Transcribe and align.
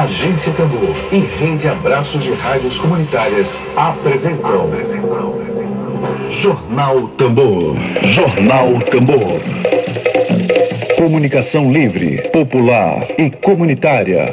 Agência 0.00 0.50
Tambor 0.54 0.96
e 1.12 1.18
Rede 1.18 1.68
Abraço 1.68 2.18
de 2.18 2.32
Rádios 2.32 2.78
Comunitárias 2.78 3.60
apresentam. 3.76 4.70
Jornal 6.30 7.08
Tambor. 7.08 7.76
Jornal 8.02 8.80
Tambor. 8.90 9.42
Comunicação 10.96 11.70
livre, 11.70 12.30
popular 12.30 13.08
e 13.18 13.30
comunitária. 13.30 14.32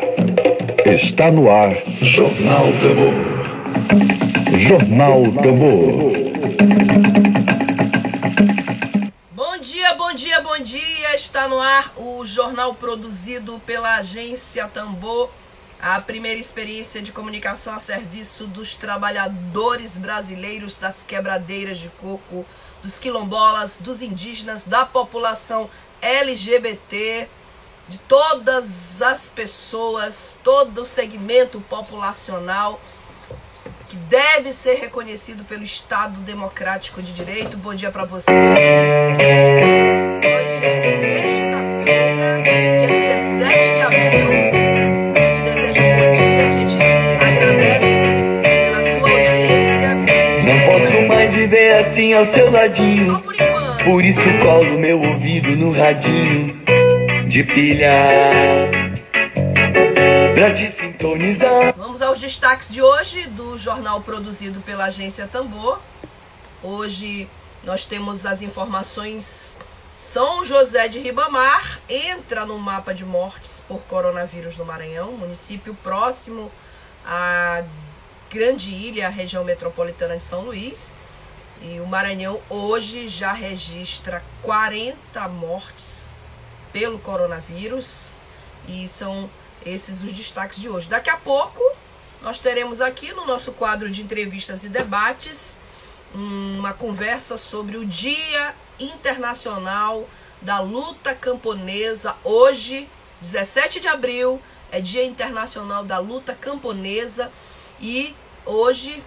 Está 0.86 1.30
no 1.30 1.52
ar. 1.52 1.76
Jornal 2.02 2.68
Tambor. 2.82 4.58
Jornal 4.58 5.24
Tambor. 5.44 6.14
Bom 9.34 9.58
dia, 9.60 9.96
bom 9.96 10.14
dia, 10.14 10.42
bom 10.42 10.60
dia. 10.60 11.14
Está 11.14 11.46
no 11.50 11.60
ar 11.60 11.92
o 11.98 12.26
jornal 12.26 12.74
produzido 12.74 13.60
pela 13.66 13.96
agência 13.98 14.66
Tambor, 14.74 15.30
a 15.80 16.00
primeira 16.02 16.40
experiência 16.40 17.02
de 17.02 17.12
comunicação 17.12 17.74
a 17.74 17.80
serviço 17.80 18.48
dos 18.48 18.74
trabalhadores 18.74 19.98
brasileiros 19.98 20.78
das 20.78 21.04
quebradeiras 21.04 21.78
de 21.78 21.90
coco, 21.90 22.46
dos 22.84 22.98
quilombolas, 22.98 23.78
dos 23.78 24.02
indígenas, 24.02 24.64
da 24.64 24.86
população 24.86 25.70
LGBT, 26.02 27.28
de 27.88 28.00
todas 28.00 29.02
as 29.02 29.30
pessoas, 29.30 30.40
todo 30.44 30.82
o 30.82 30.86
segmento 30.86 31.62
populacional 31.62 32.82
que 33.88 33.96
deve 33.96 34.52
ser 34.52 34.76
reconhecido 34.76 35.46
pelo 35.46 35.64
Estado 35.64 36.20
Democrático 36.20 37.02
de 37.02 37.14
Direito. 37.14 37.56
Bom 37.56 37.74
dia 37.74 37.90
para 37.90 38.04
você. 38.04 38.30
Viver 51.48 51.80
assim 51.80 52.14
ao 52.14 52.26
seu 52.26 52.52
ladinho. 52.52 53.24
Por 53.86 54.04
isso 54.04 54.20
colo 54.44 54.78
meu 54.78 55.00
ouvido 55.00 55.56
no 55.56 55.72
radinho 55.72 56.54
de 57.26 57.42
pilha. 57.42 57.90
Pra 60.36 60.54
te 60.54 60.70
sintonizar. 60.70 61.74
Vamos 61.78 62.02
aos 62.02 62.20
destaques 62.20 62.70
de 62.70 62.82
hoje 62.82 63.28
do 63.30 63.58
jornal 63.58 64.02
produzido 64.02 64.60
pela 64.60 64.86
agência 64.86 65.26
Tambor. 65.26 65.80
Hoje 66.62 67.30
nós 67.64 67.86
temos 67.86 68.26
as 68.26 68.42
informações. 68.42 69.58
São 69.90 70.44
José 70.44 70.90
de 70.90 71.00
Ribamar 71.00 71.80
entra 71.88 72.46
no 72.46 72.60
mapa 72.60 72.94
de 72.94 73.06
mortes 73.06 73.64
por 73.70 73.80
coronavírus 73.84 74.58
no 74.58 74.66
Maranhão, 74.66 75.14
município 75.14 75.74
próximo 75.82 76.52
à 77.06 77.64
Grande 78.30 78.70
Ilha, 78.70 79.08
região 79.08 79.46
metropolitana 79.46 80.18
de 80.18 80.24
São 80.26 80.42
Luís. 80.42 80.92
E 81.62 81.80
o 81.80 81.88
Maranhão 81.88 82.40
hoje 82.50 83.08
já 83.08 83.34
registra 83.34 84.24
40 84.42 85.28
mortes 85.30 86.14
pelo 86.72 87.00
coronavírus. 87.00 88.20
E 88.68 88.88
são 88.88 89.30
esses 89.66 90.04
os 90.04 90.14
destaques 90.14 90.60
de 90.60 90.70
hoje. 90.70 90.88
Daqui 90.88 91.10
a 91.10 91.18
pouco 91.18 91.62
nós 92.22 92.40
teremos 92.40 92.82
aqui 92.82 93.14
no 93.14 93.26
nosso 93.26 93.52
quadro 93.52 93.90
de 93.90 94.02
entrevistas 94.02 94.64
e 94.64 94.70
debates 94.70 95.58
uma 96.14 96.74
conversa 96.74 97.38
sobre 97.38 97.78
o 97.78 97.86
Dia 97.86 98.54
Internacional 98.80 100.08
da 100.42 100.60
Luta 100.60 101.14
Camponesa. 101.14 102.16
Hoje, 102.24 102.88
17 103.22 103.80
de 103.80 103.88
abril, 103.88 104.42
é 104.72 104.80
Dia 104.80 105.04
Internacional 105.04 105.84
da 105.84 105.98
Luta 105.98 106.34
Camponesa 106.34 107.32
e 107.80 108.16
hoje 108.46 109.04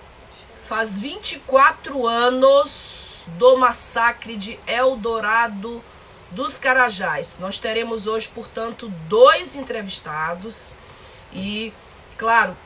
faz 0.70 1.00
24 1.00 2.06
anos 2.06 3.24
do 3.36 3.56
massacre 3.56 4.36
de 4.36 4.56
Eldorado 4.68 5.82
dos 6.30 6.60
Carajás. 6.60 7.40
Nós 7.40 7.58
teremos 7.58 8.06
hoje, 8.06 8.28
portanto, 8.28 8.88
dois 9.08 9.56
entrevistados 9.56 10.72
e, 11.32 11.72
claro, 12.16 12.56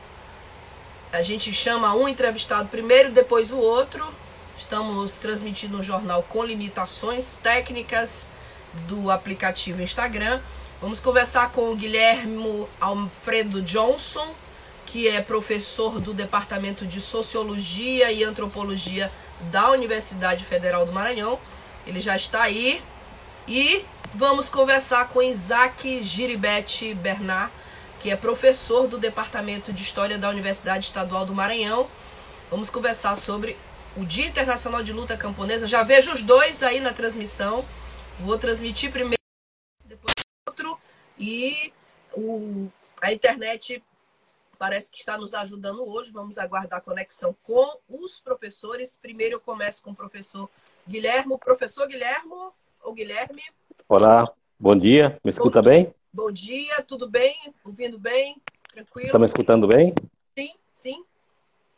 a 1.11 1.23
gente 1.23 1.51
chama 1.51 1.95
um 1.95 2.07
entrevistado 2.07 2.69
primeiro, 2.69 3.11
depois 3.11 3.51
o 3.51 3.57
outro. 3.57 4.07
Estamos 4.55 5.17
transmitindo 5.17 5.79
um 5.79 5.81
jornal 5.81 6.21
com 6.29 6.43
limitações 6.43 7.37
técnicas 7.37 8.29
do 8.87 9.09
aplicativo 9.09 9.81
Instagram. 9.81 10.41
Vamos 10.79 10.99
conversar 10.99 11.51
com 11.51 11.71
o 11.71 11.75
Guilherme 11.75 12.67
Alfredo 12.79 13.63
Johnson, 13.63 14.35
que 14.95 15.09
é 15.09 15.21
professor 15.21 15.99
do 15.99 16.13
Departamento 16.13 16.85
de 16.85 17.01
Sociologia 17.01 18.13
e 18.13 18.23
Antropologia 18.23 19.11
da 19.51 19.69
Universidade 19.71 20.45
Federal 20.45 20.85
do 20.85 20.93
Maranhão. 20.93 21.37
Ele 21.85 21.99
já 21.99 22.15
está 22.15 22.43
aí. 22.43 22.81
E 23.45 23.83
vamos 24.13 24.47
conversar 24.47 25.09
com 25.09 25.21
Isaac 25.21 26.01
Giribete 26.01 26.93
Bernard, 26.93 27.51
que 27.99 28.09
é 28.09 28.15
professor 28.15 28.87
do 28.87 28.97
Departamento 28.97 29.73
de 29.73 29.83
História 29.83 30.17
da 30.17 30.29
Universidade 30.29 30.85
Estadual 30.85 31.25
do 31.25 31.35
Maranhão. 31.35 31.89
Vamos 32.49 32.69
conversar 32.69 33.17
sobre 33.17 33.57
o 33.97 34.05
Dia 34.05 34.27
Internacional 34.27 34.81
de 34.81 34.93
Luta 34.93 35.17
Camponesa. 35.17 35.67
Já 35.67 35.83
vejo 35.83 36.13
os 36.13 36.23
dois 36.23 36.63
aí 36.63 36.79
na 36.79 36.93
transmissão. 36.93 37.65
Vou 38.17 38.39
transmitir 38.39 38.93
primeiro, 38.93 39.21
depois 39.83 40.15
outro. 40.47 40.79
E 41.19 41.73
o, 42.13 42.69
a 43.01 43.11
internet 43.11 43.83
parece 44.55 44.91
que 44.91 44.97
está 44.99 45.17
nos 45.17 45.33
ajudando 45.33 45.87
hoje. 45.87 46.11
Vamos 46.11 46.37
aguardar 46.37 46.79
a 46.79 46.81
conexão 46.81 47.35
com 47.43 47.77
os 47.87 48.19
professores. 48.19 48.97
Primeiro 49.01 49.35
eu 49.35 49.39
começo 49.41 49.83
com 49.83 49.91
o 49.91 49.95
professor 49.95 50.49
Guilhermo. 50.87 51.37
Professor 51.37 51.87
Guilhermo, 51.87 52.53
ou 52.81 52.93
Guilherme, 52.93 53.43
Olá, 53.87 54.25
bom 54.59 54.75
dia. 54.75 55.19
Me 55.23 55.29
escuta 55.29 55.61
bem? 55.61 55.93
bom 56.11 56.31
dia, 56.31 56.81
tudo 56.81 57.07
bem? 57.07 57.35
Ouvindo 57.63 57.99
bem? 57.99 58.41
Tranquilo? 58.71 59.07
Está 59.07 59.19
me 59.19 59.25
escutando 59.25 59.67
bem? 59.67 59.93
Sim, 60.35 60.55
sim, 60.71 61.05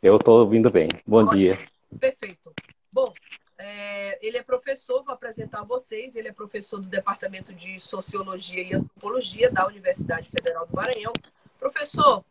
Eu 0.02 0.16
estou 0.16 0.38
ouvindo 0.40 0.70
bem. 0.70 0.88
Bom 1.06 1.18
Ótimo. 1.18 1.36
dia. 1.36 1.58
perfeito. 2.00 2.52
Bom, 2.90 3.12
é, 3.58 4.18
ele 4.26 4.38
é 4.38 4.42
professor, 4.42 5.02
vou 5.04 5.12
apresentar 5.12 5.64
vocês. 5.64 6.16
Ele 6.16 6.28
é 6.28 6.32
professor 6.32 6.80
do 6.80 6.88
Departamento 6.88 7.52
de 7.52 7.78
Sociologia 7.78 8.62
e 8.62 8.72
Antropologia 8.74 9.50
da 9.50 9.66
Universidade 9.66 10.30
Federal 10.30 10.66
do 10.66 10.74
Maranhão. 10.74 11.12
Professor, 11.58 12.24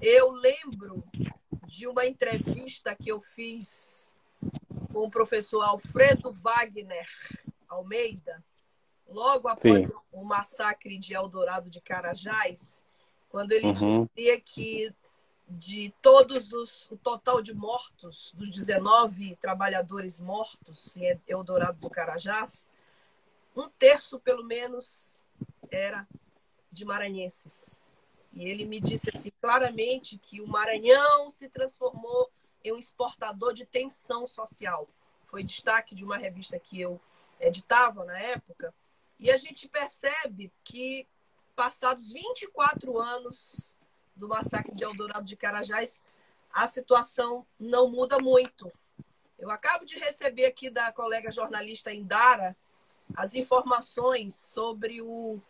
eu 0.00 0.30
lembro 0.30 1.02
de 1.66 1.86
uma 1.86 2.06
entrevista 2.06 2.94
que 2.94 3.10
eu 3.10 3.20
fiz 3.20 4.14
com 4.92 5.00
o 5.06 5.10
professor 5.10 5.62
Alfredo 5.62 6.32
Wagner 6.32 7.08
Almeida, 7.68 8.42
logo 9.08 9.48
após 9.48 9.86
Sim. 9.86 9.92
o 10.12 10.24
massacre 10.24 10.98
de 10.98 11.14
Eldorado 11.14 11.70
de 11.70 11.80
Carajás, 11.80 12.84
quando 13.28 13.52
ele 13.52 13.68
Uhum. 13.68 14.06
dizia 14.14 14.40
que 14.40 14.92
de 15.48 15.92
todos 16.00 16.52
os 16.52 16.88
o 16.92 16.96
total 16.96 17.42
de 17.42 17.52
mortos, 17.52 18.32
dos 18.36 18.50
19 18.50 19.36
trabalhadores 19.36 20.20
mortos 20.20 20.96
em 20.96 21.20
Eldorado 21.26 21.78
do 21.78 21.90
Carajás, 21.90 22.68
um 23.56 23.68
terço 23.68 24.20
pelo 24.20 24.44
menos 24.44 25.22
era 25.70 26.06
de 26.70 26.84
maranhenses. 26.84 27.84
E 28.32 28.48
ele 28.48 28.64
me 28.64 28.80
disse 28.80 29.10
assim 29.14 29.30
claramente 29.40 30.18
que 30.18 30.40
o 30.40 30.46
Maranhão 30.46 31.30
se 31.30 31.48
transformou 31.48 32.30
em 32.62 32.72
um 32.72 32.78
exportador 32.78 33.52
de 33.52 33.66
tensão 33.66 34.26
social. 34.26 34.88
Foi 35.26 35.42
destaque 35.42 35.94
de 35.94 36.04
uma 36.04 36.16
revista 36.16 36.58
que 36.58 36.80
eu 36.80 37.00
editava 37.40 38.04
na 38.04 38.18
época. 38.18 38.74
E 39.18 39.30
a 39.30 39.36
gente 39.36 39.68
percebe 39.68 40.52
que, 40.62 41.06
passados 41.56 42.12
24 42.12 42.98
anos 42.98 43.76
do 44.14 44.28
massacre 44.28 44.74
de 44.74 44.84
Eldorado 44.84 45.24
de 45.24 45.36
Carajás, 45.36 46.02
a 46.52 46.66
situação 46.66 47.46
não 47.58 47.90
muda 47.90 48.18
muito. 48.18 48.70
Eu 49.38 49.50
acabo 49.50 49.84
de 49.84 49.98
receber 49.98 50.46
aqui 50.46 50.68
da 50.68 50.92
colega 50.92 51.30
jornalista 51.30 51.92
Indara 51.92 52.56
as 53.16 53.34
informações 53.34 54.34
sobre 54.34 55.00
o, 55.00 55.40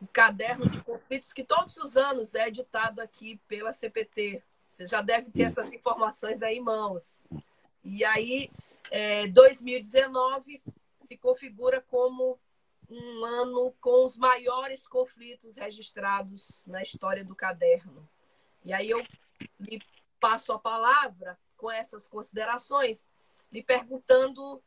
o 0.00 0.06
caderno 0.06 0.68
de 0.68 0.80
conflitos 0.82 1.32
que 1.32 1.44
todos 1.44 1.76
os 1.76 1.96
anos 1.96 2.34
é 2.34 2.48
editado 2.48 3.00
aqui 3.00 3.40
pela 3.46 3.72
CPT. 3.72 4.42
Você 4.70 4.86
já 4.86 5.02
deve 5.02 5.30
ter 5.30 5.42
essas 5.42 5.72
informações 5.72 6.42
aí 6.42 6.56
em 6.56 6.60
mãos. 6.60 7.22
E 7.84 8.04
aí, 8.04 8.50
é, 8.90 9.26
2019 9.28 10.62
se 11.00 11.16
configura 11.16 11.84
como 11.88 12.38
um 12.88 13.24
ano 13.24 13.74
com 13.80 14.04
os 14.04 14.16
maiores 14.16 14.88
conflitos 14.88 15.56
registrados 15.56 16.66
na 16.66 16.82
história 16.82 17.24
do 17.24 17.34
caderno. 17.34 18.08
E 18.64 18.72
aí 18.72 18.90
eu 18.90 19.04
lhe 19.58 19.80
passo 20.18 20.52
a 20.52 20.58
palavra 20.58 21.38
com 21.56 21.70
essas 21.70 22.08
considerações, 22.08 23.10
lhe 23.52 23.62
perguntando: 23.62 24.62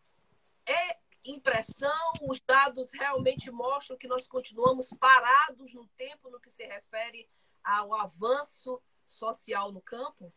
é 0.66 0.98
impressão? 1.26 2.14
Os 2.22 2.40
dados 2.40 2.92
realmente 2.94 3.52
mostram 3.52 3.98
que 3.98 4.08
nós 4.08 4.28
continuamos 4.28 4.90
parados 5.00 5.74
no 5.74 5.88
tempo 5.98 6.30
no 6.30 6.40
que 6.40 6.50
se 6.50 6.66
refere 6.66 7.28
ao 7.64 7.94
avanço 7.94 8.82
social 9.06 9.72
no 9.72 9.82
campo? 9.82 10.32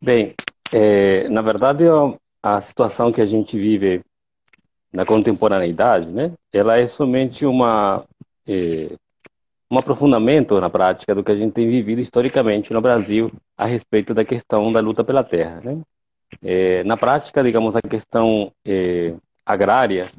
Bem, 0.00 0.34
é, 0.72 1.28
na 1.28 1.42
verdade, 1.42 1.84
a 2.42 2.60
situação 2.60 3.10
que 3.10 3.20
a 3.20 3.26
gente 3.26 3.58
vive 3.58 4.04
na 4.92 5.04
contemporaneidade, 5.04 6.08
né, 6.08 6.32
ela 6.52 6.78
é 6.78 6.86
somente 6.86 7.44
uma 7.44 8.04
é, 8.46 8.96
um 9.70 9.78
aprofundamento 9.78 10.58
na 10.60 10.70
prática 10.70 11.14
do 11.14 11.22
que 11.22 11.30
a 11.30 11.34
gente 11.34 11.52
tem 11.52 11.68
vivido 11.68 12.00
historicamente 12.00 12.72
no 12.72 12.80
Brasil 12.80 13.30
a 13.56 13.66
respeito 13.66 14.14
da 14.14 14.24
questão 14.24 14.72
da 14.72 14.80
luta 14.80 15.04
pela 15.04 15.22
terra, 15.22 15.60
né? 15.60 15.82
É, 16.42 16.84
na 16.84 16.96
prática, 16.96 17.42
digamos, 17.42 17.76
a 17.76 17.82
questão 17.82 18.52
é, 18.64 19.14
agrária, 19.44 20.10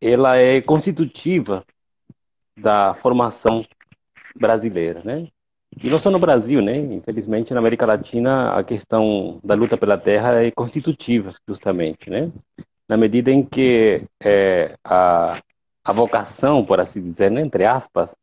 ela 0.00 0.36
é 0.36 0.60
constitutiva 0.60 1.64
da 2.56 2.94
formação 2.94 3.64
brasileira, 4.34 5.02
né? 5.04 5.28
E 5.82 5.90
não 5.90 5.98
só 5.98 6.10
no 6.10 6.18
Brasil, 6.18 6.62
né? 6.62 6.76
Infelizmente, 6.76 7.52
na 7.52 7.60
América 7.60 7.84
Latina, 7.84 8.52
a 8.52 8.64
questão 8.64 9.40
da 9.44 9.54
luta 9.54 9.76
pela 9.76 9.98
terra 9.98 10.42
é 10.44 10.50
constitutiva, 10.50 11.32
justamente, 11.46 12.08
né? 12.08 12.30
Na 12.88 12.96
medida 12.96 13.30
em 13.30 13.42
que 13.44 14.04
é, 14.22 14.76
a, 14.84 15.38
a 15.84 15.92
vocação, 15.92 16.64
por 16.64 16.80
assim 16.80 17.02
dizer, 17.02 17.30
né, 17.30 17.40
entre 17.40 17.64
aspas, 17.64 18.14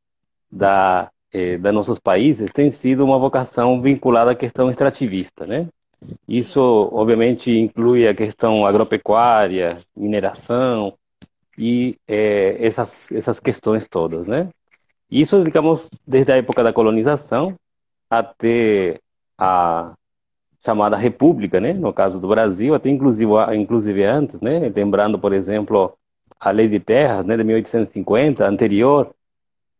da, 0.51 1.11
eh, 1.31 1.57
da 1.57 1.71
nossos 1.71 1.99
países 1.99 2.51
tem 2.51 2.69
sido 2.69 3.03
uma 3.03 3.17
vocação 3.17 3.81
vinculada 3.81 4.31
à 4.31 4.35
questão 4.35 4.69
extrativista, 4.69 5.45
né? 5.45 5.67
Isso, 6.27 6.61
obviamente, 6.91 7.51
inclui 7.51 8.07
a 8.07 8.15
questão 8.15 8.65
agropecuária, 8.65 9.81
mineração 9.95 10.93
e 11.57 11.97
eh, 12.07 12.57
essas, 12.59 13.11
essas 13.11 13.39
questões 13.39 13.87
todas, 13.87 14.25
né? 14.25 14.49
Isso, 15.09 15.43
digamos, 15.43 15.89
desde 16.07 16.31
a 16.31 16.37
época 16.37 16.63
da 16.63 16.73
colonização 16.73 17.55
até 18.09 18.99
a 19.37 19.93
chamada 20.65 20.95
República, 20.95 21.59
né? 21.59 21.73
No 21.73 21.93
caso 21.93 22.19
do 22.19 22.27
Brasil, 22.27 22.73
até 22.73 22.89
inclusive, 22.89 23.31
inclusive 23.55 24.03
antes, 24.03 24.41
né? 24.41 24.71
Lembrando, 24.75 25.19
por 25.19 25.33
exemplo, 25.33 25.93
a 26.39 26.51
Lei 26.51 26.67
de 26.67 26.79
Terras, 26.79 27.25
né, 27.25 27.37
de 27.37 27.43
1850, 27.43 28.45
anterior, 28.45 29.13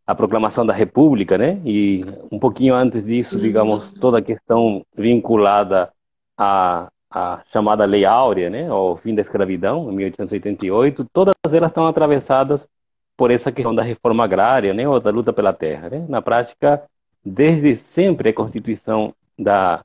a 0.05 0.13
proclamação 0.13 0.65
da 0.65 0.73
República, 0.73 1.37
né? 1.37 1.61
E 1.65 2.01
um 2.31 2.37
pouquinho 2.39 2.75
antes 2.75 3.05
disso, 3.05 3.39
digamos, 3.39 3.91
toda 3.93 4.19
a 4.19 4.21
questão 4.21 4.85
vinculada 4.95 5.92
à, 6.38 6.89
à 7.09 7.41
chamada 7.51 7.85
Lei 7.85 8.06
Áurea, 8.06 8.50
né? 8.50 8.68
Ao 8.68 8.97
fim 8.97 9.15
da 9.15 9.21
escravidão, 9.21 9.91
em 9.91 9.95
1888, 9.95 11.06
todas 11.12 11.35
elas 11.51 11.71
estão 11.71 11.88
atravessadas 11.88 12.68
por 13.15 13.31
essa 13.31 13.51
questão 13.51 13.75
da 13.75 13.83
reforma 13.83 14.24
agrária, 14.24 14.74
né? 14.74 14.88
Ou 14.88 15.00
da 15.00 15.12
luta 15.12 15.33
pela 15.33 15.53
terra, 15.53 15.89
né? 15.89 16.06
Na 16.09 16.21
prática, 16.21 16.83
desde 17.24 17.75
sempre 17.75 18.30
a 18.30 18.33
Constituição 18.33 19.13
da 19.38 19.83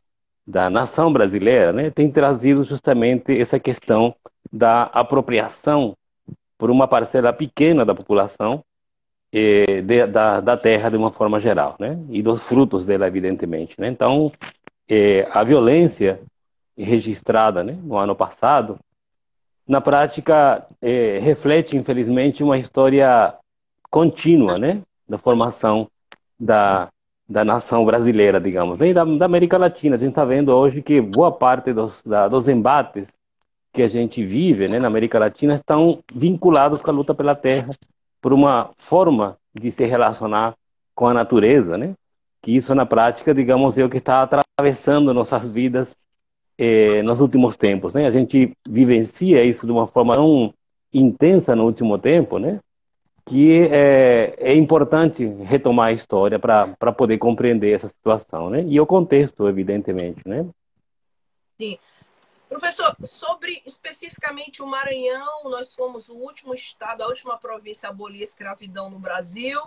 da 0.48 0.70
nação 0.70 1.12
brasileira, 1.12 1.74
né, 1.74 1.90
tem 1.90 2.10
trazido 2.10 2.64
justamente 2.64 3.38
essa 3.38 3.60
questão 3.60 4.14
da 4.50 4.84
apropriação 4.84 5.94
por 6.56 6.70
uma 6.70 6.88
parcela 6.88 7.34
pequena 7.34 7.84
da 7.84 7.94
população 7.94 8.64
eh, 9.30 9.82
de, 9.82 10.06
da, 10.06 10.40
da 10.40 10.56
terra 10.56 10.88
de 10.88 10.96
uma 10.96 11.12
forma 11.12 11.38
geral, 11.38 11.76
né? 11.78 11.98
E 12.08 12.22
dos 12.22 12.42
frutos 12.42 12.86
dela, 12.86 13.06
evidentemente, 13.06 13.78
né? 13.78 13.88
Então, 13.88 14.32
eh, 14.88 15.28
a 15.30 15.44
violência 15.44 16.18
registrada, 16.84 17.62
né, 17.64 17.76
no 17.82 17.96
ano 17.96 18.14
passado, 18.14 18.78
na 19.66 19.80
prática 19.80 20.66
eh, 20.80 21.18
reflete, 21.20 21.76
infelizmente, 21.76 22.42
uma 22.42 22.58
história 22.58 23.34
contínua, 23.90 24.58
né, 24.58 24.80
da 25.08 25.18
formação 25.18 25.88
da 26.38 26.88
da 27.28 27.44
nação 27.44 27.84
brasileira, 27.84 28.40
digamos, 28.40 28.78
né? 28.78 28.88
e 28.88 28.94
da, 28.94 29.04
da 29.04 29.26
América 29.26 29.58
Latina. 29.58 29.96
A 29.96 29.98
gente 29.98 30.10
está 30.10 30.24
vendo 30.24 30.48
hoje 30.48 30.80
que 30.80 31.00
boa 31.00 31.30
parte 31.30 31.72
dos, 31.74 32.02
da, 32.02 32.26
dos 32.26 32.48
embates 32.48 33.14
que 33.72 33.82
a 33.82 33.88
gente 33.88 34.24
vive 34.24 34.66
né, 34.66 34.78
na 34.78 34.86
América 34.86 35.18
Latina 35.18 35.54
estão 35.54 36.02
vinculados 36.12 36.80
com 36.80 36.90
a 36.90 36.94
luta 36.94 37.14
pela 37.14 37.34
terra, 37.34 37.76
por 38.20 38.32
uma 38.32 38.70
forma 38.78 39.36
de 39.54 39.70
se 39.70 39.84
relacionar 39.84 40.54
com 40.94 41.06
a 41.06 41.14
natureza, 41.14 41.76
né? 41.76 41.94
Que 42.40 42.56
isso 42.56 42.74
na 42.74 42.86
prática, 42.86 43.34
digamos, 43.34 43.76
é 43.76 43.84
o 43.84 43.90
que 43.90 43.98
está 43.98 44.22
atravessando 44.22 45.12
nossas 45.12 45.48
vidas 45.50 45.94
eh, 46.58 47.02
nos 47.04 47.20
últimos 47.20 47.56
tempos, 47.56 47.94
né? 47.94 48.06
A 48.06 48.10
gente 48.10 48.52
vivencia 48.68 49.44
isso 49.44 49.64
de 49.64 49.70
uma 49.70 49.86
forma 49.86 50.14
tão 50.14 50.52
intensa 50.92 51.54
no 51.54 51.64
último 51.64 51.96
tempo, 51.98 52.38
né? 52.38 52.58
Que 53.24 53.68
é, 53.70 54.34
é 54.38 54.54
importante 54.54 55.24
retomar 55.24 55.88
a 55.88 55.92
história 55.92 56.38
para 56.38 56.92
poder 56.92 57.18
compreender 57.18 57.72
essa 57.72 57.88
situação, 57.88 58.50
né? 58.50 58.64
E 58.66 58.80
o 58.80 58.86
contexto, 58.86 59.48
evidentemente, 59.48 60.26
né? 60.26 60.46
Sim. 61.60 61.78
Professor, 62.48 62.96
sobre 63.04 63.62
especificamente 63.66 64.62
o 64.62 64.66
Maranhão, 64.66 65.44
nós 65.44 65.74
fomos 65.74 66.08
o 66.08 66.14
último 66.14 66.54
estado, 66.54 67.02
a 67.02 67.06
última 67.06 67.36
província 67.36 67.88
a 67.88 67.92
abolir 67.92 68.22
a 68.22 68.24
escravidão 68.24 68.90
no 68.90 68.98
Brasil. 68.98 69.60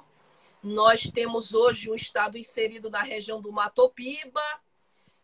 Nós 0.64 1.04
temos 1.04 1.54
hoje 1.54 1.90
um 1.90 1.96
estado 1.96 2.38
inserido 2.38 2.90
na 2.90 3.04
região 3.04 3.40
do 3.40 3.52
Matopiba 3.52 4.42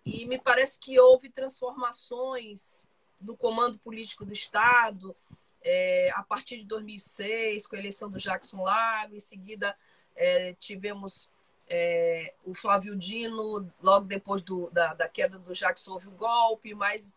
e 0.08 0.26
me 0.26 0.40
parece 0.40 0.80
que 0.80 0.98
houve 1.00 1.30
transformações 1.30 2.84
no 3.20 3.36
comando 3.36 3.78
político 3.80 4.24
do 4.24 4.32
estado 4.32 5.16
é, 5.62 6.12
a 6.16 6.24
partir 6.24 6.60
de 6.60 6.66
2006, 6.66 7.68
com 7.68 7.76
a 7.76 7.80
eleição 7.80 8.10
do 8.10 8.18
Jackson 8.18 8.64
Lago. 8.64 9.16
Em 9.16 9.20
seguida, 9.20 9.76
é, 10.16 10.54
tivemos 10.54 11.30
é, 11.68 12.34
o 12.46 12.54
Flávio 12.54 12.96
Dino, 12.96 13.70
logo 13.82 14.06
depois 14.06 14.42
do, 14.42 14.70
da, 14.72 14.94
da 14.94 15.10
queda 15.10 15.38
do 15.38 15.54
Jackson 15.54 15.92
houve 15.94 16.08
o 16.08 16.12
golpe, 16.12 16.74
mas 16.74 17.14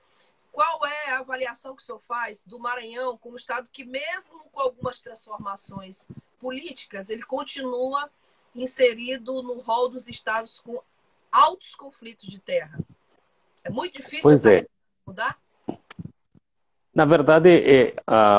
qual 0.50 0.84
é 0.84 1.10
a 1.10 1.20
avaliação 1.20 1.76
que 1.76 1.82
o 1.82 1.84
senhor 1.84 2.00
faz 2.00 2.42
do 2.42 2.58
Maranhão 2.58 3.16
como 3.16 3.36
estado 3.36 3.70
que, 3.70 3.84
mesmo 3.84 4.40
com 4.50 4.60
algumas 4.60 5.00
transformações 5.00 6.08
políticas, 6.40 7.08
ele 7.08 7.22
continua 7.22 8.10
inserido 8.52 9.42
no 9.44 9.60
rol 9.60 9.88
dos 9.88 10.08
estados 10.08 10.60
com 10.60 10.82
altos 11.30 11.74
conflitos 11.74 12.28
de 12.28 12.38
terra? 12.38 12.78
É 13.64 13.70
muito 13.70 13.96
difícil 13.96 14.22
pois 14.22 14.44
é. 14.44 14.66
mudar? 15.06 15.36
Na 16.94 17.04
verdade, 17.04 17.50
é, 17.50 17.94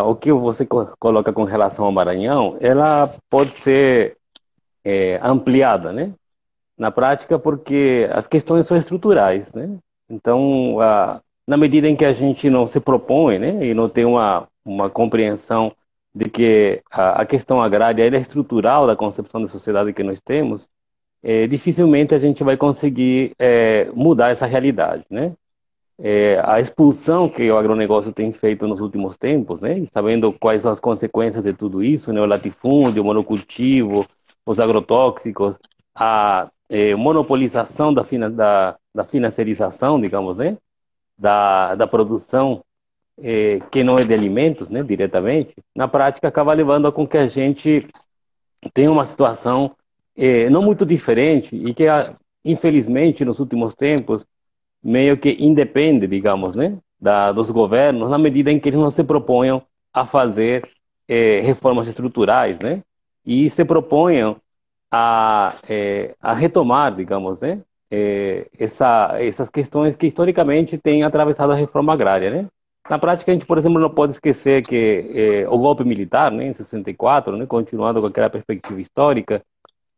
o 0.05 0.15
que 0.15 0.31
você 0.31 0.65
coloca 0.65 1.31
com 1.31 1.43
relação 1.43 1.85
ao 1.85 1.91
Maranhão, 1.91 2.57
ela 2.59 3.13
pode 3.29 3.51
ser 3.51 4.17
é, 4.83 5.19
ampliada, 5.23 5.93
né? 5.93 6.13
Na 6.77 6.91
prática, 6.91 7.39
porque 7.39 8.09
as 8.11 8.27
questões 8.27 8.67
são 8.67 8.75
estruturais, 8.75 9.53
né? 9.53 9.77
Então, 10.09 10.77
na 11.47 11.57
medida 11.57 11.87
em 11.87 11.95
que 11.95 12.05
a 12.05 12.13
gente 12.13 12.49
não 12.49 12.65
se 12.65 12.79
propõe, 12.79 13.39
né, 13.39 13.65
e 13.65 13.73
não 13.73 13.89
tem 13.89 14.05
uma, 14.05 14.47
uma 14.63 14.89
compreensão 14.89 15.73
de 16.13 16.29
que 16.29 16.81
a, 16.91 17.21
a 17.21 17.25
questão 17.25 17.61
agrária 17.61 18.03
é 18.03 18.19
estrutural 18.19 18.85
da 18.85 18.95
concepção 18.95 19.41
da 19.41 19.47
sociedade 19.47 19.93
que 19.93 20.03
nós 20.03 20.19
temos, 20.19 20.69
é, 21.23 21.47
dificilmente 21.47 22.15
a 22.15 22.19
gente 22.19 22.43
vai 22.43 22.57
conseguir 22.57 23.33
é, 23.39 23.89
mudar 23.93 24.29
essa 24.31 24.45
realidade, 24.45 25.05
né? 25.09 25.33
É, 26.03 26.41
a 26.43 26.59
expulsão 26.59 27.29
que 27.29 27.51
o 27.51 27.57
agronegócio 27.57 28.11
tem 28.11 28.31
feito 28.31 28.67
nos 28.67 28.81
últimos 28.81 29.17
tempos, 29.17 29.61
né? 29.61 29.83
Sabendo 29.91 30.33
quais 30.33 30.63
são 30.63 30.71
as 30.71 30.79
consequências 30.79 31.43
de 31.43 31.53
tudo 31.53 31.83
isso, 31.83 32.11
né? 32.11 32.21
O 32.21 32.25
latifúndio, 32.25 33.03
o 33.03 33.05
monocultivo, 33.05 34.07
os 34.45 34.59
agrotóxicos, 34.59 35.57
a 35.95 36.49
é, 36.69 36.95
monopolização 36.95 37.93
da, 37.93 38.03
da, 38.29 38.77
da 38.95 39.03
financiarização, 39.05 39.99
digamos, 40.01 40.37
né? 40.37 40.57
da, 41.21 41.75
da 41.75 41.85
produção 41.85 42.63
eh, 43.21 43.59
que 43.71 43.83
não 43.83 43.99
é 43.99 44.03
de 44.03 44.13
alimentos, 44.13 44.67
né, 44.69 44.81
diretamente, 44.81 45.53
na 45.75 45.87
prática 45.87 46.27
acaba 46.27 46.51
levando 46.53 46.87
a 46.87 46.91
com 46.91 47.07
que 47.07 47.17
a 47.17 47.27
gente 47.27 47.87
tenha 48.73 48.91
uma 48.91 49.05
situação 49.05 49.75
eh, 50.15 50.49
não 50.49 50.61
muito 50.61 50.85
diferente 50.85 51.55
e 51.55 51.73
que, 51.73 51.85
infelizmente, 52.43 53.25
nos 53.25 53.39
últimos 53.39 53.75
tempos, 53.75 54.25
meio 54.83 55.17
que 55.17 55.37
independe, 55.39 56.07
digamos, 56.07 56.55
né, 56.55 56.77
da, 56.99 57.31
dos 57.31 57.51
governos, 57.51 58.09
na 58.09 58.17
medida 58.17 58.51
em 58.51 58.59
que 58.59 58.69
eles 58.69 58.79
não 58.79 58.89
se 58.89 59.03
proponham 59.03 59.61
a 59.93 60.05
fazer 60.05 60.67
eh, 61.07 61.41
reformas 61.41 61.87
estruturais, 61.87 62.59
né, 62.59 62.83
e 63.25 63.49
se 63.49 63.63
proponham 63.65 64.37
a, 64.91 65.55
eh, 65.69 66.15
a 66.19 66.33
retomar, 66.33 66.95
digamos, 66.95 67.41
né, 67.41 67.61
é, 67.91 68.47
essa, 68.57 69.17
essas 69.19 69.49
questões 69.49 69.95
que 69.97 70.07
historicamente 70.07 70.77
têm 70.77 71.03
atravessado 71.03 71.51
a 71.51 71.55
reforma 71.55 71.93
agrária, 71.93 72.31
né? 72.31 72.47
Na 72.89 72.97
prática, 72.97 73.31
a 73.31 73.33
gente, 73.33 73.45
por 73.45 73.57
exemplo, 73.57 73.79
não 73.79 73.89
pode 73.89 74.13
esquecer 74.13 74.63
que 74.63 75.11
é, 75.13 75.49
o 75.49 75.57
golpe 75.57 75.83
militar, 75.83 76.31
né, 76.31 76.47
em 76.47 76.53
64, 76.53 77.37
né, 77.37 77.45
continuando 77.45 78.01
com 78.01 78.07
aquela 78.07 78.29
perspectiva 78.29 78.79
histórica, 78.81 79.43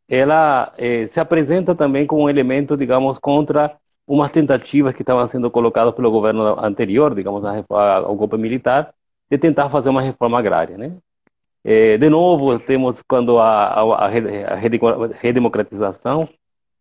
ela 0.08 0.72
é, 0.76 1.06
se 1.06 1.20
apresenta 1.20 1.74
também 1.74 2.06
como 2.06 2.24
um 2.24 2.30
elemento, 2.30 2.76
digamos, 2.76 3.18
contra 3.18 3.76
umas 4.06 4.30
tentativas 4.30 4.94
que 4.94 5.02
estavam 5.02 5.26
sendo 5.26 5.50
colocadas 5.50 5.94
pelo 5.94 6.10
governo 6.10 6.58
anterior, 6.60 7.14
digamos, 7.14 7.42
ao 7.44 8.16
golpe 8.16 8.36
militar, 8.36 8.92
de 9.30 9.38
tentar 9.38 9.70
fazer 9.70 9.88
uma 9.88 10.02
reforma 10.02 10.38
agrária, 10.38 10.76
né? 10.76 10.92
É, 11.64 11.96
de 11.96 12.10
novo, 12.10 12.58
temos 12.58 13.02
quando 13.02 13.38
a, 13.38 13.68
a, 13.68 14.06
a 14.06 14.54
redemocratização 15.18 16.28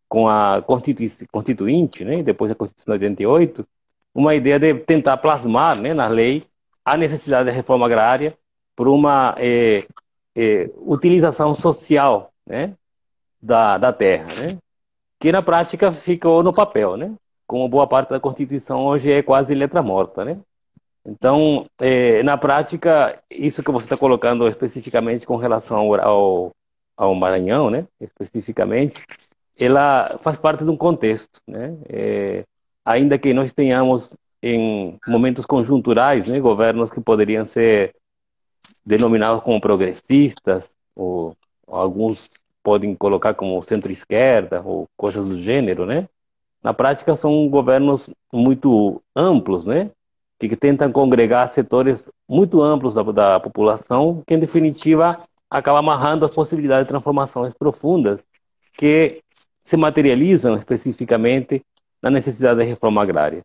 com 0.09 0.27
a 0.27 0.61
Constituinte, 0.61 2.03
né, 2.03 2.21
depois 2.21 2.49
da 2.49 2.55
Constituição 2.55 2.97
de 2.97 3.05
88, 3.05 3.65
uma 4.13 4.35
ideia 4.35 4.59
de 4.59 4.75
tentar 4.75 5.17
plasmar 5.17 5.75
né, 5.75 5.93
na 5.93 6.07
lei 6.07 6.43
a 6.85 6.97
necessidade 6.97 7.45
da 7.45 7.51
reforma 7.51 7.85
agrária 7.85 8.37
por 8.75 8.87
uma 8.87 9.33
é, 9.37 9.85
é, 10.35 10.69
utilização 10.77 11.55
social 11.55 12.31
né, 12.45 12.75
da, 13.43 13.77
da 13.77 13.91
terra, 13.91 14.33
né, 14.35 14.57
que 15.19 15.31
na 15.31 15.41
prática 15.41 15.91
ficou 15.91 16.41
no 16.41 16.53
papel, 16.53 16.95
né, 16.95 17.13
como 17.45 17.67
boa 17.67 17.85
parte 17.85 18.09
da 18.09 18.19
Constituição 18.19 18.85
hoje 18.85 19.11
é 19.11 19.21
quase 19.21 19.53
letra 19.53 19.83
morta. 19.83 20.23
Né. 20.23 20.39
Então, 21.05 21.65
é, 21.79 22.23
na 22.23 22.37
prática, 22.37 23.21
isso 23.29 23.61
que 23.61 23.71
você 23.71 23.85
está 23.85 23.97
colocando 23.97 24.47
especificamente 24.47 25.27
com 25.27 25.35
relação 25.35 25.93
ao, 25.93 26.51
ao 26.95 27.13
Maranhão, 27.13 27.69
né, 27.69 27.85
especificamente, 27.99 29.03
ela 29.57 30.17
faz 30.21 30.37
parte 30.37 30.63
de 30.63 30.69
um 30.69 30.77
contexto, 30.77 31.39
né? 31.47 31.77
É, 31.87 32.43
ainda 32.83 33.19
que 33.19 33.33
nós 33.33 33.53
tenhamos 33.53 34.09
em 34.41 34.97
momentos 35.07 35.45
conjunturais, 35.45 36.25
né, 36.25 36.39
governos 36.39 36.89
que 36.89 36.99
poderiam 36.99 37.45
ser 37.45 37.93
denominados 38.83 39.43
como 39.43 39.61
progressistas, 39.61 40.71
ou, 40.95 41.35
ou 41.67 41.75
alguns 41.75 42.29
podem 42.63 42.95
colocar 42.95 43.33
como 43.33 43.61
centro-esquerda, 43.63 44.61
ou 44.63 44.87
coisas 44.97 45.27
do 45.27 45.39
gênero, 45.39 45.85
né? 45.85 46.07
Na 46.63 46.73
prática, 46.73 47.15
são 47.15 47.47
governos 47.49 48.09
muito 48.31 49.01
amplos, 49.15 49.65
né? 49.65 49.91
Que 50.39 50.55
tentam 50.55 50.91
congregar 50.91 51.47
setores 51.49 52.09
muito 52.27 52.61
amplos 52.61 52.95
da, 52.95 53.03
da 53.03 53.39
população, 53.39 54.23
que, 54.25 54.33
em 54.33 54.39
definitiva, 54.39 55.09
acaba 55.49 55.79
amarrando 55.79 56.25
as 56.25 56.33
possibilidades 56.33 56.85
de 56.85 56.89
transformações 56.89 57.53
profundas 57.53 58.19
que 58.77 59.21
se 59.63 59.77
materializam 59.77 60.55
especificamente 60.55 61.61
na 62.01 62.09
necessidade 62.09 62.57
da 62.57 62.63
reforma 62.63 63.01
agrária. 63.01 63.41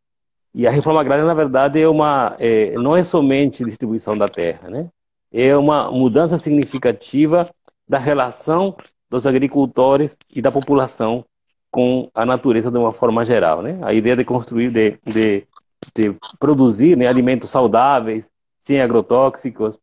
E 0.55 0.67
a 0.67 0.71
reforma 0.71 1.01
agrária, 1.01 1.25
na 1.25 1.35
verdade, 1.35 1.81
é 1.81 1.89
uma, 1.89 2.35
é, 2.39 2.73
não 2.73 2.97
é 2.97 3.05
somente 3.05 3.65
distribuição 3.65 4.17
da 4.17 4.29
terra, 4.29 4.71
né? 4.71 4.89
é 5.33 5.57
uma 5.57 5.91
mudança 5.91 6.39
significativa 6.39 7.51
da 7.89 7.99
relação 7.99 8.77
dos 9.11 9.27
agricultores 9.27 10.17
e 10.31 10.43
da 10.43 10.51
população 10.51 11.25
com 11.71 12.11
a 12.15 12.25
natureza 12.25 12.71
de 12.71 12.79
uma 12.79 12.93
forma 12.93 13.25
geral. 13.25 13.63
Né? 13.63 13.79
A 13.83 13.93
ideia 13.93 14.17
de 14.17 14.25
construir, 14.25 14.71
de, 14.71 14.99
de, 15.05 15.47
de 15.95 16.19
produzir 16.39 16.97
né, 16.97 17.07
alimentos 17.07 17.51
saudáveis, 17.51 18.29
sem 18.65 18.81
agrotóxicos, 18.81 19.79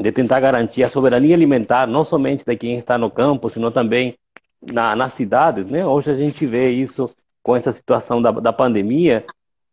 de 0.00 0.10
tentar 0.10 0.40
garantir 0.40 0.82
a 0.82 0.88
soberania 0.88 1.34
alimentar, 1.34 1.86
não 1.86 2.04
somente 2.04 2.44
de 2.44 2.56
quem 2.56 2.76
está 2.76 2.98
no 2.98 3.10
campo, 3.10 3.48
sino 3.48 3.70
também 3.70 4.16
na, 4.60 4.96
nas 4.96 5.12
cidades, 5.12 5.66
né? 5.66 5.86
Hoje 5.86 6.10
a 6.10 6.16
gente 6.16 6.46
vê 6.46 6.70
isso 6.70 7.10
com 7.42 7.54
essa 7.54 7.72
situação 7.72 8.20
da, 8.20 8.30
da 8.32 8.52
pandemia. 8.52 9.24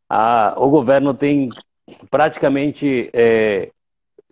A, 0.08 0.54
o 0.58 0.70
governo 0.70 1.14
tem 1.14 1.50
praticamente 2.10 3.10
é, 3.14 3.72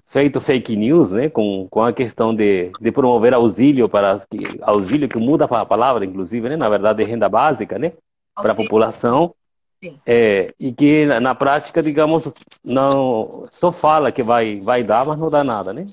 feito 0.10 0.42
fake 0.42 0.76
news, 0.76 1.12
né? 1.12 1.30
Com, 1.30 1.68
com 1.70 1.84
a 1.84 1.94
questão 1.94 2.36
de, 2.36 2.72
de 2.82 2.92
promover 2.92 3.34
auxílio 3.34 3.88
para 3.88 4.20
auxílio 4.64 5.08
que 5.08 5.18
muda 5.18 5.46
a 5.46 5.66
palavra, 5.66 6.04
inclusive, 6.04 6.50
né? 6.50 6.58
Na 6.58 6.68
verdade, 6.68 7.02
é 7.02 7.06
renda 7.06 7.30
básica, 7.30 7.80
né? 7.80 7.94
Para 8.36 8.52
a 8.52 8.56
população. 8.56 9.34
É, 10.06 10.54
e 10.60 10.74
que 10.74 11.06
na, 11.06 11.22
na, 11.22 11.36
prática, 11.36 11.82
digamos, 11.82 12.34
não 12.62 13.48
só 13.50 13.72
fala 13.72 14.12
que 14.12 14.22
vai, 14.22 14.60
vai 14.60 14.84
dar, 14.84 15.06
mas 15.06 15.18
não 15.18 15.30
dá 15.30 15.42
nada, 15.42 15.72
né? 15.72 15.88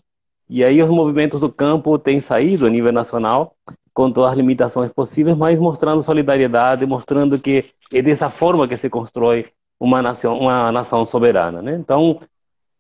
E 0.49 0.65
aí 0.65 0.83
os 0.83 0.91
movimentos 0.91 1.41
do 1.41 1.53
campo 1.53 1.97
têm 1.99 2.19
saído 2.19 2.67
a 2.67 2.71
nível 2.71 2.93
nacional 2.93 3.55
com 3.93 4.11
todas 4.11 4.33
as 4.33 4.37
limitações 4.37 4.93
possíveis, 4.93 5.37
mas 5.37 5.59
mostrando 5.59 6.03
solidariedade, 6.03 6.85
mostrando 6.85 7.39
que 7.39 7.67
é 7.93 8.03
dessa 8.03 8.29
forma 8.29 8.67
que 8.67 8.77
se 8.77 8.91
constrói 8.91 9.47
uma 9.79 10.03
nação, 10.03 10.39
uma 10.39 10.71
nação 10.73 11.05
soberana. 11.05 11.63
Né? 11.63 11.77
Então, 11.77 12.21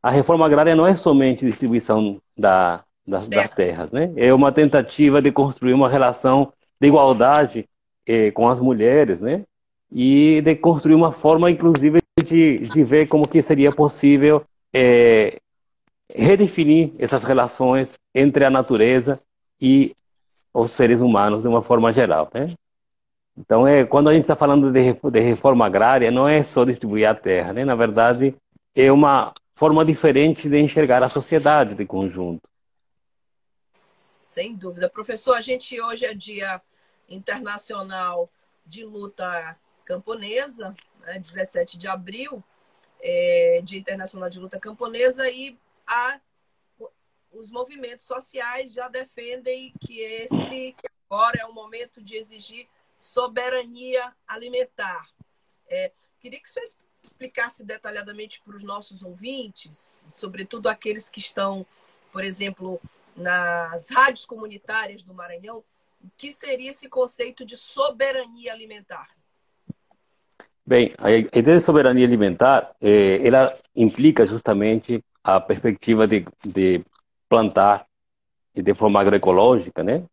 a 0.07 0.11
reforma 0.11 0.47
agrária 0.47 0.77
não 0.77 0.87
é 0.87 0.95
somente 0.95 1.45
distribuição 1.45 2.23
da, 2.39 2.85
das, 3.05 3.27
das, 3.27 3.51
terras, 3.51 3.91
né? 3.91 4.13
é 4.15 4.33
uma 4.33 4.53
tentativa 4.53 5.21
de 5.21 5.33
construir 5.33 5.73
uma 5.73 5.89
relação 5.89 6.53
de 6.81 6.87
igualdade 6.87 7.69
eh, 8.07 8.31
com 8.31 8.49
as 8.49 8.61
mulheres, 8.61 9.21
né? 9.21 9.43
e 9.91 10.41
de 10.43 10.55
construir 10.55 10.95
uma 10.95 11.11
forma, 11.11 11.51
inclusive, 11.51 12.01
de, 12.25 12.59
de 12.69 12.85
ver 12.85 13.09
como 13.09 13.27
que 13.27 13.43
seria 13.43 13.73
possível 13.73 14.45
eh, 14.73 15.41
redefinir 16.09 16.93
essas 17.01 17.25
relações 17.25 17.93
entre 18.15 18.45
a 18.45 18.51
natureza 18.51 19.21
e 19.61 19.93
os 20.55 20.71
seres 20.71 21.01
humanos 21.01 21.43
de 21.43 21.49
uma 21.49 21.63
forma 21.63 21.93
geral, 21.93 22.31
né? 22.33 22.55
Então, 23.37 23.67
é, 23.67 23.85
quando 23.85 24.09
a 24.09 24.15
gente 24.15 24.23
está 24.23 24.37
falando 24.37 24.71
de, 24.71 24.93
de, 24.93 25.21
reforma 25.21 25.67
agrária, 25.67 26.13
não 26.13 26.29
é 26.29 26.45
só 26.45 26.65
distribuir 26.65 27.09
a 27.09 27.15
terra, 27.15 27.53
né? 27.53 27.65
Na 27.65 27.75
verdade, 27.75 28.37
é 28.73 28.93
uma 28.93 29.35
forma 29.57 29.83
diferente 29.85 30.49
de 30.49 30.61
enxergar 30.61 31.03
a 31.03 31.09
sociedade 31.09 31.75
de 31.75 31.87
conjunto. 31.87 32.47
Sem 33.97 34.55
dúvida. 34.55 34.89
Professor, 34.89 35.35
a 35.35 35.41
gente 35.41 35.81
hoje 35.81 36.05
é 36.05 36.13
dia 36.13 36.61
internacional 37.09 38.31
de 38.67 38.85
luta 38.85 39.59
camponesa, 39.85 40.77
né? 41.01 41.19
17 41.19 41.79
de 41.79 41.89
abril, 41.89 42.45
é, 43.01 43.61
Dia 43.65 43.79
Internacional 43.79 44.29
de 44.29 44.39
Luta 44.39 44.61
Camponesa, 44.61 45.29
e 45.29 45.57
a 45.87 46.21
os 47.33 47.51
movimentos 47.51 48.07
sociais 48.07 48.73
já 48.73 48.89
defendem 48.89 49.73
que 49.81 50.01
esse 50.01 50.73
que 50.73 50.89
agora 51.09 51.39
é 51.41 51.45
o 51.45 51.53
momento 51.53 52.03
de 52.03 52.17
exigir 52.17 52.67
soberania 52.99 54.11
alimentar. 54.27 55.07
É, 55.69 55.93
queria 56.19 56.41
que 56.41 56.49
o 56.49 56.51
senhor 56.51 56.67
explicasse 57.07 57.65
detalhadamente 57.65 58.41
para 58.45 58.57
os 58.57 58.63
nossos 58.63 59.03
ouvintes, 59.03 60.05
sobretudo 60.11 60.69
aqueles 60.69 61.09
que 61.09 61.21
estão, 61.21 61.65
por 62.13 62.25
exemplo, 62.25 62.81
nas 63.17 63.89
rádios 63.91 64.27
comunitárias 64.27 65.03
do 65.03 65.15
Maranhão, 65.15 65.65
o 66.03 66.11
que 66.17 66.31
seria 66.33 66.71
esse 66.71 66.89
conceito 66.89 67.45
de 67.45 67.57
soberania 67.57 68.53
alimentar? 68.53 69.09
Bem, 70.65 70.93
a 70.99 71.11
ideia 71.13 71.59
de 71.59 71.61
soberania 71.61 72.05
alimentar, 72.05 72.75
eh, 72.81 73.21
ela 73.25 73.57
implica 73.75 74.27
justamente 74.27 75.03
a 75.23 75.41
perspectiva 75.41 76.07
de, 76.07 76.27
de 76.45 76.85
plantar 77.29 77.87
de 78.55 78.75
forma 78.75 79.01
agroecológica, 79.01 79.83
né? 79.83 80.05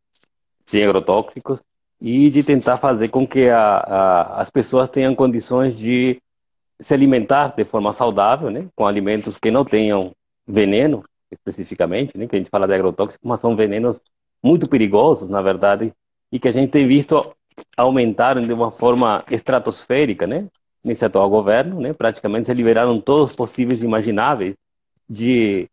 Sem 0.65 0.83
agrotóxicos 0.83 1.61
e 1.99 2.29
de 2.29 2.43
tentar 2.43 2.77
fazer 2.77 3.07
com 3.07 3.25
que 3.25 3.47
a, 3.49 3.77
a, 3.77 4.41
as 4.41 4.49
pessoas 4.49 4.89
tenham 4.89 5.15
condições 5.15 5.77
de 5.77 6.21
se 6.83 6.93
alimentar 6.93 7.55
de 7.55 7.63
forma 7.63 7.93
saudável, 7.93 8.51
né? 8.51 8.67
Com 8.75 8.85
alimentos 8.85 9.37
que 9.37 9.49
não 9.49 9.63
tenham 9.63 10.11
veneno, 10.45 11.03
especificamente, 11.31 12.17
né? 12.17 12.27
Que 12.27 12.35
a 12.35 12.39
gente 12.39 12.49
fala 12.49 12.67
de 12.67 12.73
agrotóxicos, 12.73 13.25
mas 13.27 13.39
são 13.41 13.55
venenos 13.55 14.01
muito 14.43 14.67
perigosos, 14.67 15.29
na 15.29 15.41
verdade, 15.41 15.93
e 16.31 16.39
que 16.39 16.47
a 16.47 16.51
gente 16.51 16.71
tem 16.71 16.85
visto 16.85 17.33
aumentar 17.77 18.39
de 18.39 18.51
uma 18.53 18.69
forma 18.71 19.23
estratosférica, 19.31 20.27
né? 20.27 20.47
Nesse 20.83 21.05
atual 21.05 21.29
governo, 21.29 21.79
né? 21.79 21.93
Praticamente 21.93 22.47
se 22.47 22.53
liberaram 22.53 22.99
todos 22.99 23.29
os 23.29 23.35
possíveis 23.35 23.81
imagináveis 23.81 24.55
de 25.09 25.69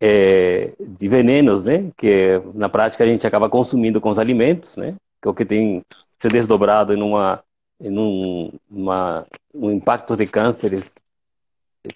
é, 0.00 0.72
de 0.78 1.08
venenos, 1.08 1.64
né? 1.64 1.90
Que 1.96 2.40
na 2.54 2.68
prática 2.68 3.02
a 3.02 3.06
gente 3.06 3.26
acaba 3.26 3.50
consumindo 3.50 4.00
com 4.00 4.10
os 4.10 4.18
alimentos, 4.18 4.76
né? 4.76 4.94
Que 5.20 5.28
é 5.28 5.30
o 5.30 5.34
que 5.34 5.44
tem 5.44 5.82
se 6.18 6.28
desdobrado 6.28 6.94
em 6.94 7.02
uma 7.02 7.42
em 7.82 7.98
um, 7.98 8.52
uma, 8.70 9.26
um 9.52 9.70
impacto 9.70 10.16
de 10.16 10.26
cânceres 10.26 10.94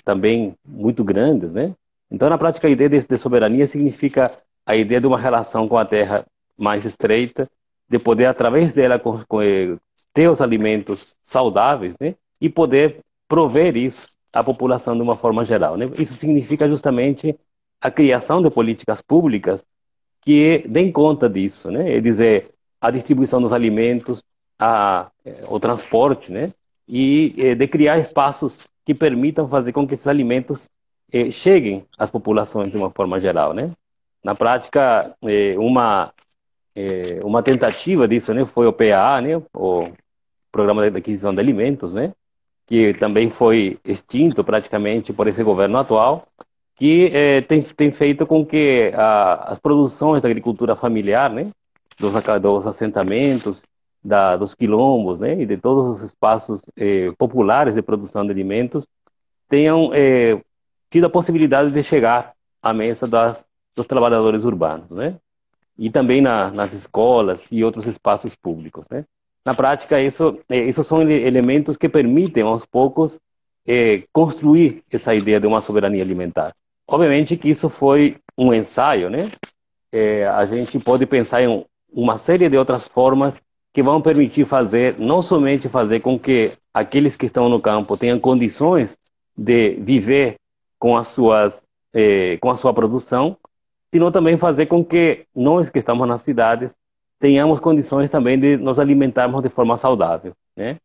também 0.05 0.55
muito 0.65 1.05
grandes, 1.05 1.53
né? 1.53 1.75
Então, 2.11 2.29
na 2.29 2.37
prática, 2.37 2.67
a 2.67 2.71
ideia 2.71 2.91
de, 2.91 3.07
de 3.07 3.19
soberania 3.19 3.67
significa 3.67 4.33
a 4.65 4.75
ideia 4.75 5.01
de 5.01 5.07
uma 5.07 5.19
relação 5.19 5.69
com 5.69 5.79
a 5.79 5.85
terra 5.85 6.27
mais 6.59 6.85
estreita, 6.85 7.49
de 7.89 7.99
poder, 7.99 8.27
através 8.27 8.75
dela, 8.75 8.99
com, 8.99 9.23
com, 9.29 9.39
ter 10.13 10.29
os 10.29 10.41
alimentos 10.41 11.15
saudáveis, 11.25 11.95
né? 12.01 12.17
E 12.41 12.49
poder 12.49 13.01
prover 13.29 13.77
isso 13.77 14.09
à 14.33 14.43
população 14.43 14.97
de 14.97 15.03
uma 15.03 15.17
forma 15.17 15.45
geral, 15.45 15.77
né? 15.77 15.89
Isso 15.99 16.15
significa 16.15 16.69
justamente 16.69 17.39
a 17.81 17.91
criação 17.91 18.43
de 18.43 18.51
políticas 18.51 19.01
públicas 19.01 19.65
que 20.21 20.65
deem 20.69 20.91
conta 20.91 21.29
disso, 21.29 21.71
né? 21.71 21.97
É 21.97 22.01
dizer, 22.01 22.51
a 22.81 22.91
distribuição 22.91 23.41
dos 23.41 23.53
alimentos, 23.53 24.23
a, 24.59 25.11
eh, 25.25 25.45
o 25.49 25.59
transporte, 25.61 26.33
né? 26.33 26.53
E 26.89 27.35
é, 27.39 27.55
de 27.55 27.67
criar 27.67 27.99
espaços 27.99 28.59
que 28.85 28.95
permitam 28.95 29.49
fazer 29.49 29.73
com 29.73 29.87
que 29.87 29.95
esses 29.95 30.07
alimentos 30.07 30.69
é, 31.13 31.31
cheguem 31.31 31.85
às 31.99 32.11
populações 32.11 32.71
de 32.71 32.77
uma 32.77 32.91
forma 32.91 33.21
geral, 33.21 33.53
né? 33.53 33.73
Na 34.23 34.35
prática, 34.35 35.15
uma 35.59 36.13
uma 37.25 37.43
tentativa 37.43 38.07
disso, 38.07 38.35
né? 38.35 38.45
Foi 38.45 38.67
o 38.67 38.73
PAA, 38.73 39.23
né? 39.23 39.43
O 39.55 39.91
Programa 40.53 40.91
de 40.91 40.99
Aquisição 40.99 41.35
de 41.35 41.41
Alimentos, 41.41 41.95
né? 41.95 42.13
Que 42.67 42.93
também 42.95 43.31
foi 43.31 43.79
extinto 43.85 44.45
praticamente 44.45 45.13
por 45.13 45.27
esse 45.27 45.43
governo 45.43 45.79
atual 45.79 46.27
que 46.77 47.11
tem, 47.49 47.63
tem 47.63 47.91
feito 47.91 48.27
com 48.27 48.45
que 48.45 48.93
a, 48.95 49.53
as 49.53 49.59
produções 49.59 50.23
da 50.23 50.29
agricultura 50.29 50.77
familiar, 50.77 51.31
né, 51.33 51.51
dos, 51.99 52.13
dos 52.43 52.67
assentamentos, 52.67 53.63
da, 54.07 54.37
dos 54.37 54.55
quilombos, 54.55 55.19
né, 55.19 55.41
e 55.41 55.45
de 55.45 55.57
todos 55.57 55.97
os 55.97 56.03
espaços 56.03 56.63
é, 56.77 57.11
populares 57.19 57.75
de 57.75 57.83
produção 57.83 58.25
de 58.25 58.31
alimentos 58.31 58.87
tenham 59.49 59.91
é, 59.93 60.41
tido 60.91 61.07
a 61.07 61.11
possibilidade 61.11 61.71
de 61.71 61.83
chegar 61.83 62.33
à 62.63 62.73
mesa 62.73 63.07
das, 63.07 63.45
dos 63.75 63.87
trabalhadores 63.87 64.45
urbanos, 64.45 64.91
né, 64.91 65.17
e 65.77 65.91
também 65.91 66.21
na, 66.21 66.51
nas 66.51 66.73
escolas 66.73 67.47
e 67.51 67.65
outros 67.65 67.87
espaços 67.87 68.35
públicos, 68.35 68.87
né. 68.89 69.05
Na 69.45 69.55
prática, 69.55 70.01
isso, 70.01 70.39
isso 70.51 70.83
são 70.83 71.09
elementos 71.09 71.77
que 71.77 71.89
permitem, 71.89 72.43
aos 72.43 72.67
poucos, 72.67 73.17
construir 74.13 74.83
essa 74.91 75.15
ideia 75.15 75.39
de 75.39 75.47
uma 75.47 75.61
soberania 75.61 76.03
alimentar. 76.03 76.53
Obviamente 76.89 77.37
que 77.37 77.49
isso 77.49 77.69
foi 77.69 78.17
um 78.37 78.53
ensaio, 78.53 79.09
né? 79.09 79.31
É, 79.93 80.27
a 80.27 80.45
gente 80.47 80.81
pode 80.81 81.07
pensar 81.07 81.43
em 81.43 81.65
uma 81.93 82.19
série 82.19 82.49
de 82.49 82.59
outras 82.59 82.83
formas 82.89 83.35
que 83.77 83.83
vão 83.83 84.01
permitir 84.01 84.47
fazer, 84.47 84.99
não 84.99 85.21
somente 85.21 85.69
fazer 85.69 86.01
com 86.01 86.19
que 86.19 86.53
aqueles 86.73 87.15
que 87.15 87.27
estão 87.27 87.47
no 87.47 87.61
campo 87.61 87.95
tenham 87.95 88.19
condições 88.19 88.97
de 89.37 89.73
viver 89.75 90.37
com 90.79 90.97
as 90.97 91.09
suas, 91.09 91.63
eh, 91.93 92.39
com 92.41 92.51
a 92.51 92.57
sua 92.57 92.73
produção, 92.73 93.37
sino 93.93 94.11
também 94.11 94.39
fazer 94.39 94.65
com 94.65 94.83
que 94.83 95.27
nós 95.37 95.69
que 95.69 95.79
estamos 95.79 96.09
nas 96.09 96.23
cidades 96.23 96.75
tenhamos 97.21 97.61
condições 97.61 98.09
também 98.09 98.41
de 98.41 98.57
nos 98.57 98.79
alimentarmos 98.79 99.43
de 99.43 99.51
forma 99.51 99.77
saudável, 99.77 100.33
né? 100.57 100.79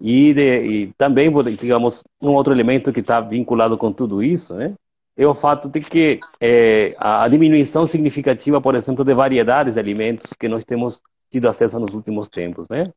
E, 0.00 0.34
de, 0.34 0.62
e 0.66 0.86
também, 0.98 1.30
digamos, 1.56 2.02
um 2.20 2.30
outro 2.30 2.52
elemento 2.52 2.92
que 2.92 2.98
está 2.98 3.20
vinculado 3.20 3.78
com 3.78 3.92
tudo 3.92 4.20
isso, 4.20 4.52
né? 4.54 4.74
é 5.16 5.24
o 5.24 5.32
fato 5.32 5.68
de 5.68 5.80
que 5.80 6.18
é, 6.40 6.96
a 6.98 7.28
diminuição 7.28 7.86
significativa, 7.86 8.60
por 8.60 8.74
exemplo, 8.74 9.04
de 9.04 9.14
variedades 9.14 9.74
de 9.74 9.78
alimentos 9.80 10.32
que 10.32 10.48
nós 10.48 10.64
temos 10.64 11.00
tido 11.32 11.48
acesso 11.48 11.80
nos 11.80 11.94
últimos 11.94 12.28
tempos, 12.28 12.66
né? 12.68 12.92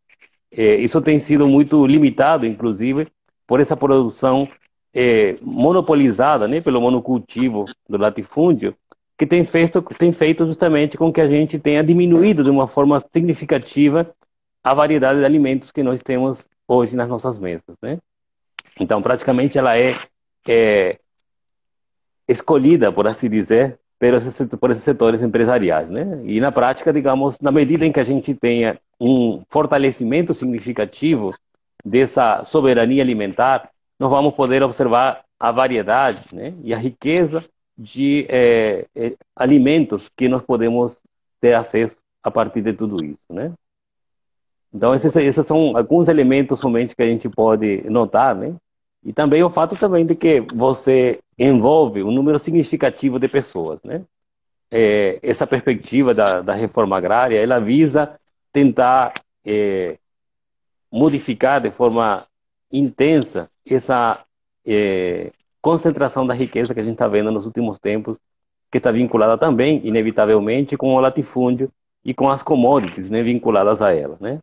É, 0.51 0.75
isso 0.75 1.01
tem 1.01 1.17
sido 1.19 1.47
muito 1.47 1.85
limitado, 1.87 2.45
inclusive, 2.45 3.07
por 3.47 3.59
essa 3.59 3.75
produção 3.75 4.47
é, 4.93 5.37
monopolizada, 5.41 6.47
né, 6.47 6.61
pelo 6.61 6.79
monocultivo 6.79 7.65
do 7.89 7.97
latifúndio, 7.97 8.75
que 9.17 9.25
tem 9.25 9.43
feito, 9.43 9.81
tem 9.81 10.11
feito 10.11 10.45
justamente 10.45 10.97
com 10.97 11.11
que 11.11 11.21
a 11.21 11.27
gente 11.27 11.57
tenha 11.59 11.83
diminuído 11.83 12.43
de 12.43 12.49
uma 12.49 12.67
forma 12.67 13.01
significativa 13.11 14.13
a 14.63 14.73
variedade 14.73 15.19
de 15.19 15.25
alimentos 15.25 15.71
que 15.71 15.83
nós 15.83 16.01
temos 16.01 16.47
hoje 16.67 16.95
nas 16.95 17.07
nossas 17.07 17.37
mesas, 17.37 17.75
né? 17.81 17.99
Então, 18.79 19.01
praticamente, 19.01 19.57
ela 19.57 19.77
é, 19.77 19.95
é 20.47 20.99
escolhida, 22.27 22.91
por 22.91 23.07
assim 23.07 23.29
dizer, 23.29 23.79
por 24.59 24.71
esses 24.71 24.83
setores 24.83 25.21
empresariais, 25.21 25.89
né? 25.89 26.21
E 26.25 26.39
na 26.39 26.51
prática, 26.51 26.91
digamos, 26.91 27.39
na 27.39 27.51
medida 27.51 27.85
em 27.85 27.91
que 27.91 27.99
a 27.99 28.03
gente 28.03 28.33
tenha 28.33 28.79
um 28.99 29.41
fortalecimento 29.49 30.33
significativo 30.33 31.31
dessa 31.83 32.43
soberania 32.43 33.01
alimentar, 33.01 33.69
nós 33.99 34.09
vamos 34.09 34.33
poder 34.33 34.61
observar 34.63 35.23
a 35.39 35.51
variedade, 35.51 36.23
né? 36.33 36.53
E 36.63 36.73
a 36.73 36.77
riqueza 36.77 37.43
de 37.77 38.25
é, 38.29 38.85
é, 38.95 39.13
alimentos 39.35 40.09
que 40.15 40.27
nós 40.27 40.41
podemos 40.43 40.99
ter 41.39 41.53
acesso 41.53 41.97
a 42.23 42.31
partir 42.31 42.61
de 42.61 42.73
tudo 42.73 43.03
isso, 43.03 43.21
né? 43.29 43.53
Então 44.73 44.93
esses, 44.93 45.15
esses 45.15 45.47
são 45.47 45.77
alguns 45.77 46.09
elementos 46.09 46.59
somente 46.59 46.95
que 46.95 47.01
a 47.01 47.07
gente 47.07 47.29
pode 47.29 47.89
notar, 47.89 48.35
né? 48.35 48.55
E 49.05 49.13
também 49.13 49.43
o 49.43 49.51
fato 49.51 49.75
também 49.75 50.03
de 50.03 50.15
que 50.15 50.41
você 50.53 51.19
envolve 51.37 52.01
um 52.01 52.11
número 52.11 52.39
significativo 52.39 53.19
de 53.19 53.27
pessoas, 53.27 53.79
né? 53.83 54.03
É, 54.71 55.19
essa 55.21 55.45
perspectiva 55.45 56.11
da, 56.11 56.41
da 56.41 56.55
reforma 56.55 56.97
agrária, 56.97 57.39
ela 57.39 57.59
visa 57.59 58.19
tentar 58.51 59.13
é, 59.45 59.97
modificar 60.91 61.61
de 61.61 61.69
forma 61.69 62.25
intensa 62.71 63.47
essa 63.63 64.25
é, 64.65 65.31
concentração 65.61 66.25
da 66.25 66.33
riqueza 66.33 66.73
que 66.73 66.79
a 66.79 66.83
gente 66.83 66.93
está 66.93 67.07
vendo 67.07 67.31
nos 67.31 67.45
últimos 67.45 67.77
tempos, 67.77 68.17
que 68.71 68.79
está 68.79 68.91
vinculada 68.91 69.37
também, 69.37 69.81
inevitavelmente, 69.85 70.75
com 70.75 70.95
o 70.95 70.99
latifúndio 70.99 71.71
e 72.03 72.13
com 72.13 72.27
as 72.27 72.41
commodities 72.41 73.09
né, 73.09 73.21
vinculadas 73.21 73.83
a 73.83 73.93
ela. 73.93 74.17
Né? 74.19 74.39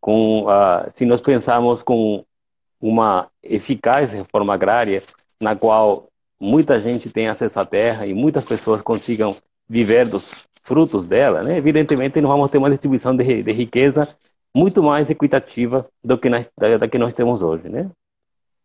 Com, 0.00 0.48
a, 0.48 0.90
se 0.90 1.06
nós 1.06 1.20
pensarmos 1.20 1.84
com 1.84 2.24
uma 2.82 3.28
eficaz 3.40 4.12
reforma 4.12 4.52
agrária, 4.52 5.04
na 5.40 5.54
qual 5.54 6.08
muita 6.40 6.80
gente 6.80 7.08
tem 7.08 7.28
acesso 7.28 7.60
à 7.60 7.64
terra 7.64 8.04
e 8.04 8.12
muitas 8.12 8.44
pessoas 8.44 8.82
consigam 8.82 9.36
viver 9.68 10.08
dos 10.08 10.32
frutos 10.64 11.06
dela, 11.06 11.42
né? 11.42 11.56
evidentemente 11.56 12.20
nós 12.20 12.30
vamos 12.30 12.50
ter 12.50 12.58
uma 12.58 12.70
distribuição 12.70 13.16
de, 13.16 13.42
de 13.42 13.52
riqueza 13.52 14.08
muito 14.54 14.82
mais 14.82 15.08
equitativa 15.08 15.86
do 16.02 16.18
que, 16.18 16.28
na, 16.28 16.44
da, 16.58 16.78
da, 16.78 16.88
que 16.88 16.98
nós 16.98 17.14
temos 17.14 17.42
hoje. 17.42 17.68
Né? 17.68 17.88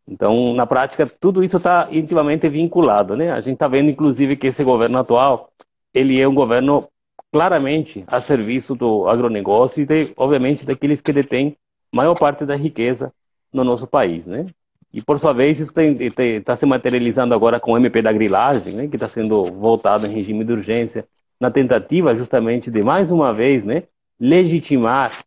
Então, 0.08 0.54
na 0.54 0.66
prática, 0.66 1.06
tudo 1.20 1.44
isso 1.44 1.58
está 1.58 1.88
intimamente 1.92 2.48
vinculado. 2.50 3.16
Né? 3.16 3.32
A 3.32 3.40
gente 3.40 3.54
está 3.54 3.68
vendo, 3.68 3.90
inclusive, 3.90 4.36
que 4.36 4.48
esse 4.48 4.64
governo 4.64 4.98
atual 4.98 5.50
ele 5.94 6.20
é 6.20 6.28
um 6.28 6.36
governo 6.36 6.88
claramente 7.32 8.04
a 8.08 8.20
serviço 8.20 8.76
do 8.76 9.08
agronegócio 9.08 9.82
e, 9.82 9.86
de, 9.86 10.14
obviamente, 10.18 10.66
daqueles 10.66 11.02
que 11.02 11.14
detêm 11.14 11.56
maior 11.94 12.16
parte 12.16 12.46
da 12.46 12.56
riqueza 12.56 13.14
no 13.58 13.64
nosso 13.64 13.88
país, 13.88 14.26
né? 14.26 14.48
E 14.94 15.02
por 15.02 15.20
sua 15.20 15.34
vez 15.34 15.60
isso 15.60 15.74
está 15.78 16.56
se 16.56 16.66
materializando 16.66 17.34
agora 17.34 17.60
com 17.60 17.74
o 17.74 17.78
MP 17.78 18.02
da 18.02 18.14
grilagem, 18.14 18.74
né? 18.74 18.88
Que 18.88 18.96
está 18.96 19.10
sendo 19.10 19.44
voltado 19.46 20.08
em 20.08 20.14
regime 20.14 20.44
de 20.46 20.54
urgência 20.54 21.06
na 21.40 21.52
tentativa 21.52 22.16
justamente 22.16 22.72
de 22.72 22.82
mais 22.84 23.12
uma 23.12 23.34
vez, 23.34 23.64
né? 23.64 23.84
Legitimar 24.20 25.24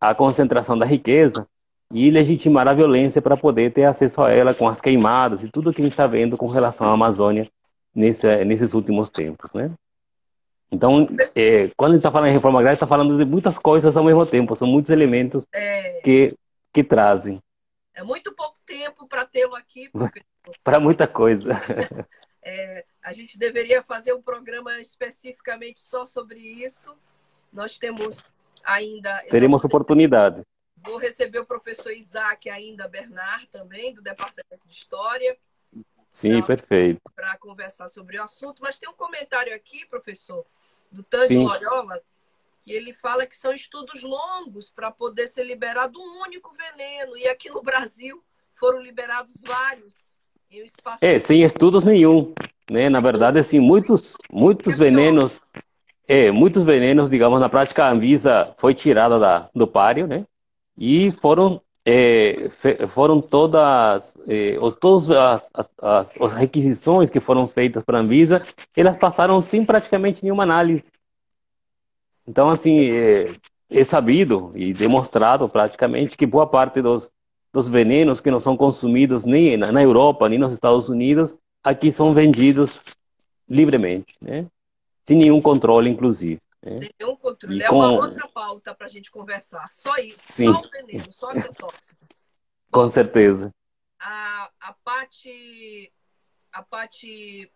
a 0.00 0.14
concentração 0.14 0.78
da 0.78 0.86
riqueza 0.86 1.46
e 1.92 2.10
legitimar 2.10 2.68
a 2.68 2.74
violência 2.74 3.22
para 3.22 3.36
poder 3.36 3.72
ter 3.72 3.84
acesso 3.84 4.22
a 4.22 4.30
ela 4.30 4.54
com 4.54 4.68
as 4.68 4.80
queimadas 4.80 5.42
e 5.42 5.48
tudo 5.48 5.72
que 5.72 5.80
a 5.80 5.84
gente 5.84 5.94
está 5.94 6.06
vendo 6.06 6.36
com 6.36 6.46
relação 6.46 6.86
à 6.86 6.92
Amazônia 6.92 7.48
nesse, 7.94 8.44
nesses 8.44 8.74
últimos 8.74 9.08
tempos, 9.10 9.50
né? 9.54 9.70
Então, 10.70 11.08
é, 11.34 11.70
quando 11.76 11.92
a 11.92 11.94
gente 11.94 12.00
está 12.00 12.12
falando 12.12 12.28
em 12.28 12.34
reforma 12.34 12.58
agrária, 12.58 12.76
está 12.76 12.86
falando 12.86 13.16
de 13.16 13.24
muitas 13.24 13.56
coisas 13.56 13.96
ao 13.96 14.04
mesmo 14.04 14.26
tempo, 14.26 14.54
são 14.54 14.68
muitos 14.68 14.90
elementos 14.90 15.46
é... 15.52 16.00
que, 16.04 16.34
que 16.72 16.84
trazem. 16.84 17.40
É 17.98 18.02
muito 18.04 18.32
pouco 18.32 18.56
tempo 18.64 19.08
para 19.08 19.24
tê-lo 19.24 19.56
aqui, 19.56 19.88
professor. 19.88 20.22
para 20.62 20.78
muita 20.80 21.06
coisa. 21.06 21.50
É, 22.40 22.86
a 23.02 23.12
gente 23.12 23.38
deveria 23.38 23.82
fazer 23.82 24.14
um 24.14 24.22
programa 24.22 24.80
especificamente 24.80 25.80
só 25.80 26.06
sobre 26.06 26.38
isso. 26.38 26.96
Nós 27.52 27.76
temos 27.76 28.24
ainda. 28.64 29.22
Teremos 29.28 29.64
oportunidade. 29.64 30.40
Vou 30.76 30.96
receber 30.96 31.40
o 31.40 31.44
professor 31.44 31.92
Isaac 31.92 32.48
ainda 32.48 32.88
Bernard 32.88 33.48
também, 33.48 33.92
do 33.92 34.00
Departamento 34.00 34.66
de 34.66 34.72
História. 34.72 35.36
Sim, 36.10 36.40
perfeito. 36.40 37.02
Para 37.14 37.36
conversar 37.36 37.88
sobre 37.88 38.18
o 38.18 38.22
assunto. 38.22 38.62
Mas 38.62 38.78
tem 38.78 38.88
um 38.88 38.94
comentário 38.94 39.54
aqui, 39.54 39.84
professor, 39.84 40.46
do 40.90 41.02
Tandy 41.02 41.36
Loyola, 41.36 42.00
e 42.68 42.72
ele 42.72 42.92
fala 42.92 43.26
que 43.26 43.34
são 43.34 43.52
estudos 43.54 44.02
longos 44.02 44.70
para 44.70 44.90
poder 44.90 45.26
ser 45.26 45.44
liberado 45.44 45.98
um 45.98 46.22
único 46.22 46.54
veneno. 46.54 47.16
E 47.16 47.26
aqui 47.26 47.48
no 47.48 47.62
Brasil 47.62 48.22
foram 48.54 48.82
liberados 48.82 49.40
vários 49.40 50.18
em 50.50 50.62
um 50.62 50.66
espaço. 50.66 51.02
É, 51.02 51.18
sem 51.18 51.42
estudos 51.42 51.82
nenhum. 51.82 52.34
Né? 52.70 52.90
Na 52.90 53.00
verdade, 53.00 53.38
assim, 53.38 53.58
muitos, 53.58 54.14
muitos 54.30 54.76
venenos. 54.76 55.40
É, 56.06 56.30
muitos 56.30 56.62
venenos, 56.62 57.08
digamos, 57.08 57.40
na 57.40 57.48
prática 57.48 57.84
a 57.84 57.90
Anvisa 57.90 58.54
foi 58.58 58.74
tirada 58.74 59.18
da, 59.18 59.48
do 59.54 59.66
páreo, 59.66 60.06
né? 60.06 60.26
E 60.76 61.10
foram 61.12 61.60
é, 61.84 62.50
foram 62.88 63.18
todas, 63.20 64.14
é, 64.26 64.58
todas 64.78 65.10
as, 65.10 65.50
as, 65.54 65.70
as, 65.80 66.20
as, 66.20 66.32
requisições 66.34 67.08
que 67.08 67.18
foram 67.18 67.46
feitas 67.46 67.82
para 67.82 67.96
a 67.96 68.00
Anvisa, 68.02 68.44
elas 68.76 68.96
passaram 68.96 69.40
sem 69.40 69.64
praticamente 69.64 70.22
nenhuma 70.22 70.42
análise. 70.42 70.84
Então, 72.28 72.50
assim, 72.50 72.90
é, 72.90 73.34
é, 73.70 73.84
sabido 73.84 74.52
e 74.54 74.74
demonstrado 74.74 75.48
praticamente 75.48 76.14
que 76.14 76.26
boa 76.26 76.46
parte 76.46 76.82
dos, 76.82 77.10
dos 77.50 77.66
venenos 77.66 78.20
que 78.20 78.30
não 78.30 78.38
são 78.38 78.54
consumidos 78.54 79.24
nem 79.24 79.56
na, 79.56 79.72
na 79.72 79.82
Europa, 79.82 80.28
nem 80.28 80.38
nos 80.38 80.52
Estados 80.52 80.90
Unidos, 80.90 81.34
aqui 81.64 81.90
são 81.90 82.12
vendidos 82.12 82.82
livremente, 83.48 84.14
né? 84.20 84.46
Sem 85.06 85.16
nenhum 85.16 85.40
controle, 85.40 85.88
inclusive. 85.88 86.38
Né? 86.62 86.90
Nenhum 87.00 87.16
controle. 87.16 87.60
E 87.60 87.62
é 87.62 87.68
com... 87.68 87.76
uma 87.76 87.92
outra 87.92 88.28
pauta 88.28 88.74
para 88.74 88.86
a 88.86 88.90
gente 88.90 89.10
conversar. 89.10 89.66
Só 89.70 89.96
isso. 89.96 90.18
Sim. 90.18 90.52
Só 90.52 90.60
o 90.60 90.70
veneno, 90.70 91.10
só 91.10 91.30
agrotóxicos. 91.30 92.28
com 92.70 92.90
certeza. 92.90 93.50
A, 93.98 94.50
a 94.60 94.74
Pati 94.84 95.90
a 96.52 96.62
Pati 96.62 97.50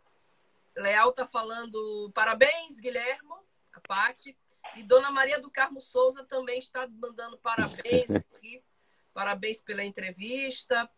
Leal 0.79 1.11
está 1.11 1.27
falando 1.27 2.11
parabéns, 2.15 2.81
Guilhermo. 2.81 3.35
A 3.75 3.81
Pati 3.81 4.35
e 4.77 4.83
Dona 4.83 5.11
Maria 5.11 5.41
do 5.41 5.51
Carmo 5.51 5.81
Souza 5.81 6.25
também 6.25 6.59
está 6.59 6.89
mandando 6.89 7.39
parabéns 7.39 8.11
aqui. 8.17 8.63
Parabéns 9.13 9.61
pela 9.63 9.85
entrevista, 9.85 10.89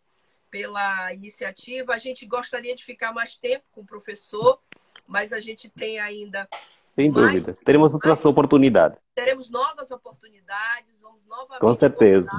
pela 0.49 1.13
iniciativa. 1.13 1.93
A 1.93 1.97
gente 1.97 2.25
gostaria 2.25 2.75
de 2.75 2.83
ficar 2.83 3.11
mais 3.11 3.35
tempo 3.35 3.65
com 3.71 3.81
o 3.81 3.85
professor, 3.85 4.61
mas 5.05 5.33
a 5.33 5.39
gente 5.39 5.69
tem 5.69 5.99
ainda. 5.99 6.47
Sem 6.83 7.11
mais, 7.11 7.43
dúvida. 7.43 7.59
Teremos 7.65 7.93
outras 7.93 8.25
oportunidades. 8.25 8.97
Teremos 9.13 9.49
novas 9.49 9.91
oportunidades, 9.91 11.01
vamos 11.01 11.25
novamente. 11.25 11.59
Com 11.59 11.75
certeza. 11.75 12.29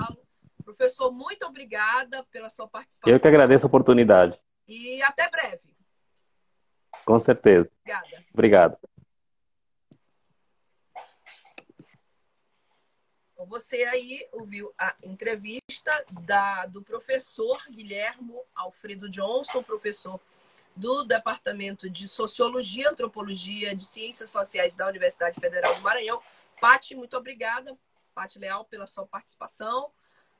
Professor, 0.65 1.13
muito 1.13 1.47
obrigada 1.47 2.25
pela 2.25 2.49
sua 2.49 2.67
participação. 2.67 3.13
Eu 3.13 3.21
que 3.21 3.29
agradeço 3.29 3.67
a 3.67 3.69
oportunidade. 3.69 4.41
E 4.67 5.01
até 5.03 5.31
breve. 5.31 5.61
Com 7.05 7.21
certeza. 7.21 7.71
Obrigada. 7.83 8.25
Obrigado. 8.33 8.79
Você 13.49 13.85
aí 13.85 14.27
ouviu 14.33 14.75
a 14.77 14.95
entrevista 15.03 16.05
da, 16.23 16.67
do 16.67 16.83
professor 16.83 17.63
Guilhermo 17.71 18.43
Alfredo 18.55 19.09
Johnson, 19.09 19.63
professor 19.63 20.21
do 20.75 21.05
Departamento 21.05 21.89
de 21.89 22.09
Sociologia, 22.09 22.91
Antropologia 22.91 23.75
de 23.75 23.85
Ciências 23.85 24.31
Sociais 24.31 24.77
da 24.77 24.89
Universidade 24.89 25.41
Federal 25.41 25.75
do 25.77 25.81
Maranhão. 25.81 26.21
Pati, 26.61 26.95
muito 26.95 27.17
obrigada, 27.17 27.77
Pati 28.15 28.39
Leal, 28.39 28.65
pela 28.65 28.87
sua 28.87 29.07
participação. 29.07 29.91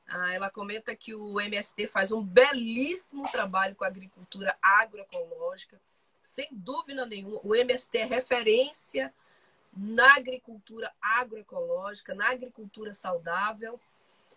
Ah, 0.05 0.33
ela 0.33 0.49
comenta 0.49 0.95
que 0.95 1.13
o 1.13 1.39
MST 1.39 1.87
faz 1.87 2.11
um 2.11 2.21
belíssimo 2.21 3.29
trabalho 3.31 3.75
com 3.75 3.83
a 3.83 3.87
agricultura 3.87 4.57
agroecológica. 4.61 5.79
Sem 6.21 6.47
dúvida 6.51 7.05
nenhuma, 7.05 7.39
o 7.41 7.55
MST 7.55 7.97
é 7.97 8.05
referência 8.05 9.13
na 9.77 10.15
agricultura 10.15 10.91
agroecológica, 10.99 12.15
na 12.15 12.29
agricultura 12.29 12.93
saudável. 12.93 13.79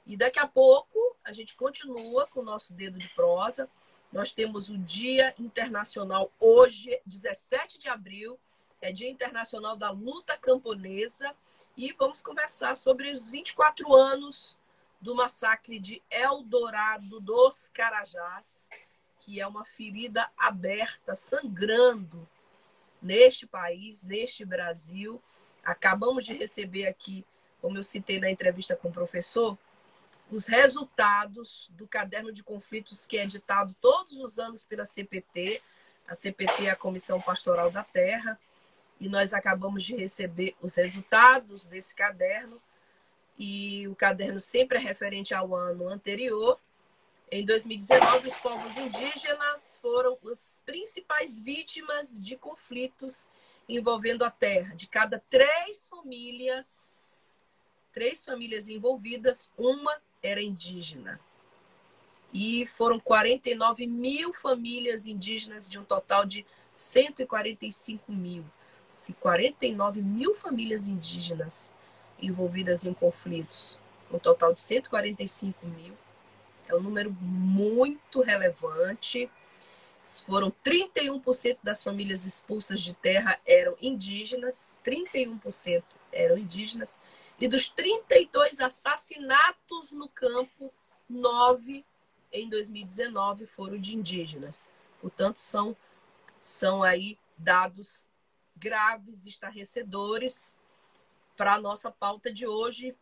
E 0.07 0.16
daqui 0.16 0.38
a 0.38 0.46
pouco 0.46 1.16
a 1.24 1.33
gente 1.33 1.57
continua 1.57 2.26
com 2.26 2.40
o 2.40 2.44
nosso 2.44 2.74
dedo 2.74 2.98
de 2.98 3.09
prosa. 3.11 3.68
Nós 4.12 4.33
temos 4.33 4.68
o 4.68 4.76
Dia 4.76 5.35
Internacional 5.38 6.31
hoje, 6.38 7.00
17 7.07 7.79
de 7.79 7.88
abril, 7.88 8.38
é 8.81 8.92
Dia 8.92 9.09
Internacional 9.09 9.76
da 9.76 9.90
Luta 9.90 10.37
Camponesa, 10.37 11.35
e 11.76 11.92
vamos 11.92 12.20
conversar 12.20 12.76
sobre 12.76 13.11
os 13.11 13.31
24 13.31 13.94
anos 13.94 14.59
do 15.00 15.14
massacre 15.14 15.79
de 15.79 16.03
Eldorado 16.11 17.20
dos 17.20 17.68
Carajás, 17.68 18.68
que 19.20 19.40
é 19.40 19.46
uma 19.46 19.64
ferida 19.64 20.29
aberta, 20.37 21.14
sangrando 21.14 22.29
neste 23.02 23.46
país, 23.46 24.02
neste 24.02 24.44
Brasil. 24.44 25.20
Acabamos 25.64 26.24
de 26.24 26.34
receber 26.34 26.86
aqui, 26.86 27.24
como 27.60 27.76
eu 27.76 27.84
citei 27.84 28.18
na 28.18 28.30
entrevista 28.30 28.76
com 28.76 28.88
o 28.88 28.92
professor, 28.92 29.56
os 30.30 30.46
resultados 30.46 31.68
do 31.72 31.86
caderno 31.86 32.32
de 32.32 32.42
conflitos 32.42 33.04
que 33.04 33.18
é 33.18 33.24
editado 33.24 33.74
todos 33.80 34.18
os 34.20 34.38
anos 34.38 34.64
pela 34.64 34.84
CPT. 34.84 35.60
A 36.06 36.14
CPT 36.14 36.66
é 36.66 36.70
a 36.70 36.76
Comissão 36.76 37.20
Pastoral 37.20 37.70
da 37.70 37.82
Terra. 37.82 38.38
E 39.00 39.08
nós 39.08 39.34
acabamos 39.34 39.82
de 39.82 39.96
receber 39.96 40.54
os 40.60 40.76
resultados 40.76 41.66
desse 41.66 41.94
caderno. 41.94 42.62
E 43.36 43.88
o 43.88 43.96
caderno 43.96 44.38
sempre 44.38 44.78
é 44.78 44.80
referente 44.80 45.34
ao 45.34 45.54
ano 45.54 45.88
anterior. 45.88 46.60
Em 47.33 47.47
2019, 47.47 48.27
os 48.27 48.37
povos 48.38 48.77
indígenas 48.77 49.79
foram 49.81 50.19
as 50.33 50.61
principais 50.66 51.38
vítimas 51.38 52.21
de 52.21 52.37
conflitos 52.37 53.29
envolvendo 53.69 54.25
a 54.25 54.31
terra. 54.33 54.75
De 54.75 54.88
cada 54.88 55.23
três 55.31 55.88
famílias, 55.88 57.40
três 57.93 58.25
famílias 58.25 58.69
envolvidas, 58.69 59.49
uma 59.57 59.97
era 60.21 60.43
indígena. 60.43 61.21
E 62.33 62.66
foram 62.66 62.99
49 62.99 63.87
mil 63.87 64.33
famílias 64.33 65.07
indígenas 65.07 65.69
de 65.69 65.79
um 65.79 65.85
total 65.85 66.27
de 66.27 66.45
145 66.75 68.11
mil. 68.11 68.45
Se 68.97 69.12
49 69.12 70.03
mil 70.03 70.35
famílias 70.35 70.88
indígenas 70.88 71.73
envolvidas 72.21 72.85
em 72.85 72.93
conflitos, 72.93 73.79
um 74.11 74.19
total 74.19 74.53
de 74.53 74.61
145 74.61 75.64
mil 75.64 75.97
é 76.70 76.74
um 76.74 76.80
número 76.80 77.11
muito 77.11 78.20
relevante. 78.20 79.30
Foram 80.26 80.50
31% 80.64 81.59
das 81.62 81.83
famílias 81.83 82.24
expulsas 82.24 82.80
de 82.80 82.94
terra 82.94 83.38
eram 83.46 83.76
indígenas, 83.80 84.76
31% 84.85 85.83
eram 86.12 86.38
indígenas, 86.38 86.98
e 87.38 87.46
dos 87.46 87.70
32 87.70 88.61
assassinatos 88.61 89.92
no 89.92 90.09
campo, 90.09 90.72
9 91.09 91.85
em 92.33 92.48
2019 92.48 93.46
foram 93.46 93.78
de 93.78 93.96
indígenas. 93.96 94.70
Portanto, 95.00 95.38
são, 95.38 95.76
são 96.40 96.83
aí 96.83 97.18
dados 97.37 98.09
graves, 98.56 99.26
estarrecedores 99.26 100.54
para 101.37 101.54
a 101.54 101.61
nossa 101.61 101.90
pauta 101.90 102.30
de 102.30 102.46
hoje, 102.46 102.94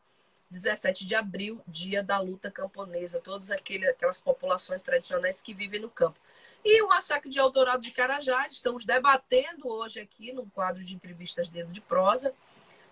17 0.50 1.04
de 1.04 1.14
abril, 1.14 1.61
dia 1.66 2.02
da 2.02 2.18
luta 2.18 2.50
camponesa, 2.50 3.20
todas 3.20 3.50
aquelas 3.50 4.20
populações 4.20 4.82
tradicionais 4.82 5.42
que 5.42 5.52
vivem 5.52 5.80
no 5.80 5.90
campo. 5.90 6.18
E 6.64 6.82
o 6.82 6.88
massacre 6.88 7.30
de 7.30 7.38
Eldorado 7.38 7.82
de 7.82 7.90
Carajás, 7.90 8.54
estamos 8.54 8.84
debatendo 8.84 9.68
hoje 9.68 10.00
aqui 10.00 10.32
no 10.32 10.48
quadro 10.50 10.82
de 10.82 10.94
entrevistas 10.94 11.48
Dedo 11.48 11.72
de 11.72 11.80
Prosa. 11.80 12.34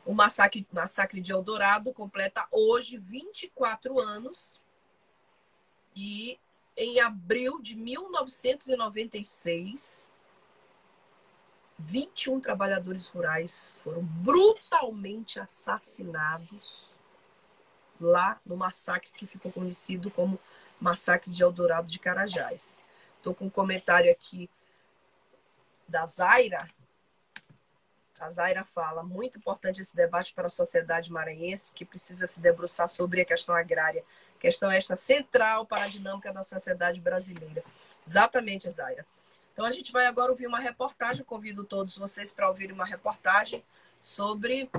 O 0.04 0.14
massacre, 0.14 0.64
massacre 0.72 1.20
de 1.20 1.32
Eldorado 1.32 1.92
completa 1.92 2.46
hoje 2.50 2.98
24 2.98 3.98
anos. 3.98 4.60
E 5.94 6.38
em 6.76 7.00
abril 7.00 7.60
de 7.60 7.74
1996, 7.74 10.12
21 11.78 12.40
trabalhadores 12.40 13.08
rurais 13.08 13.78
foram 13.82 14.02
brutalmente 14.02 15.40
assassinados 15.40 16.98
lá 18.00 18.40
no 18.44 18.56
massacre 18.56 19.10
que 19.12 19.26
ficou 19.26 19.52
conhecido 19.52 20.10
como 20.10 20.38
Massacre 20.80 21.30
de 21.30 21.42
Eldorado 21.42 21.88
de 21.88 21.98
Carajás. 21.98 22.84
Estou 23.16 23.34
com 23.34 23.46
um 23.46 23.50
comentário 23.50 24.10
aqui 24.10 24.48
da 25.88 26.06
Zaira. 26.06 26.68
A 28.20 28.30
Zaira 28.30 28.64
fala: 28.64 29.02
muito 29.02 29.38
importante 29.38 29.80
esse 29.80 29.96
debate 29.96 30.32
para 30.32 30.46
a 30.46 30.50
sociedade 30.50 31.10
maranhense, 31.10 31.72
que 31.72 31.84
precisa 31.84 32.26
se 32.26 32.40
debruçar 32.40 32.88
sobre 32.88 33.20
a 33.20 33.24
questão 33.24 33.54
agrária. 33.54 34.04
Questão 34.38 34.70
esta 34.70 34.96
central 34.96 35.66
para 35.66 35.84
a 35.84 35.88
dinâmica 35.88 36.32
da 36.32 36.44
sociedade 36.44 37.00
brasileira. 37.00 37.64
Exatamente, 38.06 38.70
Zaira. 38.70 39.06
Então 39.52 39.64
a 39.64 39.72
gente 39.72 39.90
vai 39.90 40.06
agora 40.06 40.30
ouvir 40.30 40.46
uma 40.46 40.60
reportagem. 40.60 41.24
Convido 41.24 41.64
todos 41.64 41.96
vocês 41.96 42.32
para 42.32 42.48
ouvir 42.48 42.70
uma 42.70 42.84
reportagem 42.84 43.62
sobre 44.00 44.70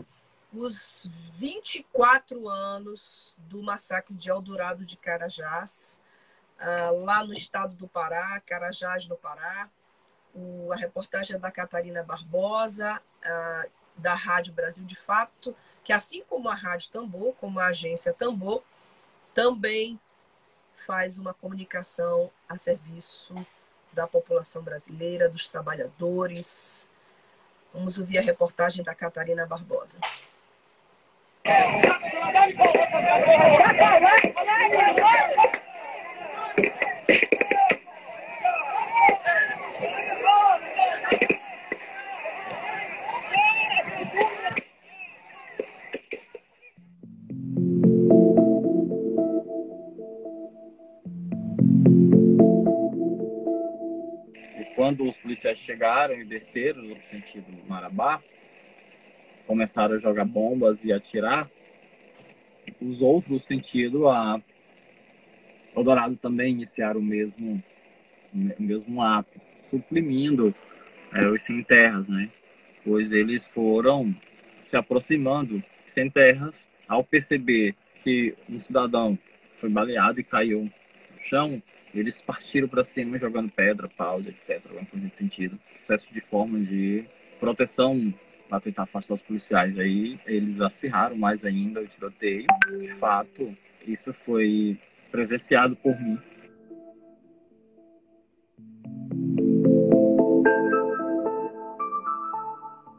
os 0.53 1.09
24 1.33 2.47
anos 2.47 3.35
do 3.37 3.61
massacre 3.61 4.13
de 4.13 4.29
Eldorado 4.29 4.85
de 4.85 4.95
Carajás, 4.97 5.99
uh, 6.59 7.03
lá 7.03 7.23
no 7.23 7.33
estado 7.33 7.75
do 7.75 7.87
Pará, 7.87 8.39
Carajás, 8.45 9.07
no 9.07 9.17
Pará. 9.17 9.69
A 10.71 10.75
reportagem 10.75 11.35
é 11.35 11.39
da 11.39 11.51
Catarina 11.51 12.03
Barbosa, 12.03 13.01
uh, 13.23 13.69
da 13.97 14.13
Rádio 14.13 14.53
Brasil 14.53 14.85
de 14.85 14.95
Fato, 14.95 15.55
que 15.83 15.91
assim 15.91 16.23
como 16.23 16.47
a 16.49 16.55
Rádio 16.55 16.91
Tambor, 16.91 17.33
como 17.35 17.59
a 17.59 17.67
agência 17.67 18.13
Tambor, 18.13 18.63
também 19.33 19.99
faz 20.85 21.17
uma 21.17 21.33
comunicação 21.33 22.31
a 22.47 22.57
serviço 22.57 23.35
da 23.91 24.07
população 24.07 24.61
brasileira, 24.61 25.27
dos 25.27 25.47
trabalhadores. 25.47 26.89
Vamos 27.73 27.97
ouvir 27.97 28.19
a 28.19 28.21
reportagem 28.21 28.83
da 28.83 28.93
Catarina 28.93 29.45
Barbosa. 29.45 29.99
Quando 54.87 55.03
os 55.03 55.17
policiais 55.17 55.59
chegaram 55.59 56.15
e 56.15 56.23
desceram 56.23 56.81
no 56.81 57.01
sentido 57.01 57.51
do 57.51 57.67
Marabá, 57.67 58.21
começaram 59.47 59.95
a 59.95 59.99
jogar 59.99 60.25
bombas 60.25 60.83
e 60.85 60.91
atirar, 60.91 61.49
os 62.81 63.01
outros 63.01 63.43
sentido 63.43 64.09
a 64.09 64.39
Eldorado 65.75 66.15
também 66.17 66.53
iniciaram 66.53 66.99
o 66.99 67.03
mesmo, 67.03 67.63
o 68.33 68.61
mesmo 68.61 69.01
ato, 69.01 69.39
suprimindo 69.61 70.53
é, 71.13 71.25
os 71.27 71.41
sem 71.43 71.63
terras, 71.63 72.07
né? 72.07 72.29
Pois 72.83 73.11
eles 73.11 73.45
foram 73.45 74.15
se 74.57 74.75
aproximando 74.75 75.63
sem 75.85 76.09
terras 76.09 76.67
ao 76.87 77.03
perceber 77.03 77.75
que 78.03 78.35
um 78.49 78.59
cidadão 78.59 79.17
foi 79.55 79.69
baleado 79.69 80.19
e 80.19 80.23
caiu 80.23 80.63
no 80.63 81.19
chão, 81.19 81.61
eles 81.93 82.21
partiram 82.21 82.67
para 82.67 82.83
cima 82.83 83.17
jogando 83.17 83.51
pedra, 83.51 83.87
paus, 83.87 84.27
etc. 84.27 84.61
Alguma 84.65 84.85
coisa 84.85 85.05
nesse 85.05 85.17
sentido. 85.17 85.59
Processo 85.77 86.13
de 86.13 86.21
forma 86.21 86.59
de 86.59 87.05
proteção 87.39 88.13
para 88.47 88.59
tentar 88.59 88.83
afastar 88.83 89.15
os 89.15 89.21
policiais. 89.21 89.77
Aí 89.77 90.19
eles 90.25 90.59
acirraram 90.61 91.17
mais 91.17 91.43
ainda 91.43 91.81
o 91.81 91.87
tiroteio. 91.87 92.47
De 92.79 92.89
fato, 92.95 93.55
isso 93.85 94.13
foi 94.13 94.79
presenciado 95.11 95.75
por 95.77 95.99
mim 95.99 96.17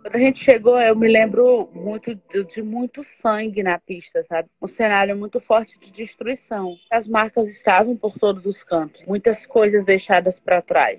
Quando 0.09 0.17
a 0.17 0.21
gente 0.21 0.43
chegou, 0.43 0.81
eu 0.81 0.97
me 0.97 1.07
lembro 1.07 1.69
muito 1.75 2.15
de, 2.15 2.43
de, 2.43 2.63
muito 2.63 3.05
sangue 3.05 3.63
na 3.63 3.79
pista, 3.79 4.23
sabe? 4.23 4.49
Um 4.63 4.67
cenário 4.67 5.15
muito 5.15 5.39
forte 5.39 5.79
de 5.79 5.93
destruição. 5.93 6.79
As 6.91 7.07
marcas 7.07 7.47
estavam 7.51 7.95
por 7.95 8.19
todos 8.19 8.47
os 8.47 8.65
cantos, 8.65 9.05
muitas 9.05 9.45
coisas 9.45 9.85
deixadas 9.85 10.41
para 10.41 10.63
trás. 10.63 10.99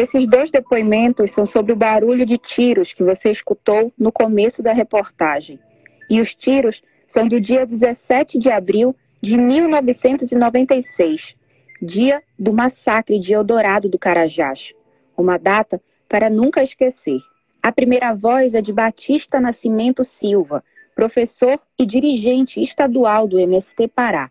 Esses 0.00 0.26
dois 0.26 0.50
depoimentos 0.50 1.30
são 1.32 1.44
sobre 1.44 1.74
o 1.74 1.76
barulho 1.76 2.24
de 2.24 2.38
tiros 2.38 2.90
que 2.90 3.04
você 3.04 3.30
escutou 3.30 3.92
no 3.98 4.10
começo 4.10 4.62
da 4.62 4.72
reportagem. 4.72 5.60
E 6.08 6.22
os 6.22 6.34
tiros 6.34 6.82
são 7.06 7.28
do 7.28 7.38
dia 7.38 7.66
17 7.66 8.38
de 8.38 8.50
abril 8.50 8.96
de 9.20 9.36
1996, 9.36 11.36
dia 11.82 12.22
do 12.38 12.50
massacre 12.50 13.18
de 13.18 13.34
Eldorado 13.34 13.90
do 13.90 13.98
Carajás, 13.98 14.72
uma 15.14 15.36
data 15.36 15.78
para 16.08 16.30
nunca 16.30 16.62
esquecer. 16.62 17.20
A 17.62 17.70
primeira 17.70 18.14
voz 18.14 18.54
é 18.54 18.62
de 18.62 18.72
Batista 18.72 19.38
Nascimento 19.38 20.02
Silva, 20.02 20.64
professor 20.94 21.60
e 21.78 21.84
dirigente 21.84 22.58
estadual 22.62 23.28
do 23.28 23.38
MST 23.38 23.88
Pará. 23.88 24.30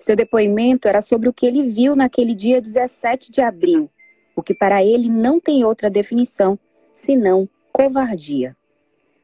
Seu 0.00 0.16
depoimento 0.16 0.88
era 0.88 1.00
sobre 1.00 1.28
o 1.28 1.32
que 1.32 1.46
ele 1.46 1.70
viu 1.70 1.94
naquele 1.94 2.34
dia 2.34 2.60
17 2.60 3.30
de 3.30 3.40
abril, 3.40 3.88
o 4.34 4.42
que 4.42 4.54
para 4.54 4.84
ele 4.84 5.08
não 5.08 5.40
tem 5.40 5.64
outra 5.64 5.90
definição 5.90 6.58
senão 6.92 7.48
covardia. 7.72 8.56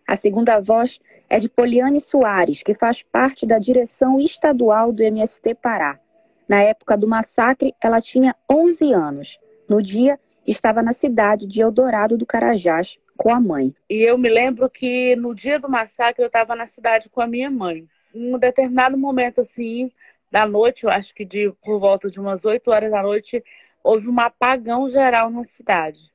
A 0.07 0.17
segunda 0.17 0.59
voz 0.59 0.99
é 1.29 1.39
de 1.39 1.49
Poliane 1.49 2.01
Soares, 2.01 2.63
que 2.63 2.75
faz 2.75 3.03
parte 3.03 3.47
da 3.47 3.59
direção 3.59 4.21
estadual 4.21 4.93
do 4.93 5.03
MST 5.03 5.55
Pará. 5.55 6.01
Na 6.49 6.61
época 6.63 6.97
do 6.97 7.07
massacre, 7.07 7.73
ela 7.81 8.01
tinha 8.01 8.35
11 8.51 8.93
anos. 8.93 9.39
No 9.69 9.81
dia, 9.81 10.19
estava 10.45 10.83
na 10.83 10.93
cidade 10.93 11.47
de 11.47 11.63
Eldorado 11.63 12.19
do 12.19 12.27
Carajás 12.27 12.99
com 13.17 13.33
a 13.33 13.39
mãe. 13.39 13.73
E 13.89 14.03
eu 14.03 14.19
me 14.19 14.29
lembro 14.29 14.69
que 14.69 15.15
no 15.15 15.35
dia 15.35 15.61
do 15.61 15.69
massacre 15.69 16.23
eu 16.23 16.27
estava 16.27 16.57
na 16.57 16.67
cidade 16.67 17.09
com 17.09 17.21
a 17.21 17.27
minha 17.27 17.51
mãe. 17.51 17.87
Em 18.13 18.35
um 18.35 18.39
determinado 18.39 18.99
momento 18.99 19.43
assim 19.43 19.93
da 20.31 20.47
noite, 20.47 20.85
eu 20.85 20.91
acho 20.91 21.15
que 21.15 21.25
de 21.25 21.53
por 21.63 21.79
volta 21.79 22.11
de 22.11 22.19
umas 22.19 22.45
8 22.45 22.69
horas 22.71 22.91
da 22.91 23.03
noite, 23.03 23.45
houve 23.83 24.09
um 24.09 24.21
apagão 24.21 24.89
geral 24.89 25.31
na 25.31 25.45
cidade. 25.45 26.11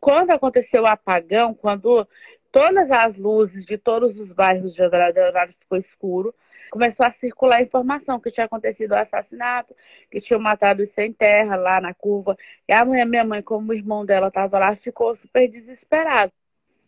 Quando 0.00 0.30
aconteceu 0.30 0.82
o 0.82 0.86
apagão, 0.86 1.54
quando 1.54 2.06
todas 2.50 2.90
as 2.90 3.16
luzes 3.16 3.64
de 3.64 3.76
todos 3.76 4.18
os 4.18 4.32
bairros 4.32 4.74
de 4.74 4.82
Eldorado 4.82 5.52
ficou 5.52 5.78
escuro, 5.78 6.34
começou 6.70 7.04
a 7.04 7.10
circular 7.10 7.62
informação 7.62 8.20
que 8.20 8.30
tinha 8.30 8.46
acontecido 8.46 8.92
o 8.92 8.96
assassinato, 8.96 9.74
que 10.10 10.20
tinham 10.20 10.40
matado 10.40 10.82
os 10.82 10.90
sem 10.90 11.12
terra 11.12 11.56
lá 11.56 11.80
na 11.80 11.92
curva. 11.92 12.36
E 12.66 12.72
a 12.72 12.84
mãe, 12.84 13.04
minha 13.04 13.24
mãe, 13.24 13.42
como 13.42 13.70
o 13.72 13.74
irmão 13.74 14.06
dela 14.06 14.28
estava 14.28 14.58
lá, 14.58 14.74
ficou 14.76 15.14
super 15.14 15.48
desesperado. 15.48 16.32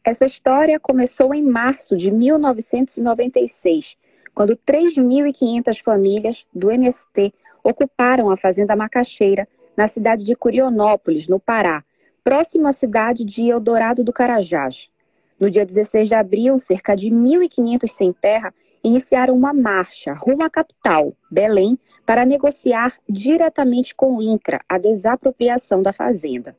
Essa 0.04 0.24
história 0.24 0.80
começou 0.80 1.34
em 1.34 1.42
março 1.42 1.96
de 1.96 2.10
1996, 2.10 3.96
quando 4.34 4.56
3.500 4.56 5.80
famílias 5.82 6.46
do 6.52 6.70
MST 6.70 7.32
ocuparam 7.62 8.30
a 8.30 8.36
Fazenda 8.36 8.74
Macaxeira, 8.74 9.46
na 9.76 9.88
cidade 9.88 10.24
de 10.24 10.34
Curionópolis, 10.34 11.28
no 11.28 11.40
Pará, 11.40 11.84
próximo 12.22 12.68
à 12.68 12.72
cidade 12.72 13.24
de 13.24 13.48
Eldorado 13.48 14.04
do 14.04 14.12
Carajás. 14.12 14.90
No 15.38 15.50
dia 15.50 15.66
16 15.66 16.08
de 16.08 16.14
abril, 16.14 16.58
cerca 16.58 16.94
de 16.94 17.10
1.500 17.10 17.88
sem 17.90 18.12
terra 18.12 18.54
iniciaram 18.84 19.34
uma 19.34 19.52
marcha 19.52 20.12
rumo 20.12 20.42
à 20.42 20.50
capital, 20.50 21.14
Belém, 21.30 21.78
para 22.04 22.24
negociar 22.24 22.94
diretamente 23.08 23.94
com 23.94 24.16
o 24.16 24.22
INCRA 24.22 24.60
a 24.68 24.78
desapropriação 24.78 25.82
da 25.82 25.92
fazenda. 25.92 26.56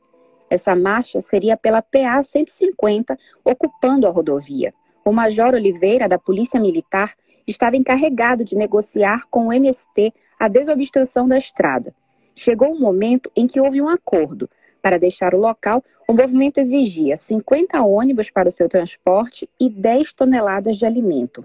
Essa 0.48 0.74
marcha 0.74 1.20
seria 1.20 1.56
pela 1.56 1.82
PA 1.82 2.22
150, 2.22 3.18
ocupando 3.44 4.06
a 4.06 4.10
rodovia. 4.10 4.72
O 5.04 5.12
Major 5.12 5.54
Oliveira, 5.54 6.08
da 6.08 6.18
Polícia 6.18 6.60
Militar, 6.60 7.14
estava 7.46 7.76
encarregado 7.76 8.44
de 8.44 8.56
negociar 8.56 9.26
com 9.30 9.48
o 9.48 9.52
MST 9.52 10.12
a 10.38 10.48
desobstrução 10.48 11.28
da 11.28 11.36
estrada. 11.36 11.94
Chegou 12.34 12.72
um 12.72 12.80
momento 12.80 13.30
em 13.36 13.46
que 13.46 13.60
houve 13.60 13.80
um 13.80 13.88
acordo. 13.88 14.48
Para 14.82 14.98
deixar 14.98 15.34
o 15.34 15.38
local, 15.38 15.82
o 16.06 16.12
movimento 16.12 16.58
exigia 16.58 17.16
50 17.16 17.80
ônibus 17.82 18.30
para 18.30 18.48
o 18.48 18.52
seu 18.52 18.68
transporte 18.68 19.48
e 19.58 19.70
10 19.70 20.12
toneladas 20.12 20.76
de 20.76 20.84
alimento. 20.84 21.44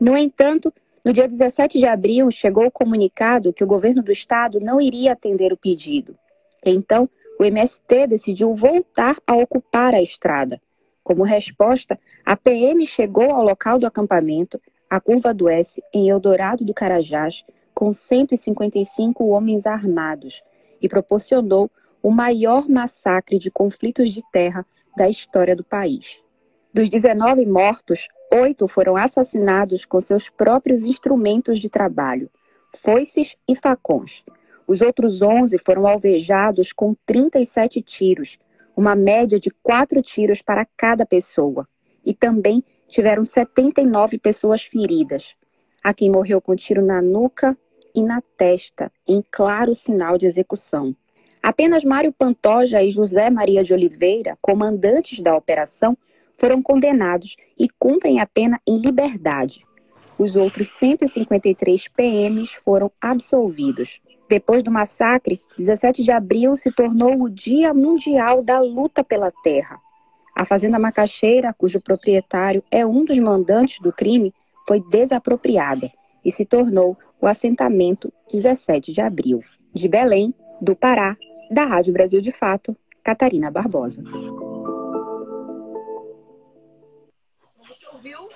No 0.00 0.16
entanto, 0.16 0.72
no 1.04 1.12
dia 1.12 1.28
17 1.28 1.78
de 1.78 1.86
abril, 1.86 2.30
chegou 2.30 2.66
o 2.66 2.70
comunicado 2.70 3.52
que 3.52 3.62
o 3.62 3.66
governo 3.66 4.02
do 4.02 4.10
estado 4.10 4.60
não 4.60 4.80
iria 4.80 5.12
atender 5.12 5.52
o 5.52 5.56
pedido. 5.56 6.16
Então, 6.64 7.08
o 7.38 7.44
MST 7.44 8.06
decidiu 8.06 8.54
voltar 8.54 9.16
a 9.26 9.34
ocupar 9.34 9.94
a 9.94 10.02
estrada. 10.02 10.60
Como 11.02 11.22
resposta, 11.22 11.98
a 12.24 12.36
PM 12.36 12.86
chegou 12.86 13.30
ao 13.30 13.42
local 13.42 13.78
do 13.78 13.86
acampamento, 13.86 14.60
a 14.88 15.00
Curva 15.00 15.32
do 15.32 15.48
S, 15.48 15.82
em 15.94 16.08
Eldorado 16.08 16.64
do 16.64 16.74
Carajás, 16.74 17.44
com 17.80 17.94
155 17.94 19.24
homens 19.24 19.64
armados 19.64 20.42
e 20.82 20.86
proporcionou 20.86 21.70
o 22.02 22.10
maior 22.10 22.68
massacre 22.68 23.38
de 23.38 23.50
conflitos 23.50 24.10
de 24.10 24.22
terra 24.30 24.66
da 24.94 25.08
história 25.08 25.56
do 25.56 25.64
país. 25.64 26.18
Dos 26.74 26.90
19 26.90 27.46
mortos, 27.46 28.06
oito 28.30 28.68
foram 28.68 28.98
assassinados 28.98 29.86
com 29.86 29.98
seus 29.98 30.28
próprios 30.28 30.84
instrumentos 30.84 31.58
de 31.58 31.70
trabalho, 31.70 32.28
foices 32.82 33.34
e 33.48 33.56
facões. 33.56 34.22
Os 34.66 34.82
outros 34.82 35.22
11 35.22 35.56
foram 35.64 35.86
alvejados 35.86 36.74
com 36.74 36.94
37 37.06 37.80
tiros, 37.80 38.38
uma 38.76 38.94
média 38.94 39.40
de 39.40 39.50
quatro 39.62 40.02
tiros 40.02 40.42
para 40.42 40.66
cada 40.76 41.06
pessoa. 41.06 41.66
E 42.04 42.12
também 42.12 42.62
tiveram 42.88 43.24
79 43.24 44.18
pessoas 44.18 44.62
feridas. 44.62 45.34
Há 45.82 45.94
quem 45.94 46.10
morreu 46.10 46.42
com 46.42 46.54
tiro 46.54 46.84
na 46.84 47.00
nuca 47.00 47.56
e 47.94 48.02
na 48.02 48.22
testa, 48.36 48.90
em 49.06 49.22
claro 49.30 49.74
sinal 49.74 50.18
de 50.18 50.26
execução. 50.26 50.94
Apenas 51.42 51.84
Mário 51.84 52.12
Pantoja 52.12 52.82
e 52.82 52.90
José 52.90 53.30
Maria 53.30 53.64
de 53.64 53.72
Oliveira, 53.72 54.36
comandantes 54.42 55.20
da 55.20 55.36
operação, 55.36 55.96
foram 56.36 56.62
condenados 56.62 57.36
e 57.58 57.68
cumprem 57.78 58.20
a 58.20 58.26
pena 58.26 58.60
em 58.66 58.78
liberdade. 58.78 59.64
Os 60.18 60.36
outros 60.36 60.68
153 60.78 61.88
PMs 61.88 62.52
foram 62.64 62.90
absolvidos. 63.00 64.00
Depois 64.28 64.62
do 64.62 64.70
massacre, 64.70 65.40
17 65.56 66.04
de 66.04 66.10
abril 66.10 66.54
se 66.56 66.70
tornou 66.70 67.22
o 67.22 67.28
Dia 67.30 67.72
Mundial 67.72 68.42
da 68.42 68.60
Luta 68.60 69.02
pela 69.02 69.32
Terra. 69.42 69.78
A 70.34 70.44
Fazenda 70.44 70.78
Macaxeira, 70.78 71.54
cujo 71.54 71.80
proprietário 71.80 72.62
é 72.70 72.86
um 72.86 73.04
dos 73.04 73.18
mandantes 73.18 73.78
do 73.80 73.92
crime, 73.92 74.32
foi 74.66 74.80
desapropriada 74.90 75.90
e 76.24 76.30
se 76.30 76.44
tornou 76.44 76.96
o 77.20 77.26
assentamento 77.26 78.12
17 78.32 78.92
de 78.92 79.00
abril. 79.00 79.40
De 79.74 79.88
Belém, 79.88 80.34
do 80.60 80.74
Pará, 80.74 81.16
da 81.50 81.64
Rádio 81.64 81.92
Brasil 81.92 82.20
de 82.20 82.32
Fato, 82.32 82.76
Catarina 83.02 83.50
Barbosa. 83.50 84.02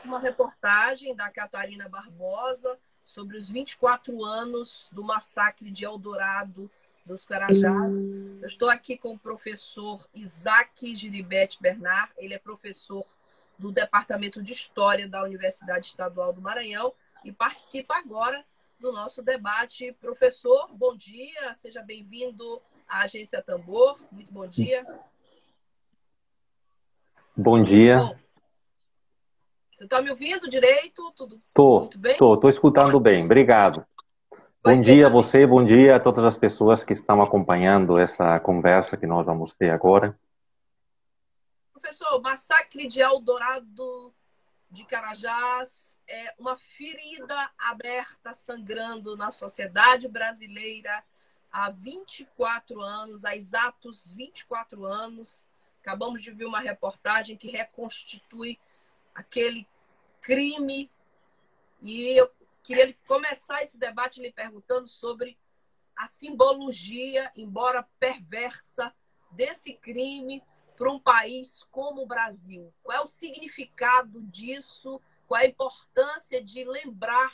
uma 0.05 0.21
reportagem 0.21 1.15
da 1.17 1.29
Catarina 1.29 1.89
Barbosa 1.89 2.79
sobre 3.05 3.37
os 3.37 3.51
24 3.51 4.23
anos 4.23 4.89
do 4.93 5.03
massacre 5.03 5.71
de 5.71 5.85
Eldorado 5.85 6.71
dos 7.05 7.25
Carajás. 7.25 8.07
Eu 8.41 8.47
estou 8.47 8.71
aqui 8.71 8.97
com 8.97 9.15
o 9.15 9.19
professor 9.19 10.07
Isaac 10.15 10.95
Giribete 10.95 11.59
Bernard, 11.61 12.13
ele 12.17 12.33
é 12.35 12.39
professor 12.39 13.05
do 13.59 13.73
Departamento 13.73 14.43
de 14.43 14.53
História 14.53 15.09
da 15.09 15.23
Universidade 15.23 15.87
Estadual 15.87 16.33
do 16.33 16.41
Maranhão 16.41 16.93
e 17.25 17.33
participa 17.33 17.97
agora 17.97 18.45
do 18.85 18.93
nosso 18.93 19.23
debate. 19.23 19.97
Professor, 19.99 20.69
bom 20.75 20.95
dia, 20.95 21.55
seja 21.55 21.83
bem-vindo 21.83 22.61
à 22.87 23.05
Agência 23.05 23.43
Tambor. 23.43 23.99
Muito 24.13 24.31
bom 24.31 24.47
dia. 24.47 24.87
Bom 27.35 27.63
dia. 27.63 28.01
Bom, 28.01 28.17
você 29.73 29.85
está 29.85 30.03
me 30.03 30.11
ouvindo 30.11 30.51
direito? 30.51 31.11
Tudo 31.17 31.41
tô, 31.55 31.81
muito 31.81 31.99
bem? 31.99 32.19
Tô, 32.19 32.37
tô 32.37 32.47
escutando 32.51 33.01
bem. 33.01 33.25
Obrigado. 33.25 33.87
Vai 34.63 34.77
bom 34.77 34.83
dia 34.83 35.07
a 35.07 35.11
você, 35.11 35.47
bom 35.47 35.65
dia 35.65 35.97
a 35.97 36.01
todas 36.01 36.23
as 36.23 36.37
pessoas 36.37 36.85
que 36.85 36.93
estão 36.93 37.23
acompanhando 37.23 37.99
essa 37.99 38.39
conversa 38.41 38.99
que 38.99 39.07
nós 39.07 39.25
vamos 39.25 39.55
ter 39.55 39.71
agora. 39.71 40.15
Professor, 41.73 42.21
massacre 42.21 42.87
de 42.87 43.01
Eldorado 43.01 44.13
de 44.71 44.85
Carajás 44.85 45.94
é 46.07 46.35
uma 46.39 46.57
ferida 46.57 47.51
aberta, 47.59 48.35
sangrando 48.35 49.17
na 49.17 49.33
sociedade 49.33 50.09
brasileira 50.09 51.03
há 51.51 51.71
24 51.71 52.81
anos, 52.81 53.25
há 53.25 53.37
exatos 53.37 54.13
24 54.13 54.85
anos. 54.85 55.47
Acabamos 55.81 56.23
de 56.23 56.31
ver 56.31 56.47
uma 56.47 56.61
reportagem 56.61 57.37
que 57.37 57.51
reconstitui 57.51 58.59
aquele 59.15 59.67
crime. 60.21 60.91
E 61.81 62.19
eu 62.19 62.31
queria 62.63 62.95
começar 63.07 63.63
esse 63.63 63.79
debate 63.79 64.21
lhe 64.21 64.33
perguntando 64.33 64.89
sobre 64.89 65.39
a 65.97 66.07
simbologia, 66.07 67.31
embora 67.37 67.87
perversa, 67.99 68.93
desse 69.31 69.75
crime 69.75 70.43
para 70.77 70.91
um 70.91 70.99
país 70.99 71.63
como 71.71 72.03
o 72.03 72.07
Brasil. 72.07 72.73
Qual 72.83 72.99
é 72.99 73.01
o 73.01 73.07
significado 73.07 74.21
disso? 74.23 75.01
É 75.33 75.37
a 75.39 75.47
importância 75.47 76.43
de 76.43 76.65
lembrar 76.65 77.31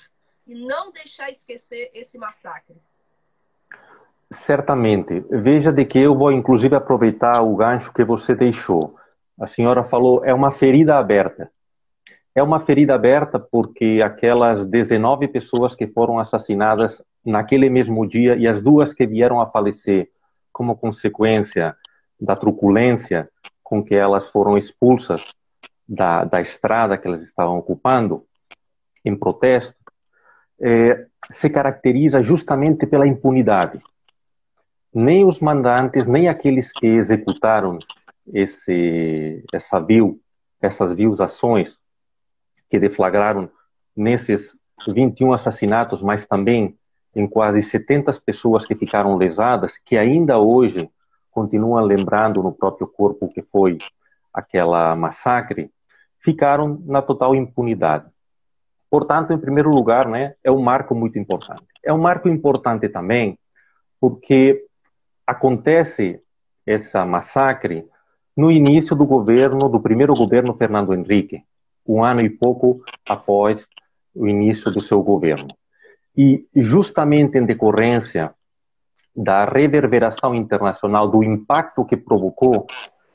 e 0.46 0.54
não 0.54 0.90
deixar 0.90 1.30
esquecer 1.30 1.90
esse 1.92 2.16
massacre? 2.16 2.76
Certamente. 4.30 5.24
Veja 5.30 5.72
de 5.72 5.84
que 5.84 5.98
eu 5.98 6.16
vou 6.16 6.32
inclusive 6.32 6.74
aproveitar 6.74 7.42
o 7.42 7.54
gancho 7.56 7.92
que 7.92 8.04
você 8.04 8.34
deixou. 8.34 8.96
A 9.38 9.46
senhora 9.46 9.84
falou 9.84 10.24
é 10.24 10.32
uma 10.32 10.52
ferida 10.52 10.96
aberta. 10.96 11.50
É 12.34 12.42
uma 12.42 12.60
ferida 12.60 12.94
aberta 12.94 13.38
porque 13.38 14.00
aquelas 14.04 14.64
19 14.64 15.28
pessoas 15.28 15.74
que 15.74 15.86
foram 15.86 16.18
assassinadas 16.18 17.02
naquele 17.24 17.68
mesmo 17.68 18.06
dia 18.06 18.36
e 18.36 18.46
as 18.46 18.62
duas 18.62 18.94
que 18.94 19.06
vieram 19.06 19.40
a 19.40 19.46
falecer 19.46 20.08
como 20.52 20.76
consequência 20.76 21.76
da 22.20 22.36
truculência 22.36 23.28
com 23.62 23.82
que 23.82 23.94
elas 23.94 24.28
foram 24.28 24.56
expulsas 24.56 25.24
da, 25.90 26.24
da 26.24 26.40
estrada 26.40 26.96
que 26.96 27.08
elas 27.08 27.20
estavam 27.20 27.58
ocupando 27.58 28.24
em 29.04 29.16
protesto, 29.16 29.74
é, 30.60 31.06
se 31.28 31.50
caracteriza 31.50 32.22
justamente 32.22 32.86
pela 32.86 33.08
impunidade. 33.08 33.82
Nem 34.94 35.24
os 35.24 35.40
mandantes, 35.40 36.06
nem 36.06 36.28
aqueles 36.28 36.72
que 36.72 36.86
executaram 36.86 37.78
esse, 38.32 39.44
essa 39.52 39.80
vil, 39.80 40.20
essas 40.60 40.94
vils 40.94 41.20
ações 41.20 41.80
que 42.68 42.78
deflagraram 42.78 43.50
nesses 43.96 44.56
21 44.86 45.32
assassinatos, 45.32 46.00
mas 46.02 46.24
também 46.24 46.78
em 47.14 47.26
quase 47.26 47.62
70 47.62 48.12
pessoas 48.24 48.64
que 48.64 48.76
ficaram 48.76 49.16
lesadas, 49.16 49.76
que 49.76 49.96
ainda 49.96 50.38
hoje 50.38 50.88
continuam 51.32 51.84
lembrando 51.84 52.42
no 52.42 52.52
próprio 52.52 52.86
corpo 52.86 53.28
que 53.28 53.42
foi 53.42 53.78
aquela 54.32 54.94
massacre, 54.94 55.70
ficaram 56.22 56.80
na 56.84 57.02
total 57.02 57.34
impunidade. 57.34 58.06
Portanto, 58.90 59.32
em 59.32 59.38
primeiro 59.38 59.70
lugar, 59.70 60.08
né, 60.08 60.34
é 60.42 60.50
um 60.50 60.60
marco 60.60 60.94
muito 60.94 61.18
importante. 61.18 61.64
É 61.84 61.92
um 61.92 61.98
marco 61.98 62.28
importante 62.28 62.88
também 62.88 63.38
porque 64.00 64.64
acontece 65.26 66.20
essa 66.66 67.04
massacre 67.04 67.86
no 68.36 68.50
início 68.50 68.96
do 68.96 69.06
governo, 69.06 69.68
do 69.68 69.80
primeiro 69.80 70.14
governo 70.14 70.54
Fernando 70.54 70.94
Henrique, 70.94 71.42
um 71.86 72.02
ano 72.02 72.20
e 72.20 72.30
pouco 72.30 72.82
após 73.08 73.68
o 74.14 74.26
início 74.26 74.70
do 74.70 74.80
seu 74.80 75.02
governo. 75.02 75.48
E 76.16 76.46
justamente 76.54 77.38
em 77.38 77.44
decorrência 77.44 78.34
da 79.14 79.44
reverberação 79.44 80.34
internacional, 80.34 81.08
do 81.08 81.22
impacto 81.22 81.84
que 81.84 81.96
provocou 81.96 82.66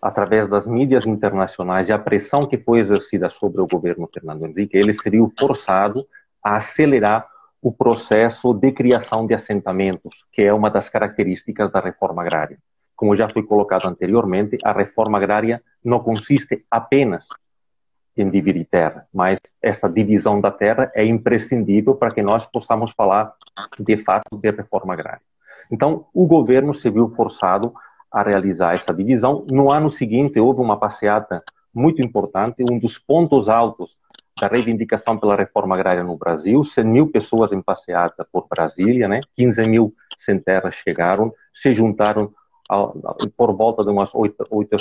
através 0.05 0.47
das 0.47 0.67
mídias 0.67 1.07
internacionais 1.07 1.89
e 1.89 1.91
a 1.91 1.97
pressão 1.97 2.41
que 2.41 2.59
foi 2.59 2.79
exercida 2.79 3.27
sobre 3.27 3.59
o 3.59 3.65
governo 3.65 4.07
Fernando 4.13 4.45
Henrique, 4.45 4.77
ele 4.77 4.93
se 4.93 5.09
viu 5.09 5.31
forçado 5.35 6.05
a 6.43 6.57
acelerar 6.57 7.27
o 7.59 7.71
processo 7.71 8.53
de 8.53 8.71
criação 8.71 9.25
de 9.25 9.33
assentamentos, 9.33 10.23
que 10.31 10.43
é 10.43 10.53
uma 10.53 10.69
das 10.69 10.89
características 10.89 11.71
da 11.71 11.79
reforma 11.79 12.21
agrária. 12.21 12.59
Como 12.95 13.15
já 13.15 13.27
foi 13.27 13.41
colocado 13.41 13.87
anteriormente, 13.87 14.59
a 14.63 14.71
reforma 14.71 15.17
agrária 15.17 15.59
não 15.83 15.99
consiste 15.99 16.63
apenas 16.69 17.25
em 18.15 18.29
dividir 18.29 18.67
terra, 18.69 19.07
mas 19.11 19.39
essa 19.59 19.89
divisão 19.89 20.39
da 20.39 20.51
terra 20.51 20.91
é 20.93 21.03
imprescindível 21.03 21.95
para 21.95 22.11
que 22.11 22.21
nós 22.21 22.45
possamos 22.45 22.91
falar 22.91 23.33
de 23.79 23.97
fato 24.03 24.37
de 24.37 24.51
reforma 24.51 24.93
agrária. 24.93 25.23
Então, 25.71 26.05
o 26.13 26.27
governo 26.27 26.75
se 26.75 26.91
viu 26.91 27.09
forçado 27.09 27.73
a 28.11 28.21
realizar 28.23 28.75
essa 28.75 28.93
divisão. 28.93 29.45
No 29.49 29.71
ano 29.71 29.89
seguinte, 29.89 30.39
houve 30.39 30.61
uma 30.61 30.77
passeata 30.77 31.43
muito 31.73 32.01
importante, 32.01 32.63
um 32.69 32.79
dos 32.79 32.97
pontos 32.97 33.49
altos 33.49 33.97
da 34.39 34.47
reivindicação 34.47 35.17
pela 35.17 35.35
reforma 35.35 35.75
agrária 35.75 36.03
no 36.03 36.17
Brasil, 36.17 36.63
100 36.63 36.83
mil 36.83 37.11
pessoas 37.11 37.51
em 37.51 37.61
passeata 37.61 38.27
por 38.31 38.47
Brasília, 38.49 39.07
né? 39.07 39.21
15 39.35 39.63
mil 39.63 39.93
sem 40.17 40.39
terra 40.39 40.71
chegaram, 40.71 41.33
se 41.53 41.73
juntaram 41.73 42.33
por 43.37 43.55
volta 43.55 43.83
de 43.83 43.89
umas 43.89 44.13
8, 44.13 44.47
8, 44.49 44.77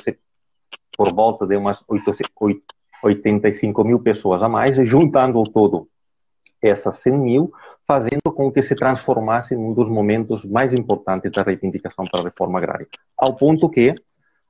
por 0.97 1.13
volta 1.13 1.47
de 1.47 1.57
umas 1.57 1.85
8, 1.87 2.13
85 3.03 3.85
mil 3.85 4.01
pessoas 4.01 4.43
a 4.43 4.49
mais, 4.49 4.77
juntando 4.89 5.39
ao 5.39 5.45
todo 5.45 5.89
essas 6.69 6.99
100 6.99 7.13
mil, 7.13 7.53
fazendo 7.87 8.33
com 8.35 8.51
que 8.51 8.63
se 8.63 8.75
transformasse 8.75 9.55
em 9.55 9.59
um 9.59 9.75
dos 9.75 9.89
momentos 9.89 10.45
mais 10.45 10.73
importantes 10.73 11.31
da 11.33 11.43
reivindicação 11.43 12.05
pela 12.05 12.25
reforma 12.25 12.59
agrária. 12.59 12.89
Ao 13.17 13.35
ponto 13.35 13.69
que, 13.69 13.95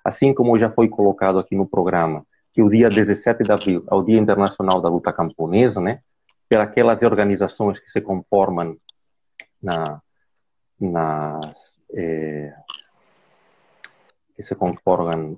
assim 0.04 0.32
como 0.32 0.58
já 0.58 0.70
foi 0.70 0.88
colocado 0.88 1.38
aqui 1.38 1.56
no 1.56 1.66
programa, 1.66 2.24
que 2.52 2.62
o 2.62 2.70
dia 2.70 2.88
17 2.88 3.42
de 3.42 3.52
abril 3.52 3.84
é 3.90 3.94
o 3.94 4.02
Dia 4.02 4.18
Internacional 4.18 4.80
da 4.80 4.88
Luta 4.88 5.12
Camponesa, 5.12 5.80
né? 5.80 6.00
Pelas 6.48 7.02
organizações 7.02 7.80
que 7.80 7.90
se 7.90 8.00
conformam 8.00 8.76
na, 9.60 10.00
nas 10.78 11.74
eh, 11.92 12.52
que 14.36 14.42
se 14.42 14.54
conformam 14.54 15.36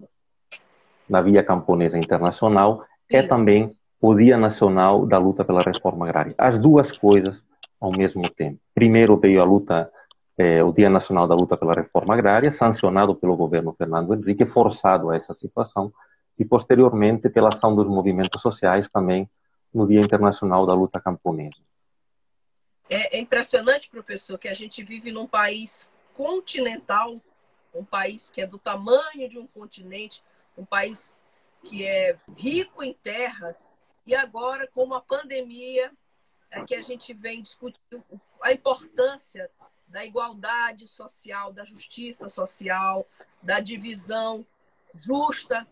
na 1.08 1.20
Via 1.22 1.42
Camponesa 1.42 1.98
Internacional, 1.98 2.84
é 3.10 3.22
também 3.22 3.70
o 4.00 4.14
Dia 4.14 4.36
Nacional 4.36 5.06
da 5.06 5.18
Luta 5.18 5.44
pela 5.44 5.60
Reforma 5.60 6.06
Agrária. 6.06 6.34
As 6.36 6.58
duas 6.58 6.96
coisas 6.96 7.42
ao 7.80 7.90
mesmo 7.90 8.28
tempo. 8.28 8.60
Primeiro 8.74 9.16
veio 9.16 9.40
a 9.40 9.44
luta, 9.44 9.90
eh, 10.38 10.62
o 10.62 10.72
Dia 10.72 10.90
Nacional 10.90 11.26
da 11.26 11.34
Luta 11.34 11.56
pela 11.56 11.72
Reforma 11.72 12.14
Agrária, 12.14 12.50
sancionado 12.50 13.14
pelo 13.14 13.36
governo 13.36 13.74
Fernando 13.76 14.14
Henrique, 14.14 14.46
forçado 14.46 15.10
a 15.10 15.16
essa 15.16 15.34
situação, 15.34 15.92
e 16.38 16.44
posteriormente 16.44 17.28
pela 17.28 17.48
ação 17.48 17.74
dos 17.74 17.86
movimentos 17.86 18.40
sociais 18.42 18.88
também 18.88 19.28
no 19.72 19.86
Dia 19.86 20.00
Internacional 20.00 20.66
da 20.66 20.74
Luta 20.74 21.00
Camponesa. 21.00 21.56
É, 22.88 23.16
é 23.16 23.20
impressionante, 23.20 23.90
professor, 23.90 24.38
que 24.38 24.48
a 24.48 24.54
gente 24.54 24.82
vive 24.82 25.10
num 25.10 25.26
país 25.26 25.90
continental, 26.14 27.16
um 27.74 27.84
país 27.84 28.30
que 28.30 28.40
é 28.40 28.46
do 28.46 28.58
tamanho 28.58 29.28
de 29.28 29.38
um 29.38 29.46
continente, 29.46 30.22
um 30.56 30.64
país 30.64 31.22
que 31.62 31.84
é 31.84 32.16
rico 32.36 32.82
em 32.82 32.94
terras, 32.94 33.75
e 34.06 34.14
agora 34.14 34.68
com 34.68 34.84
uma 34.84 35.00
pandemia 35.00 35.92
é 36.50 36.64
que 36.64 36.74
a 36.74 36.82
gente 36.82 37.12
vem 37.12 37.42
discutindo 37.42 38.04
a 38.40 38.52
importância 38.52 39.50
da 39.88 40.04
igualdade 40.04 40.86
social, 40.86 41.52
da 41.52 41.64
justiça 41.64 42.28
social, 42.28 43.06
da 43.42 43.60
divisão 43.60 44.46
justa 44.94 45.66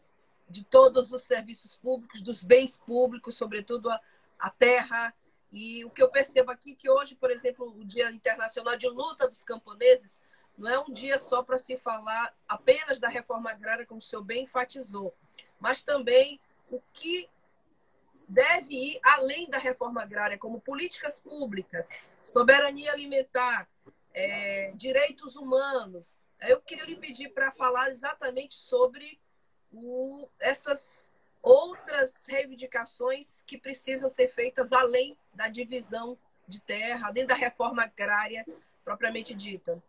de 0.49 0.62
todos 0.64 1.12
os 1.12 1.23
serviços 1.23 1.77
públicos, 1.77 2.20
dos 2.20 2.42
bens 2.42 2.79
públicos, 2.79 3.37
sobretudo 3.37 3.90
a, 3.90 4.01
a 4.38 4.51
terra. 4.51 5.14
E 5.53 5.85
o 5.85 5.90
que 5.90 6.03
eu 6.03 6.09
percebo 6.09 6.51
aqui 6.51 6.73
é 6.73 6.75
que 6.75 6.90
hoje, 6.90 7.14
por 7.14 7.31
exemplo, 7.31 7.75
o 7.77 7.85
Dia 7.85 8.11
Internacional 8.11 8.77
de 8.77 8.88
Luta 8.88 9.29
dos 9.29 9.44
Camponeses 9.44 10.20
não 10.59 10.68
é 10.68 10.79
um 10.79 10.92
dia 10.92 11.18
só 11.18 11.42
para 11.42 11.59
se 11.59 11.77
falar 11.77 12.35
apenas 12.49 12.99
da 12.99 13.09
reforma 13.09 13.51
agrária, 13.51 13.87
como 13.87 14.01
o 14.01 14.03
senhor 14.03 14.23
bem 14.23 14.44
enfatizou, 14.44 15.14
mas 15.59 15.83
também 15.83 16.40
o 16.70 16.81
que 16.92 17.29
deve 18.28 18.74
ir 18.74 19.00
além 19.04 19.48
da 19.48 19.58
reforma 19.58 20.02
agrária, 20.02 20.38
como 20.38 20.60
políticas 20.60 21.20
públicas, 21.20 21.90
soberania 22.22 22.92
alimentar, 22.92 23.68
é, 24.12 24.72
direitos 24.74 25.37
humanos. 25.37 26.18
Eu 26.40 26.60
queria 26.60 26.84
lhe 26.84 26.96
pedir 26.96 27.31
para 27.31 27.50
falar 27.52 27.90
exatamente 27.90 28.54
sobre 28.54 29.18
o, 29.72 30.29
essas 30.40 31.12
outras 31.42 32.25
reivindicações 32.27 33.42
que 33.46 33.58
precisam 33.58 34.08
ser 34.08 34.29
feitas 34.29 34.72
além 34.72 35.16
da 35.35 35.48
divisão 35.48 36.16
de 36.48 36.60
terra, 36.60 37.08
além 37.08 37.27
da 37.27 37.35
reforma 37.35 37.83
agrária 37.83 38.44
propriamente 38.85 39.35
dita. 39.35 39.83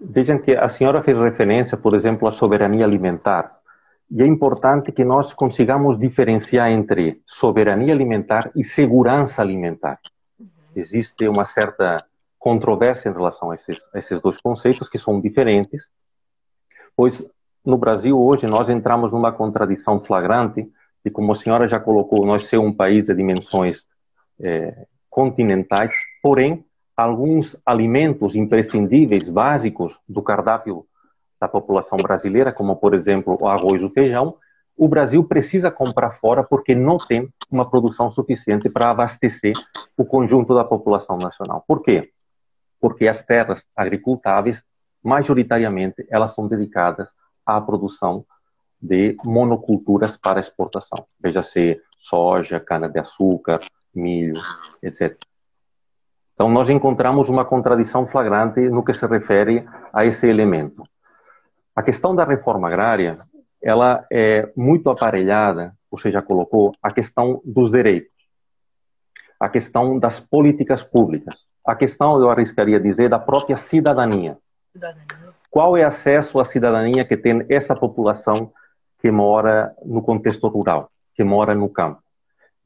Vejam 0.00 0.38
que 0.38 0.52
a 0.52 0.68
senhora 0.68 1.02
fez 1.02 1.18
referência, 1.18 1.76
por 1.76 1.94
exemplo, 1.94 2.28
à 2.28 2.32
soberania 2.32 2.84
alimentar. 2.84 3.57
E 4.10 4.22
é 4.22 4.26
importante 4.26 4.90
que 4.90 5.04
nós 5.04 5.34
consigamos 5.34 5.98
diferenciar 5.98 6.70
entre 6.70 7.20
soberania 7.26 7.92
alimentar 7.92 8.50
e 8.56 8.64
segurança 8.64 9.42
alimentar. 9.42 9.98
Uhum. 10.38 10.48
Existe 10.74 11.28
uma 11.28 11.44
certa 11.44 12.04
controvérsia 12.38 13.10
em 13.10 13.12
relação 13.12 13.50
a 13.50 13.54
esses, 13.54 13.78
a 13.94 13.98
esses 13.98 14.20
dois 14.20 14.40
conceitos, 14.40 14.88
que 14.88 14.98
são 14.98 15.20
diferentes, 15.20 15.88
pois 16.96 17.26
no 17.64 17.76
Brasil 17.76 18.18
hoje 18.18 18.46
nós 18.46 18.70
entramos 18.70 19.12
numa 19.12 19.32
contradição 19.32 20.00
flagrante 20.00 20.66
e 21.04 21.10
como 21.10 21.32
a 21.32 21.34
senhora 21.34 21.68
já 21.68 21.78
colocou, 21.78 22.24
nós 22.24 22.46
ser 22.46 22.58
um 22.58 22.72
país 22.72 23.06
de 23.06 23.14
dimensões 23.14 23.84
é, 24.40 24.86
continentais, 25.10 25.94
porém, 26.22 26.64
alguns 26.96 27.56
alimentos 27.64 28.34
imprescindíveis, 28.34 29.28
básicos 29.28 29.98
do 30.08 30.22
cardápio 30.22 30.86
da 31.40 31.48
população 31.48 31.98
brasileira, 31.98 32.52
como, 32.52 32.76
por 32.76 32.94
exemplo, 32.94 33.36
o 33.40 33.46
arroz 33.46 33.82
e 33.82 33.84
o 33.84 33.90
feijão, 33.90 34.36
o 34.76 34.86
Brasil 34.86 35.24
precisa 35.24 35.70
comprar 35.70 36.12
fora 36.12 36.44
porque 36.44 36.74
não 36.74 36.98
tem 36.98 37.28
uma 37.50 37.68
produção 37.68 38.10
suficiente 38.10 38.68
para 38.68 38.90
abastecer 38.90 39.54
o 39.96 40.04
conjunto 40.04 40.54
da 40.54 40.64
população 40.64 41.18
nacional. 41.18 41.64
Por 41.66 41.82
quê? 41.82 42.12
Porque 42.80 43.08
as 43.08 43.24
terras 43.24 43.66
agricultáveis, 43.74 44.64
majoritariamente, 45.02 46.06
elas 46.08 46.32
são 46.32 46.46
dedicadas 46.46 47.12
à 47.44 47.60
produção 47.60 48.24
de 48.80 49.16
monoculturas 49.24 50.16
para 50.16 50.38
exportação. 50.38 51.06
Veja-se 51.20 51.80
soja, 51.98 52.60
cana-de-açúcar, 52.60 53.58
milho, 53.92 54.40
etc. 54.80 55.18
Então, 56.34 56.48
nós 56.48 56.70
encontramos 56.70 57.28
uma 57.28 57.44
contradição 57.44 58.06
flagrante 58.06 58.68
no 58.70 58.84
que 58.84 58.94
se 58.94 59.04
refere 59.08 59.66
a 59.92 60.06
esse 60.06 60.28
elemento. 60.28 60.84
A 61.78 61.82
questão 61.84 62.12
da 62.12 62.24
reforma 62.24 62.66
agrária, 62.66 63.20
ela 63.62 64.04
é 64.10 64.50
muito 64.56 64.90
aparelhada, 64.90 65.72
você 65.88 66.10
já 66.10 66.20
colocou, 66.20 66.74
a 66.82 66.90
questão 66.90 67.40
dos 67.44 67.70
direitos, 67.70 68.10
a 69.38 69.48
questão 69.48 69.96
das 69.96 70.18
políticas 70.18 70.82
públicas, 70.82 71.46
a 71.64 71.76
questão, 71.76 72.20
eu 72.20 72.28
arriscaria 72.28 72.80
dizer, 72.80 73.08
da 73.08 73.20
própria 73.20 73.56
cidadania. 73.56 74.36
cidadania. 74.72 75.06
Qual 75.48 75.76
é 75.76 75.84
o 75.84 75.86
acesso 75.86 76.40
à 76.40 76.44
cidadania 76.44 77.04
que 77.04 77.16
tem 77.16 77.46
essa 77.48 77.76
população 77.76 78.52
que 78.98 79.08
mora 79.12 79.72
no 79.84 80.02
contexto 80.02 80.48
rural, 80.48 80.90
que 81.14 81.22
mora 81.22 81.54
no 81.54 81.68
campo. 81.68 82.02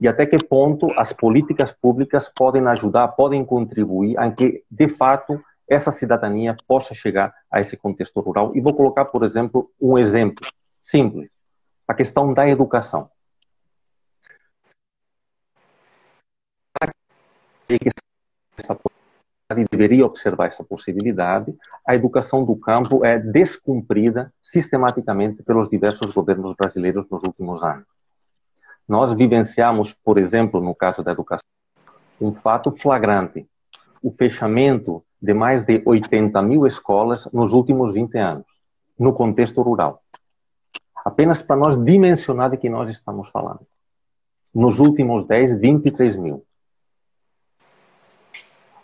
E 0.00 0.08
até 0.08 0.24
que 0.24 0.42
ponto 0.42 0.86
as 0.98 1.12
políticas 1.12 1.70
públicas 1.70 2.32
podem 2.34 2.66
ajudar, 2.66 3.08
podem 3.08 3.44
contribuir 3.44 4.18
a 4.18 4.30
que, 4.30 4.64
de 4.70 4.88
fato, 4.88 5.38
essa 5.72 5.90
cidadania 5.90 6.56
possa 6.66 6.94
chegar 6.94 7.34
a 7.50 7.60
esse 7.60 7.76
contexto 7.76 8.20
rural. 8.20 8.54
E 8.54 8.60
vou 8.60 8.74
colocar, 8.74 9.06
por 9.06 9.24
exemplo, 9.24 9.70
um 9.80 9.98
exemplo 9.98 10.46
simples: 10.82 11.30
a 11.86 11.94
questão 11.94 12.32
da 12.34 12.48
educação. 12.48 13.10
Deveria 19.70 20.06
observar 20.06 20.46
essa 20.46 20.64
possibilidade, 20.64 21.54
a 21.86 21.94
educação 21.94 22.44
do 22.44 22.56
campo 22.56 23.04
é 23.04 23.18
descumprida 23.18 24.32
sistematicamente 24.42 25.42
pelos 25.42 25.68
diversos 25.68 26.14
governos 26.14 26.54
brasileiros 26.56 27.06
nos 27.10 27.22
últimos 27.22 27.62
anos. 27.62 27.86
Nós 28.88 29.12
vivenciamos, 29.12 29.92
por 29.92 30.18
exemplo, 30.18 30.60
no 30.60 30.74
caso 30.74 31.02
da 31.02 31.12
educação, 31.12 31.46
um 32.20 32.32
fato 32.32 32.72
flagrante: 32.72 33.46
o 34.02 34.10
fechamento 34.10 35.04
de 35.20 35.32
mais 35.32 35.64
de 35.64 35.82
80 35.86 36.42
mil 36.42 36.66
escolas 36.66 37.28
nos 37.32 37.52
últimos 37.52 37.92
20 37.92 38.18
anos, 38.18 38.46
no 38.98 39.12
contexto 39.12 39.62
rural. 39.62 40.02
Apenas 41.04 41.42
para 41.42 41.56
nós 41.56 41.82
dimensionar 41.84 42.50
de 42.50 42.56
que 42.56 42.68
nós 42.68 42.90
estamos 42.90 43.28
falando. 43.28 43.66
Nos 44.54 44.78
últimos 44.78 45.24
10, 45.26 45.58
23 45.60 46.16
mil. 46.16 46.44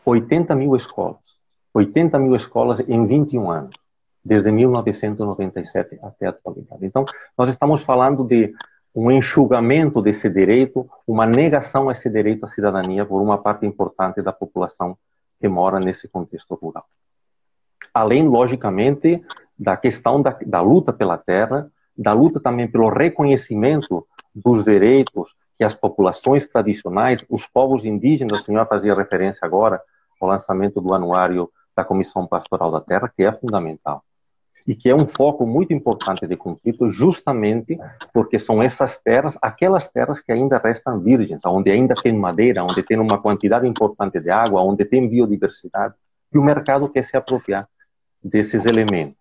80 0.05 0.55
mil 0.55 0.75
escolas. 0.77 1.29
80 1.75 2.19
mil 2.19 2.35
escolas 2.35 2.81
em 2.81 3.07
21 3.07 3.51
anos, 3.51 3.75
desde 4.25 4.51
1997 4.51 5.99
até 6.03 6.27
a 6.27 6.31
atualidade. 6.31 6.85
Então, 6.85 7.05
nós 7.37 7.51
estamos 7.51 7.83
falando 7.83 8.25
de 8.25 8.55
um 9.01 9.13
enxugamento 9.13 10.03
desse 10.03 10.29
direito, 10.29 10.91
uma 11.07 11.25
negação 11.25 11.89
a 11.89 11.93
esse 11.93 12.11
direito 12.11 12.45
à 12.45 12.49
cidadania 12.49 13.07
por 13.07 13.23
uma 13.23 13.39
parte 13.39 13.65
importante 13.65 14.21
da 14.21 14.33
população 14.33 14.99
que 15.41 15.47
mora 15.47 15.79
nesse 15.79 16.09
contexto 16.09 16.57
rural. 16.57 16.85
Além, 17.95 18.27
logicamente, 18.27 19.23
da 19.57 19.77
questão 19.77 20.21
da, 20.21 20.37
da 20.45 20.61
luta 20.61 20.93
pela 20.93 21.17
terra, 21.17 21.71
da 21.97 22.13
luta 22.13 22.41
também 22.41 22.67
pelo 22.67 22.89
reconhecimento 22.89 24.05
dos 24.35 24.65
direitos 24.65 25.37
que 25.57 25.63
as 25.63 25.77
populações 25.77 26.49
tradicionais, 26.49 27.25
os 27.31 27.47
povos 27.47 27.85
indígenas, 27.85 28.41
a 28.41 28.43
senhora 28.43 28.67
fazia 28.67 28.95
referência 28.95 29.47
agora, 29.47 29.81
o 30.21 30.27
lançamento 30.27 30.81
do 30.81 30.93
anuário 30.93 31.49
da 31.77 31.85
Comissão 31.85 32.27
Pastoral 32.27 32.73
da 32.73 32.81
Terra, 32.81 33.09
que 33.15 33.23
é 33.23 33.31
fundamental. 33.33 34.03
E 34.69 34.77
que 34.77 34.91
é 34.91 34.95
um 34.95 35.07
foco 35.07 35.47
muito 35.47 35.73
importante 35.73 36.27
de 36.27 36.37
conflito, 36.37 36.91
justamente 36.91 37.79
porque 38.13 38.39
são 38.39 38.63
essas 38.63 39.01
terras, 39.01 39.39
aquelas 39.41 39.91
terras 39.91 40.21
que 40.21 40.31
ainda 40.31 40.59
restam 40.59 41.01
virgens, 41.01 41.41
onde 41.47 41.71
ainda 41.71 41.95
tem 41.95 42.13
madeira, 42.13 42.63
onde 42.63 42.83
tem 42.83 42.99
uma 42.99 43.19
quantidade 43.19 43.67
importante 43.67 44.21
de 44.21 44.29
água, 44.29 44.61
onde 44.61 44.85
tem 44.85 45.09
biodiversidade, 45.09 45.95
e 46.31 46.37
o 46.37 46.43
mercado 46.43 46.87
quer 46.91 47.03
se 47.03 47.17
apropriar 47.17 47.67
desses 48.23 48.67
elementos. 48.67 49.17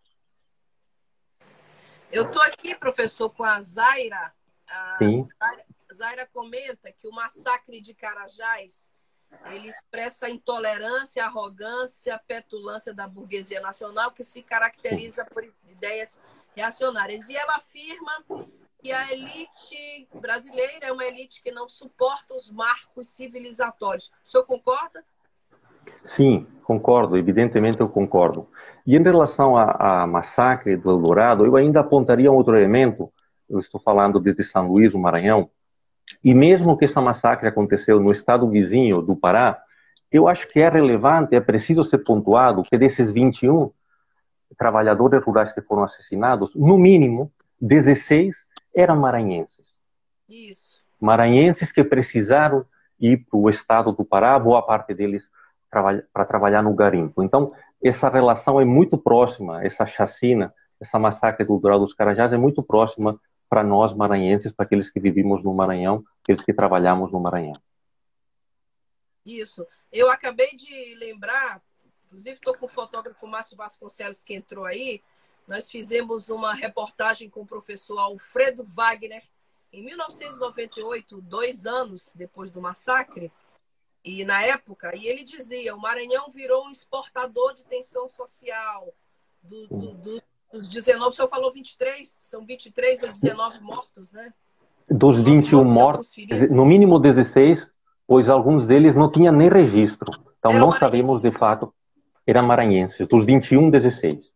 Eu 2.12 2.26
estou 2.26 2.42
aqui, 2.42 2.76
professor, 2.76 3.30
com 3.30 3.46
a 3.46 3.62
Zaira. 3.62 4.34
A 4.70 4.96
Sim. 4.98 5.26
Zaira, 5.42 5.64
Zaira 5.94 6.30
comenta 6.34 6.92
que 6.92 7.08
o 7.08 7.12
massacre 7.12 7.80
de 7.80 7.94
Carajás 7.94 8.90
ele 9.52 9.68
expressa 9.68 10.26
a 10.26 10.30
intolerância, 10.30 11.24
a 11.24 11.28
arrogância, 11.28 12.16
a 12.16 12.20
petulância 12.20 12.94
da 12.94 13.08
burguesia 13.08 13.62
nacional 13.62 14.12
que 14.12 14.24
se 14.24 14.42
caracteriza 14.42 15.26
por 15.26 15.44
ideias 15.70 16.20
reacionárias. 16.56 17.30
E 17.30 17.36
ela 17.36 17.56
afirma 17.56 18.24
que 18.80 18.92
a 18.92 19.12
elite 19.12 20.08
brasileira 20.14 20.88
é 20.88 20.92
uma 20.92 21.06
elite 21.06 21.42
que 21.42 21.52
não 21.52 21.68
suporta 21.68 22.34
os 22.34 22.52
marcos 22.52 23.08
civilizatórios. 23.08 24.12
O 24.26 24.30
senhor 24.30 24.46
concorda? 24.46 25.04
Sim, 26.04 26.46
concordo, 26.64 27.18
evidentemente 27.18 27.80
eu 27.80 27.90
concordo. 27.90 28.50
E 28.86 28.96
em 28.96 29.04
relação 29.04 29.58
ao 29.58 30.08
massacre 30.08 30.76
do 30.76 30.90
Eldorado, 30.90 31.46
eu 31.46 31.56
ainda 31.56 31.80
apontaria 31.80 32.32
um 32.32 32.36
outro 32.36 32.56
elemento, 32.56 33.12
eu 33.50 33.60
estou 33.60 33.80
falando 33.80 34.20
desde 34.20 34.44
São 34.44 34.68
Luís, 34.68 34.94
o 34.94 35.00
Maranhão, 35.00 35.50
e 36.24 36.34
mesmo 36.34 36.78
que 36.78 36.86
essa 36.86 37.02
massacre 37.02 37.48
aconteceu 37.48 38.00
no 38.00 38.12
estado 38.12 38.50
vizinho 38.50 39.02
do 39.02 39.16
Pará, 39.16 39.62
eu 40.12 40.28
acho 40.28 40.48
que 40.48 40.60
é 40.60 40.70
relevante, 40.70 41.36
é 41.36 41.42
preciso 41.42 41.84
ser 41.84 42.00
pontuado 42.00 42.64
que 42.64 42.78
desses 42.78 43.12
21 43.12 43.72
trabalhadores 44.58 45.24
rurais 45.24 45.52
que 45.52 45.62
foram 45.62 45.84
assassinados, 45.84 46.56
no 46.56 46.78
mínimo 46.78 47.32
16 47.60 48.48
eram 48.74 48.98
maranhenses. 48.98 49.74
Isso. 50.30 50.82
Maranhenses 51.00 51.72
que 51.72 51.84
precisaram 51.84 52.66
ir 53.00 53.26
para 53.30 53.38
o 53.38 53.50
estado 53.50 53.92
do 53.92 54.06
Pará, 54.06 54.38
boa 54.40 54.62
parte 54.62 54.94
deles 54.94 55.30
para 55.70 56.26
trabalhar 56.26 56.64
no 56.64 56.74
garimpo. 56.74 57.22
Então, 57.22 57.52
essa 57.84 58.10
relação 58.10 58.60
é 58.60 58.66
muito 58.66 58.98
próxima, 58.98 59.64
essa 59.64 59.86
chacina, 59.86 60.54
essa 60.80 60.98
massacre 60.98 61.46
do 61.46 61.60
Dourado 61.60 61.84
dos 61.84 61.94
Carajás 61.94 62.34
é 62.34 62.38
muito 62.38 62.64
próxima 62.64 63.20
para 63.50 63.64
nós 63.64 63.94
maranhenses, 63.94 64.52
para 64.52 64.66
aqueles 64.66 64.90
que 64.90 65.00
vivimos 65.00 65.44
no 65.44 65.54
Maranhão, 65.54 66.04
aqueles 66.22 66.44
que 66.44 66.54
trabalhamos 66.54 67.12
no 67.12 67.20
Maranhão. 67.20 67.60
Isso. 69.26 69.66
Eu 69.92 70.10
acabei 70.10 70.56
de 70.56 70.96
lembrar, 70.96 71.62
inclusive 72.06 72.36
estou 72.36 72.58
com 72.58 72.66
o 72.66 72.70
fotógrafo 72.70 73.28
Márcio 73.28 73.58
Vasconcelos 73.58 74.24
que 74.24 74.34
entrou 74.34 74.66
aí. 74.66 75.02
Nós 75.48 75.70
fizemos 75.70 76.30
uma 76.30 76.54
reportagem 76.54 77.30
com 77.30 77.42
o 77.42 77.48
professor 77.48 77.98
Alfredo 78.00 78.64
Wagner 78.64 79.24
em 79.72 79.84
1998, 79.84 81.22
dois 81.22 81.66
anos 81.66 82.14
depois 82.16 82.50
do 82.52 82.62
massacre. 82.62 83.32
E 84.04 84.24
na 84.24 84.42
época, 84.44 84.96
e 84.96 85.08
ele 85.08 85.24
dizia, 85.24 85.76
o 85.76 85.80
Maranhão 85.80 86.30
virou 86.30 86.66
um 86.66 86.72
exportador 86.72 87.54
de 87.54 87.64
tensão 87.64 88.08
social, 88.08 88.94
do, 89.44 89.68
do, 89.68 89.94
do 89.94 90.24
os 90.52 90.70
19, 90.70 91.10
o 91.10 91.12
senhor 91.12 91.28
falou 91.28 91.52
23, 91.52 92.08
são 92.08 92.46
23 92.46 93.04
ou 93.04 93.12
19 93.12 93.60
mortos, 93.62 94.12
né? 94.12 94.34
Dos 94.90 95.22
21 95.22 95.64
mortos, 95.64 96.16
no 96.50 96.66
mínimo 96.66 96.98
16, 96.98 97.70
pois 98.08 98.30
alguns 98.30 98.66
deles 98.66 98.96
não 98.96 99.12
tinham 99.12 99.34
nem 99.34 99.50
registro. 99.50 100.12
Então 100.40 100.52
Era 100.52 100.60
não 100.60 100.72
sabemos 100.72 101.22
de 101.22 101.32
fato, 101.32 101.74
eram 102.26 102.44
maranhenses. 102.44 103.06
Dos 103.08 103.26
21, 103.26 103.70
16. 103.70 104.32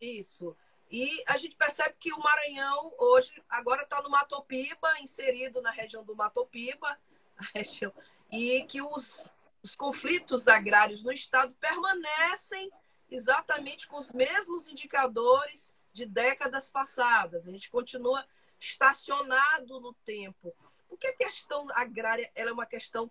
Isso. 0.00 0.56
E 0.90 1.22
a 1.26 1.36
gente 1.36 1.56
percebe 1.56 1.96
que 1.98 2.12
o 2.12 2.18
Maranhão 2.18 2.92
hoje 2.98 3.30
agora 3.48 3.82
está 3.82 4.00
no 4.00 4.08
Matopiba, 4.08 4.88
inserido 5.00 5.60
na 5.60 5.70
região 5.70 6.04
do 6.04 6.16
Matopiba, 6.16 6.96
região, 7.54 7.92
e 8.30 8.62
que 8.62 8.80
os, 8.80 9.30
os 9.62 9.76
conflitos 9.76 10.48
agrários 10.48 11.02
no 11.02 11.12
estado 11.12 11.52
permanecem 11.60 12.70
exatamente 13.10 13.86
com 13.88 13.98
os 13.98 14.12
mesmos 14.12 14.68
indicadores 14.68 15.74
de 15.92 16.06
décadas 16.06 16.70
passadas. 16.70 17.46
A 17.46 17.50
gente 17.50 17.70
continua 17.70 18.24
estacionado 18.60 19.80
no 19.80 19.94
tempo. 20.04 20.54
Por 20.88 20.98
que 20.98 21.06
a 21.06 21.16
questão 21.16 21.66
agrária 21.74 22.30
é 22.34 22.50
uma 22.50 22.66
questão 22.66 23.10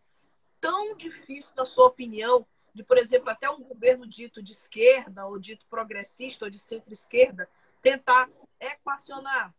tão 0.59 0.95
difícil, 0.95 1.53
na 1.55 1.65
sua 1.65 1.87
opinião, 1.87 2.45
de, 2.73 2.83
por 2.83 2.97
exemplo, 2.97 3.29
até 3.29 3.49
um 3.49 3.61
governo 3.61 4.07
dito 4.07 4.41
de 4.41 4.51
esquerda, 4.51 5.25
ou 5.25 5.39
dito 5.39 5.65
progressista, 5.69 6.45
ou 6.45 6.51
de 6.51 6.59
centro-esquerda, 6.59 7.49
tentar 7.81 8.29
equacionar? 8.59 9.53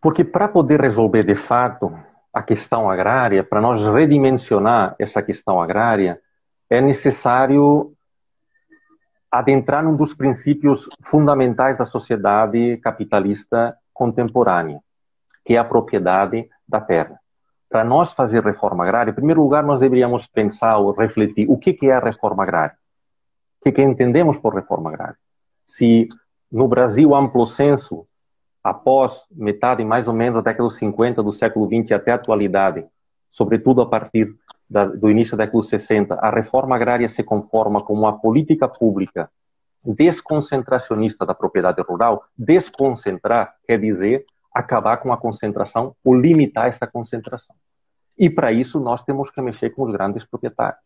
Porque 0.00 0.24
para 0.24 0.48
poder 0.48 0.80
resolver 0.80 1.24
de 1.24 1.34
fato 1.34 1.90
a 2.32 2.42
questão 2.42 2.90
agrária, 2.90 3.42
para 3.42 3.60
nós 3.60 3.82
redimensionar 3.82 4.94
essa 4.98 5.22
questão 5.22 5.60
agrária, 5.60 6.20
é 6.68 6.80
necessário 6.80 7.95
adentrar 9.30 9.82
num 9.82 9.96
dos 9.96 10.14
princípios 10.14 10.88
fundamentais 11.02 11.78
da 11.78 11.84
sociedade 11.84 12.76
capitalista 12.78 13.76
contemporânea, 13.92 14.80
que 15.44 15.54
é 15.54 15.58
a 15.58 15.64
propriedade 15.64 16.48
da 16.68 16.80
terra. 16.80 17.18
Para 17.68 17.84
nós 17.84 18.12
fazer 18.12 18.44
reforma 18.44 18.84
agrária, 18.84 19.10
em 19.10 19.14
primeiro 19.14 19.42
lugar, 19.42 19.62
nós 19.62 19.80
deveríamos 19.80 20.26
pensar 20.26 20.78
ou 20.78 20.92
refletir 20.92 21.46
o 21.50 21.58
que 21.58 21.76
é 21.82 21.92
a 21.92 22.00
reforma 22.00 22.42
agrária. 22.42 22.76
O 23.60 23.72
que 23.72 23.82
entendemos 23.82 24.38
por 24.38 24.54
reforma 24.54 24.90
agrária? 24.90 25.16
Se 25.66 26.08
no 26.50 26.68
Brasil 26.68 27.14
amplo 27.14 27.44
senso, 27.44 28.06
após 28.62 29.24
metade 29.30 29.84
mais 29.84 30.06
ou 30.06 30.14
menos 30.14 30.42
da 30.42 30.50
década 30.50 30.68
de 30.68 30.74
50 30.76 31.22
do 31.22 31.32
século 31.32 31.66
20 31.68 31.92
até 31.92 32.12
a 32.12 32.14
atualidade, 32.14 32.86
sobretudo 33.30 33.80
a 33.80 33.86
partir 33.86 34.32
da, 34.68 34.84
do 34.84 35.10
início 35.10 35.36
década 35.36 35.60
de 35.60 35.66
60, 35.68 36.14
a 36.14 36.30
reforma 36.30 36.74
agrária 36.74 37.08
se 37.08 37.22
conforma 37.22 37.80
como 37.80 38.02
uma 38.02 38.18
política 38.18 38.68
pública 38.68 39.30
desconcentracionista 39.84 41.24
da 41.24 41.34
propriedade 41.34 41.80
rural. 41.82 42.24
Desconcentrar 42.36 43.54
quer 43.66 43.78
dizer 43.78 44.24
acabar 44.52 44.96
com 44.98 45.12
a 45.12 45.16
concentração 45.16 45.94
ou 46.02 46.14
limitar 46.14 46.66
essa 46.66 46.86
concentração. 46.86 47.54
E 48.18 48.30
para 48.30 48.50
isso 48.50 48.80
nós 48.80 49.02
temos 49.02 49.30
que 49.30 49.40
mexer 49.40 49.70
com 49.70 49.82
os 49.82 49.92
grandes 49.92 50.24
proprietários. 50.24 50.80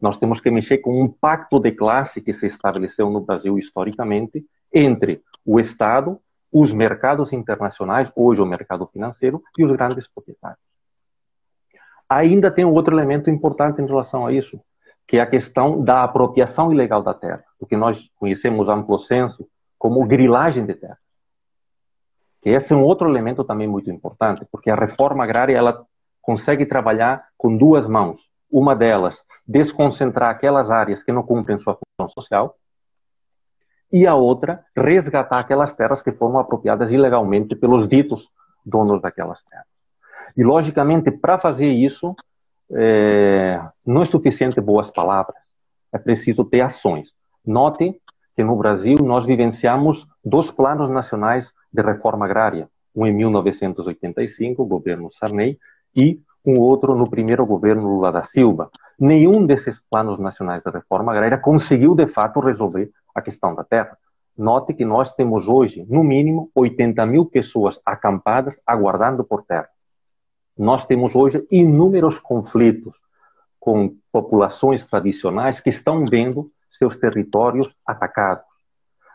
Nós 0.00 0.18
temos 0.18 0.40
que 0.40 0.50
mexer 0.50 0.78
com 0.78 1.00
um 1.00 1.08
pacto 1.08 1.60
de 1.60 1.70
classe 1.70 2.20
que 2.20 2.34
se 2.34 2.46
estabeleceu 2.46 3.08
no 3.08 3.20
Brasil 3.20 3.56
historicamente 3.56 4.44
entre 4.72 5.22
o 5.46 5.60
Estado, 5.60 6.20
os 6.50 6.72
mercados 6.72 7.32
internacionais, 7.32 8.12
hoje 8.16 8.42
o 8.42 8.46
mercado 8.46 8.86
financeiro, 8.92 9.40
e 9.56 9.64
os 9.64 9.70
grandes 9.70 10.08
proprietários. 10.08 10.71
Ainda 12.08 12.50
tem 12.50 12.64
um 12.64 12.72
outro 12.72 12.94
elemento 12.94 13.30
importante 13.30 13.80
em 13.80 13.86
relação 13.86 14.26
a 14.26 14.32
isso, 14.32 14.60
que 15.06 15.16
é 15.18 15.20
a 15.20 15.26
questão 15.26 15.82
da 15.82 16.04
apropriação 16.04 16.72
ilegal 16.72 17.02
da 17.02 17.14
terra, 17.14 17.44
o 17.58 17.66
que 17.66 17.76
nós 17.76 18.10
conhecemos 18.16 18.68
amplo 18.68 18.98
senso 18.98 19.48
como 19.78 20.04
grilagem 20.06 20.64
de 20.64 20.74
terra. 20.74 20.98
Que 22.40 22.50
esse 22.50 22.72
é 22.72 22.76
um 22.76 22.82
outro 22.82 23.08
elemento 23.08 23.44
também 23.44 23.68
muito 23.68 23.90
importante, 23.90 24.46
porque 24.50 24.70
a 24.70 24.74
reforma 24.74 25.24
agrária 25.24 25.56
ela 25.56 25.84
consegue 26.20 26.66
trabalhar 26.66 27.24
com 27.36 27.56
duas 27.56 27.88
mãos. 27.88 28.30
Uma 28.50 28.76
delas, 28.76 29.22
desconcentrar 29.46 30.30
aquelas 30.30 30.70
áreas 30.70 31.02
que 31.02 31.12
não 31.12 31.22
cumprem 31.22 31.58
sua 31.58 31.76
função 31.76 32.08
social, 32.12 32.56
e 33.92 34.06
a 34.06 34.14
outra, 34.14 34.64
resgatar 34.74 35.38
aquelas 35.38 35.74
terras 35.74 36.02
que 36.02 36.12
foram 36.12 36.38
apropriadas 36.38 36.90
ilegalmente 36.90 37.54
pelos 37.54 37.86
ditos 37.86 38.30
donos 38.64 39.02
daquelas 39.02 39.42
terras. 39.44 39.71
E, 40.36 40.42
logicamente, 40.42 41.10
para 41.10 41.38
fazer 41.38 41.68
isso, 41.68 42.14
é, 42.72 43.60
não 43.86 44.02
é 44.02 44.04
suficiente 44.04 44.60
boas 44.60 44.90
palavras, 44.90 45.36
é 45.92 45.98
preciso 45.98 46.44
ter 46.44 46.60
ações. 46.60 47.08
Note 47.44 48.00
que 48.34 48.42
no 48.42 48.56
Brasil 48.56 48.96
nós 49.04 49.26
vivenciamos 49.26 50.06
dois 50.24 50.50
planos 50.50 50.90
nacionais 50.90 51.52
de 51.72 51.82
reforma 51.82 52.24
agrária, 52.24 52.68
um 52.94 53.06
em 53.06 53.12
1985, 53.12 54.62
o 54.62 54.66
governo 54.66 55.10
Sarney, 55.12 55.58
e 55.94 56.20
um 56.44 56.58
outro 56.58 56.94
no 56.94 57.08
primeiro 57.08 57.46
governo 57.46 57.82
Lula 57.82 58.10
da 58.10 58.22
Silva. 58.22 58.70
Nenhum 58.98 59.46
desses 59.46 59.80
planos 59.90 60.18
nacionais 60.18 60.62
de 60.62 60.70
reforma 60.70 61.12
agrária 61.12 61.38
conseguiu, 61.38 61.94
de 61.94 62.06
fato, 62.06 62.40
resolver 62.40 62.90
a 63.14 63.20
questão 63.20 63.54
da 63.54 63.64
terra. 63.64 63.96
Note 64.36 64.72
que 64.72 64.84
nós 64.84 65.14
temos 65.14 65.46
hoje, 65.46 65.84
no 65.88 66.02
mínimo, 66.02 66.50
80 66.54 67.04
mil 67.06 67.26
pessoas 67.26 67.80
acampadas 67.84 68.60
aguardando 68.66 69.24
por 69.24 69.44
terra. 69.44 69.68
Nós 70.56 70.84
temos 70.84 71.14
hoje 71.14 71.46
inúmeros 71.50 72.18
conflitos 72.18 73.00
com 73.58 73.96
populações 74.10 74.86
tradicionais 74.86 75.60
que 75.60 75.70
estão 75.70 76.04
vendo 76.04 76.50
seus 76.70 76.96
territórios 76.96 77.76
atacados. 77.86 78.44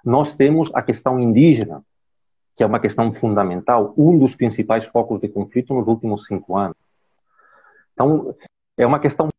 Nós 0.04 0.36
temos 0.36 0.74
a 0.74 0.82
questão 0.82 1.20
indígena, 1.20 1.84
que 2.56 2.64
é 2.64 2.66
uma 2.66 2.80
questão 2.80 3.14
fundamental, 3.14 3.94
um 3.98 4.18
dos 4.18 4.36
principais 4.36 4.86
focos 4.86 5.20
de 5.20 5.28
conflito 5.28 5.74
nos 5.74 5.88
últimos 5.88 6.26
cinco 6.26 6.58
anos. 6.58 6.78
Então, 7.94 8.36
é 8.78 8.86
uma 8.86 9.00
questão 9.00 9.30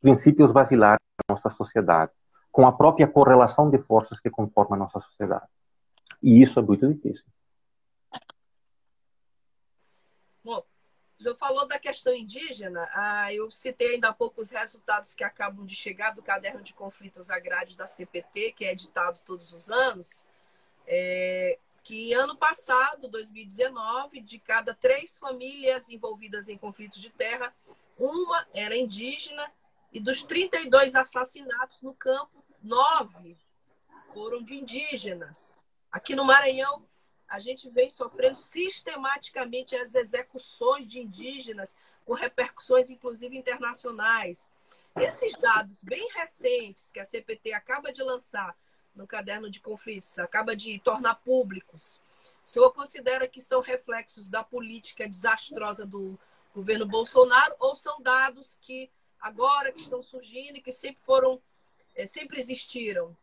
princípios 0.00 0.52
basilares 0.52 1.00
da 1.18 1.34
nossa 1.34 1.48
sociedade, 1.48 2.12
com 2.52 2.66
a 2.66 2.72
própria 2.72 3.08
correlação 3.08 3.70
de 3.70 3.78
forças 3.78 4.20
que 4.20 4.30
conformam 4.30 4.74
a 4.74 4.84
nossa 4.84 5.00
sociedade. 5.00 5.46
E 6.22 6.40
isso 6.40 6.58
é 6.58 6.62
muito 6.62 6.86
difícil. 6.92 7.24
Bom, 10.42 10.64
senhor 11.24 11.36
falou 11.36 11.66
da 11.66 11.78
questão 11.78 12.14
indígena. 12.14 12.86
Ah, 12.92 13.32
eu 13.32 13.50
citei 13.50 13.94
ainda 13.94 14.10
há 14.10 14.12
pouco 14.12 14.42
os 14.42 14.50
resultados 14.50 15.14
que 15.14 15.24
acabam 15.24 15.64
de 15.64 15.74
chegar 15.74 16.14
do 16.14 16.22
Caderno 16.22 16.62
de 16.62 16.74
Conflitos 16.74 17.30
Agrários 17.30 17.76
da 17.76 17.86
CPT, 17.86 18.52
que 18.52 18.64
é 18.66 18.72
editado 18.72 19.20
todos 19.24 19.52
os 19.54 19.70
anos. 19.70 20.22
É, 20.86 21.58
que 21.82 22.12
ano 22.12 22.36
passado, 22.36 23.08
2019, 23.08 24.20
de 24.20 24.38
cada 24.38 24.74
três 24.74 25.18
famílias 25.18 25.88
envolvidas 25.88 26.48
em 26.48 26.58
conflitos 26.58 27.00
de 27.00 27.08
terra, 27.08 27.54
uma 27.98 28.46
era 28.52 28.76
indígena 28.76 29.50
e 29.92 30.00
dos 30.00 30.22
32 30.22 30.94
assassinatos 30.94 31.80
no 31.80 31.94
campo, 31.94 32.44
nove 32.62 33.38
foram 34.12 34.42
de 34.42 34.56
indígenas. 34.56 35.58
Aqui 35.94 36.16
no 36.16 36.24
Maranhão, 36.24 36.84
a 37.28 37.38
gente 37.38 37.70
vem 37.70 37.88
sofrendo 37.88 38.34
sistematicamente 38.34 39.76
as 39.76 39.94
execuções 39.94 40.88
de 40.88 40.98
indígenas, 40.98 41.76
com 42.04 42.14
repercussões, 42.14 42.90
inclusive, 42.90 43.38
internacionais. 43.38 44.50
Esses 44.96 45.36
dados 45.36 45.84
bem 45.84 46.04
recentes 46.12 46.90
que 46.92 46.98
a 46.98 47.04
CPT 47.04 47.52
acaba 47.52 47.92
de 47.92 48.02
lançar 48.02 48.56
no 48.92 49.06
caderno 49.06 49.48
de 49.48 49.60
conflitos, 49.60 50.18
acaba 50.18 50.56
de 50.56 50.80
tornar 50.80 51.14
públicos, 51.14 52.00
o 52.44 52.48
senhor 52.48 52.72
considera 52.72 53.28
que 53.28 53.40
são 53.40 53.60
reflexos 53.60 54.28
da 54.28 54.42
política 54.42 55.08
desastrosa 55.08 55.86
do 55.86 56.18
governo 56.52 56.86
Bolsonaro 56.86 57.54
ou 57.60 57.76
são 57.76 58.02
dados 58.02 58.58
que 58.62 58.90
agora 59.20 59.70
que 59.70 59.80
estão 59.80 60.02
surgindo 60.02 60.56
e 60.56 60.60
que 60.60 60.72
sempre 60.72 61.00
foram, 61.04 61.40
é, 61.94 62.04
sempre 62.04 62.40
existiram? 62.40 63.16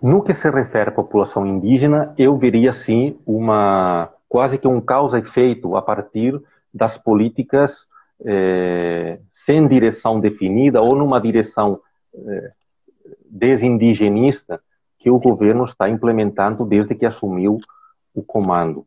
No 0.00 0.22
que 0.22 0.32
se 0.32 0.48
refere 0.50 0.90
à 0.90 0.92
população 0.92 1.46
indígena, 1.46 2.14
eu 2.16 2.36
veria 2.36 2.72
sim 2.72 3.18
uma 3.26 4.10
quase 4.28 4.58
que 4.58 4.68
um 4.68 4.80
causa-efeito 4.80 5.76
a 5.76 5.82
partir 5.82 6.40
das 6.72 6.98
políticas 6.98 7.86
eh, 8.24 9.18
sem 9.30 9.66
direção 9.66 10.20
definida 10.20 10.80
ou 10.80 10.94
numa 10.94 11.20
direção 11.20 11.80
eh, 12.14 12.52
desindigenista 13.28 14.60
que 14.98 15.10
o 15.10 15.18
governo 15.18 15.64
está 15.64 15.88
implementando 15.88 16.64
desde 16.64 16.94
que 16.94 17.06
assumiu 17.06 17.58
o 18.14 18.22
comando. 18.22 18.84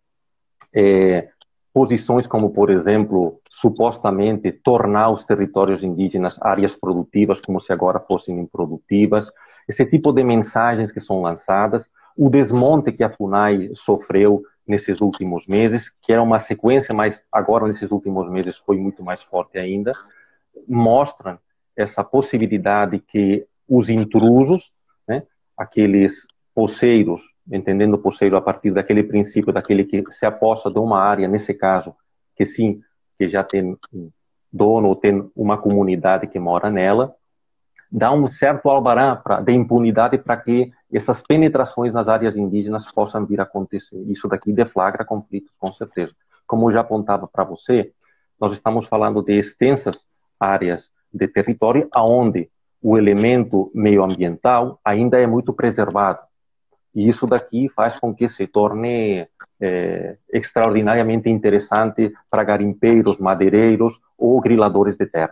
É, 0.74 1.30
posições 1.74 2.28
como, 2.28 2.52
por 2.52 2.70
exemplo, 2.70 3.40
supostamente 3.50 4.52
tornar 4.52 5.10
os 5.10 5.24
territórios 5.24 5.84
indígenas 5.84 6.38
áreas 6.42 6.76
produtivas, 6.76 7.40
como 7.40 7.60
se 7.60 7.72
agora 7.72 8.00
fossem 8.00 8.40
improdutivas, 8.40 9.32
esse 9.68 9.86
tipo 9.86 10.12
de 10.12 10.24
mensagens 10.24 10.92
que 10.92 11.00
são 11.00 11.22
lançadas, 11.22 11.90
o 12.18 12.30
desmonte 12.30 12.92
que 12.92 13.04
a 13.04 13.10
FUNAI 13.10 13.70
sofreu 13.74 14.44
nesses 14.68 15.02
últimos 15.02 15.48
meses, 15.48 15.92
que 16.02 16.14
era 16.14 16.22
uma 16.22 16.40
sequência, 16.40 16.94
mas 16.94 17.24
agora 17.32 17.68
nesses 17.68 17.92
últimos 17.92 18.30
meses 18.30 18.58
foi 18.58 18.78
muito 18.78 19.04
mais 19.04 19.22
forte 19.24 19.58
ainda, 19.58 19.92
mostram 20.68 21.40
essa 21.76 22.04
possibilidade 22.04 23.00
que 23.00 23.46
os 23.68 23.90
intrusos, 23.90 24.72
né, 25.08 25.24
aqueles 25.58 26.26
poceiros, 26.54 27.22
entendendo 27.52 27.98
poceiro 27.98 28.38
a 28.38 28.42
partir 28.42 28.72
daquele 28.72 29.04
princípio 29.04 29.54
daquele 29.54 29.86
que 29.86 30.04
se 30.12 30.26
aposta 30.26 30.70
de 30.70 30.80
uma 30.80 31.00
área, 31.00 31.28
nesse 31.28 31.54
caso, 31.54 31.96
que 32.36 32.46
sim, 32.46 32.82
que 33.18 33.30
já 33.30 33.44
tem 33.44 33.78
dono 34.52 34.90
ou 34.90 34.96
tem 34.96 35.30
uma 35.36 35.58
comunidade 35.58 36.28
que 36.28 36.40
mora 36.40 36.70
nela, 36.70 37.16
dá 37.92 38.12
um 38.12 38.28
certo 38.28 38.70
albará 38.70 39.16
pra, 39.16 39.42
de 39.42 39.52
impunidade 39.52 40.18
para 40.18 40.38
que 40.38 40.72
essas 40.92 41.22
penetrações 41.22 41.92
nas 41.92 42.08
áreas 42.08 42.36
indígenas 42.38 42.90
possam 42.92 43.26
vir 43.26 43.40
a 43.40 43.44
acontecer. 43.44 43.98
Isso 44.08 44.28
daqui 44.28 44.54
deflagra 44.54 45.04
conflitos, 45.04 45.52
com 45.60 45.72
certeza. 45.74 46.14
Como 46.48 46.68
eu 46.68 46.72
já 46.72 46.82
apontava 46.82 47.28
para 47.28 47.44
você, 47.44 47.92
nós 48.40 48.54
estamos 48.54 48.86
falando 48.86 49.22
de 49.22 49.38
extensas 49.38 50.06
áreas 50.40 50.90
de 51.14 51.28
território 51.28 51.88
aonde 51.92 52.50
o 52.82 52.98
elemento 52.98 53.70
meioambiental 53.76 54.80
ainda 54.84 55.20
é 55.20 55.28
muito 55.28 55.54
preservado. 55.54 56.20
E 56.94 57.08
isso 57.08 57.26
daqui 57.28 57.70
faz 57.70 58.00
com 58.00 58.14
que 58.14 58.28
se 58.28 58.48
torne 58.48 59.28
é, 59.60 60.18
extraordinariamente 60.34 61.30
interessante 61.30 62.12
para 62.30 62.44
garimpeiros, 62.44 63.20
madeireiros 63.20 64.00
ou 64.18 64.42
griladores 64.42 64.98
de 64.98 65.06
terra. 65.06 65.32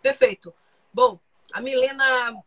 Perfeito. 0.00 0.52
Bom, 0.92 1.18
a 1.52 1.60
Milena 1.60 2.42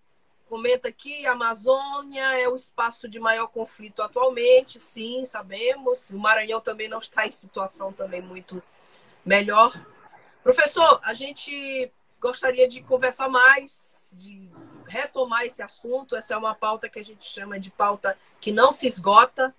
comenta 0.47 0.89
aqui, 0.89 1.25
a 1.25 1.31
Amazônia 1.31 2.37
é 2.37 2.47
o 2.47 2.55
espaço 2.55 3.07
de 3.07 3.19
maior 3.19 3.47
conflito 3.47 4.01
atualmente, 4.01 4.79
sim, 4.79 5.25
sabemos. 5.25 6.09
O 6.09 6.19
Maranhão 6.19 6.59
também 6.59 6.89
não 6.89 6.99
está 6.99 7.25
em 7.25 7.31
situação 7.31 7.93
também 7.93 8.21
muito 8.21 8.61
melhor. 9.25 9.73
Professor, 10.43 10.99
a 11.03 11.13
gente 11.13 11.89
gostaria 12.19 12.67
de 12.67 12.81
conversar 12.81 13.29
mais, 13.29 14.11
de 14.13 14.49
retomar 14.87 15.45
esse 15.45 15.63
assunto. 15.63 16.15
Essa 16.15 16.33
é 16.33 16.37
uma 16.37 16.53
pauta 16.53 16.89
que 16.89 16.99
a 16.99 17.03
gente 17.03 17.25
chama 17.25 17.59
de 17.59 17.69
pauta 17.69 18.17
que 18.41 18.51
não 18.51 18.71
se 18.71 18.87
esgota, 18.87 19.55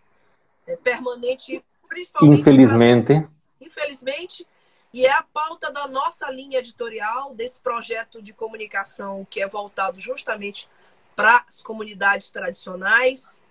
é 0.66 0.76
permanente, 0.76 1.64
principalmente. 1.88 2.40
Infelizmente. 2.40 3.28
Infelizmente. 3.60 4.46
E 4.92 5.06
é 5.06 5.10
a 5.10 5.22
pauta 5.22 5.72
da 5.72 5.88
nossa 5.88 6.30
linha 6.30 6.58
editorial, 6.58 7.34
desse 7.34 7.58
projeto 7.60 8.20
de 8.20 8.32
comunicação 8.32 9.26
que 9.30 9.40
é 9.40 9.48
voltado 9.48 9.98
justamente 9.98 10.68
para 11.16 11.44
as 11.48 11.62
comunidades 11.62 12.30
tradicionais. 12.30 13.42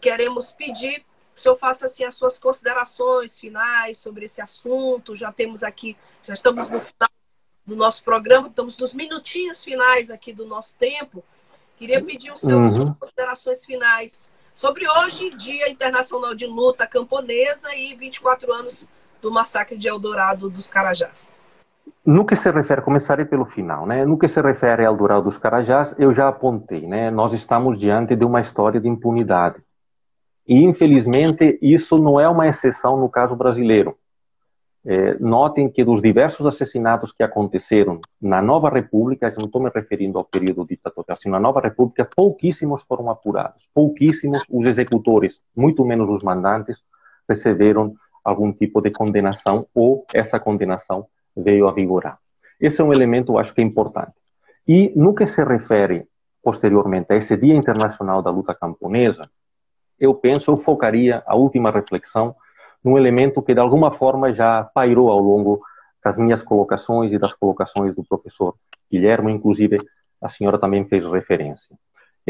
Queremos 0.00 0.50
pedir 0.50 1.00
que 1.00 1.06
o 1.36 1.40
senhor 1.40 1.56
faça 1.56 1.86
assim, 1.86 2.04
as 2.04 2.14
suas 2.14 2.38
considerações 2.38 3.38
finais 3.38 3.98
sobre 3.98 4.24
esse 4.24 4.40
assunto. 4.40 5.14
Já 5.14 5.30
temos 5.30 5.62
aqui, 5.62 5.96
já 6.24 6.32
estamos 6.32 6.70
no 6.70 6.80
final 6.80 7.10
do 7.66 7.76
nosso 7.76 8.02
programa, 8.02 8.48
estamos 8.48 8.78
nos 8.78 8.94
minutinhos 8.94 9.62
finais 9.62 10.10
aqui 10.10 10.32
do 10.32 10.46
nosso 10.46 10.74
tempo. 10.76 11.22
Queria 11.76 12.02
pedir 12.02 12.32
os 12.32 12.40
seus, 12.40 12.72
uhum. 12.72 12.76
suas 12.76 12.98
considerações 12.98 13.64
finais 13.64 14.30
sobre 14.54 14.88
hoje, 14.88 15.30
Dia 15.36 15.68
Internacional 15.68 16.34
de 16.34 16.46
Luta 16.46 16.86
Camponesa 16.86 17.74
e 17.76 17.94
24 17.94 18.52
anos 18.52 18.88
do 19.20 19.30
massacre 19.30 19.76
de 19.76 19.88
Eldorado 19.88 20.48
dos 20.48 20.70
Carajás. 20.70 21.38
No 22.04 22.24
que 22.24 22.36
se 22.36 22.50
refere, 22.50 22.80
começarei 22.80 23.24
pelo 23.24 23.44
final, 23.44 23.86
né? 23.86 24.04
No 24.04 24.18
que 24.18 24.28
se 24.28 24.40
refere 24.40 24.84
ao 24.84 24.94
Eldorado 24.94 25.24
dos 25.24 25.38
Carajás, 25.38 25.94
eu 25.98 26.12
já 26.12 26.28
apontei, 26.28 26.86
né? 26.86 27.10
Nós 27.10 27.32
estamos 27.32 27.78
diante 27.78 28.16
de 28.16 28.24
uma 28.24 28.40
história 28.40 28.80
de 28.80 28.88
impunidade. 28.88 29.56
E, 30.46 30.64
infelizmente, 30.64 31.58
isso 31.60 31.98
não 31.98 32.18
é 32.18 32.26
uma 32.28 32.48
exceção 32.48 32.98
no 32.98 33.08
caso 33.10 33.36
brasileiro. 33.36 33.96
É, 34.86 35.18
notem 35.18 35.68
que 35.68 35.84
dos 35.84 36.00
diversos 36.00 36.46
assassinatos 36.46 37.12
que 37.12 37.22
aconteceram 37.22 38.00
na 38.18 38.40
Nova 38.40 38.70
República, 38.70 39.30
não 39.36 39.44
estou 39.44 39.62
me 39.62 39.68
referindo 39.68 40.16
ao 40.16 40.24
período 40.24 40.64
ditatorial, 40.64 41.18
assim, 41.18 41.28
na 41.28 41.38
Nova 41.38 41.60
República, 41.60 42.08
pouquíssimos 42.16 42.82
foram 42.84 43.10
apurados, 43.10 43.68
pouquíssimos 43.74 44.42
os 44.48 44.64
executores, 44.64 45.42
muito 45.54 45.84
menos 45.84 46.08
os 46.08 46.22
mandantes, 46.22 46.82
receberam 47.28 47.94
algum 48.24 48.52
tipo 48.52 48.80
de 48.80 48.90
condenação 48.90 49.66
ou 49.74 50.04
essa 50.12 50.38
condenação 50.38 51.06
veio 51.36 51.68
a 51.68 51.72
vigorar. 51.72 52.18
Esse 52.60 52.80
é 52.80 52.84
um 52.84 52.92
elemento, 52.92 53.38
acho 53.38 53.54
que 53.54 53.60
é 53.60 53.64
importante. 53.64 54.12
E 54.66 54.92
no 54.96 55.14
que 55.14 55.26
se 55.26 55.42
refere 55.44 56.06
posteriormente 56.42 57.12
a 57.12 57.16
esse 57.16 57.36
Dia 57.36 57.54
Internacional 57.54 58.22
da 58.22 58.30
Luta 58.30 58.54
Camponesa, 58.54 59.28
eu 59.98 60.14
penso, 60.14 60.50
eu 60.50 60.56
focaria 60.56 61.22
a 61.26 61.34
última 61.34 61.70
reflexão 61.70 62.34
num 62.84 62.96
elemento 62.96 63.42
que 63.42 63.54
de 63.54 63.60
alguma 63.60 63.92
forma 63.92 64.32
já 64.32 64.64
pairou 64.74 65.10
ao 65.10 65.18
longo 65.18 65.60
das 66.04 66.16
minhas 66.16 66.42
colocações 66.42 67.12
e 67.12 67.18
das 67.18 67.34
colocações 67.34 67.94
do 67.94 68.04
professor 68.04 68.54
Guilherme, 68.90 69.32
inclusive 69.32 69.76
a 70.20 70.28
senhora 70.28 70.58
também 70.58 70.84
fez 70.84 71.04
referência. 71.04 71.76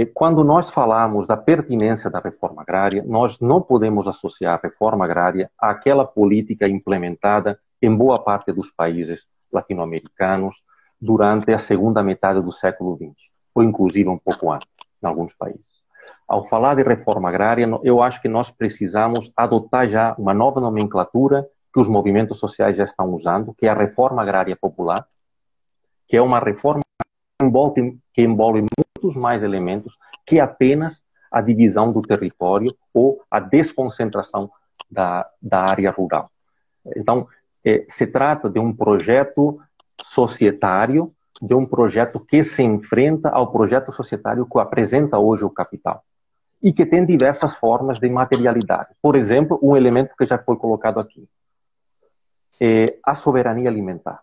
Quando 0.07 0.45
nós 0.45 0.71
falamos 0.71 1.27
da 1.27 1.37
pertinência 1.37 2.09
da 2.09 2.21
reforma 2.21 2.63
agrária, 2.63 3.03
nós 3.07 3.41
não 3.41 3.61
podemos 3.61 4.07
associar 4.07 4.55
a 4.55 4.61
reforma 4.63 5.05
agrária 5.05 5.51
àquela 5.59 6.05
política 6.05 6.69
implementada 6.69 7.59
em 7.83 7.95
boa 7.95 8.23
parte 8.23 8.53
dos 8.53 8.71
países 8.71 9.25
latino-americanos 9.53 10.63
durante 11.01 11.53
a 11.53 11.59
segunda 11.59 12.03
metade 12.03 12.41
do 12.41 12.53
século 12.53 12.97
XX, 12.97 13.15
ou 13.55 13.63
inclusive 13.63 14.09
um 14.09 14.19
pouco 14.19 14.53
antes, 14.53 14.69
em 15.03 15.07
alguns 15.07 15.35
países. 15.35 15.67
Ao 16.29 16.45
falar 16.45 16.77
de 16.77 16.83
reforma 16.83 17.29
agrária, 17.29 17.69
eu 17.83 18.03
acho 18.03 18.21
que 18.21 18.29
nós 18.29 18.51
precisamos 18.51 19.33
adotar 19.37 19.89
já 19.89 20.15
uma 20.19 20.35
nova 20.35 20.61
nomenclatura 20.61 21.49
que 21.73 21.81
os 21.81 21.89
movimentos 21.89 22.39
sociais 22.39 22.77
já 22.77 22.85
estão 22.85 23.13
usando, 23.15 23.55
que 23.55 23.67
é 23.67 23.71
a 23.71 23.75
reforma 23.75 24.23
agrária 24.23 24.55
popular, 24.55 25.07
que 26.07 26.17
é 26.17 26.23
uma 26.23 26.39
reforma 26.39 26.83
que 28.15 28.23
envolve 28.23 28.63
muitos 28.99 29.17
mais 29.17 29.43
elementos 29.43 29.97
que 30.27 30.41
apenas 30.41 31.01
a 31.31 31.41
divisão 31.41 31.93
do 31.93 32.03
território 32.03 32.75
ou 32.93 33.23
a 33.31 33.39
desconcentração 33.39 34.51
da, 34.91 35.29
da 35.41 35.61
área 35.61 35.91
rural. 35.91 36.31
Então, 36.97 37.29
é, 37.65 37.85
se 37.89 38.07
trata 38.07 38.49
de 38.49 38.59
um 38.59 38.75
projeto 38.75 39.61
societário, 40.01 41.13
de 41.41 41.55
um 41.55 41.67
projeto 41.67 42.19
que 42.19 42.43
se 42.43 42.63
enfrenta 42.63 43.29
ao 43.29 43.53
projeto 43.53 43.93
societário 43.93 44.47
que 44.47 44.59
apresenta 44.59 45.19
hoje 45.19 45.45
o 45.45 45.51
capital 45.51 46.03
e 46.61 46.73
que 46.73 46.85
tem 46.85 47.07
diversas 47.07 47.55
formas 47.55 48.01
de 48.01 48.09
materialidade. 48.09 48.89
Por 49.01 49.15
exemplo, 49.15 49.59
um 49.63 49.77
elemento 49.77 50.17
que 50.17 50.27
já 50.27 50.39
foi 50.39 50.57
colocado 50.57 50.99
aqui 50.99 51.29
é 52.61 52.99
a 53.05 53.15
soberania 53.15 53.69
alimentar. 53.69 54.21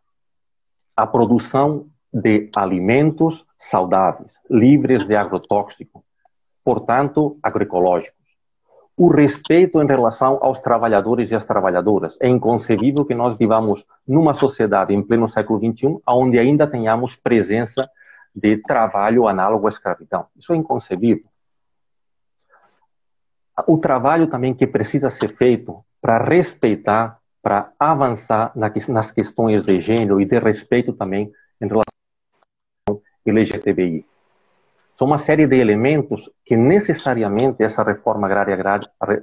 A 0.97 1.07
produção 1.07 1.87
de 2.15 2.49
alimentos 2.55 3.45
saudáveis, 3.59 4.39
livres 4.49 5.05
de 5.05 5.17
agrotóxico, 5.17 6.01
portanto, 6.63 7.37
agroecológicos. 7.43 8.15
O 8.95 9.09
respeito 9.09 9.81
em 9.81 9.85
relação 9.85 10.39
aos 10.41 10.61
trabalhadores 10.61 11.29
e 11.29 11.35
às 11.35 11.45
trabalhadoras. 11.45 12.17
É 12.21 12.29
inconcebível 12.29 13.03
que 13.03 13.13
nós 13.13 13.35
vivamos 13.35 13.85
numa 14.07 14.33
sociedade 14.33 14.93
em 14.93 15.03
pleno 15.03 15.27
século 15.27 15.59
XXI 15.59 15.99
onde 16.07 16.39
ainda 16.39 16.65
tenhamos 16.65 17.17
presença 17.17 17.89
de 18.33 18.57
trabalho 18.59 19.27
análogo 19.27 19.67
à 19.67 19.69
escravidão. 19.69 20.27
Isso 20.37 20.53
é 20.53 20.55
inconcebível. 20.55 21.25
O 23.67 23.77
trabalho 23.77 24.27
também 24.27 24.53
que 24.53 24.65
precisa 24.65 25.09
ser 25.09 25.35
feito 25.35 25.83
para 26.01 26.23
respeitar, 26.23 27.19
para 27.41 27.73
avançar 27.77 28.53
nas 28.55 29.11
questões 29.11 29.65
de 29.65 29.81
gênero 29.81 30.21
e 30.21 30.25
de 30.25 30.39
respeito 30.39 30.93
também 30.93 31.29
LGTBI. 33.25 34.05
São 34.95 35.07
uma 35.07 35.17
série 35.17 35.45
de 35.45 35.57
elementos 35.57 36.31
que 36.45 36.55
necessariamente 36.55 37.61
essa 37.63 37.83
reforma 37.83 38.27
agrária, 38.27 38.57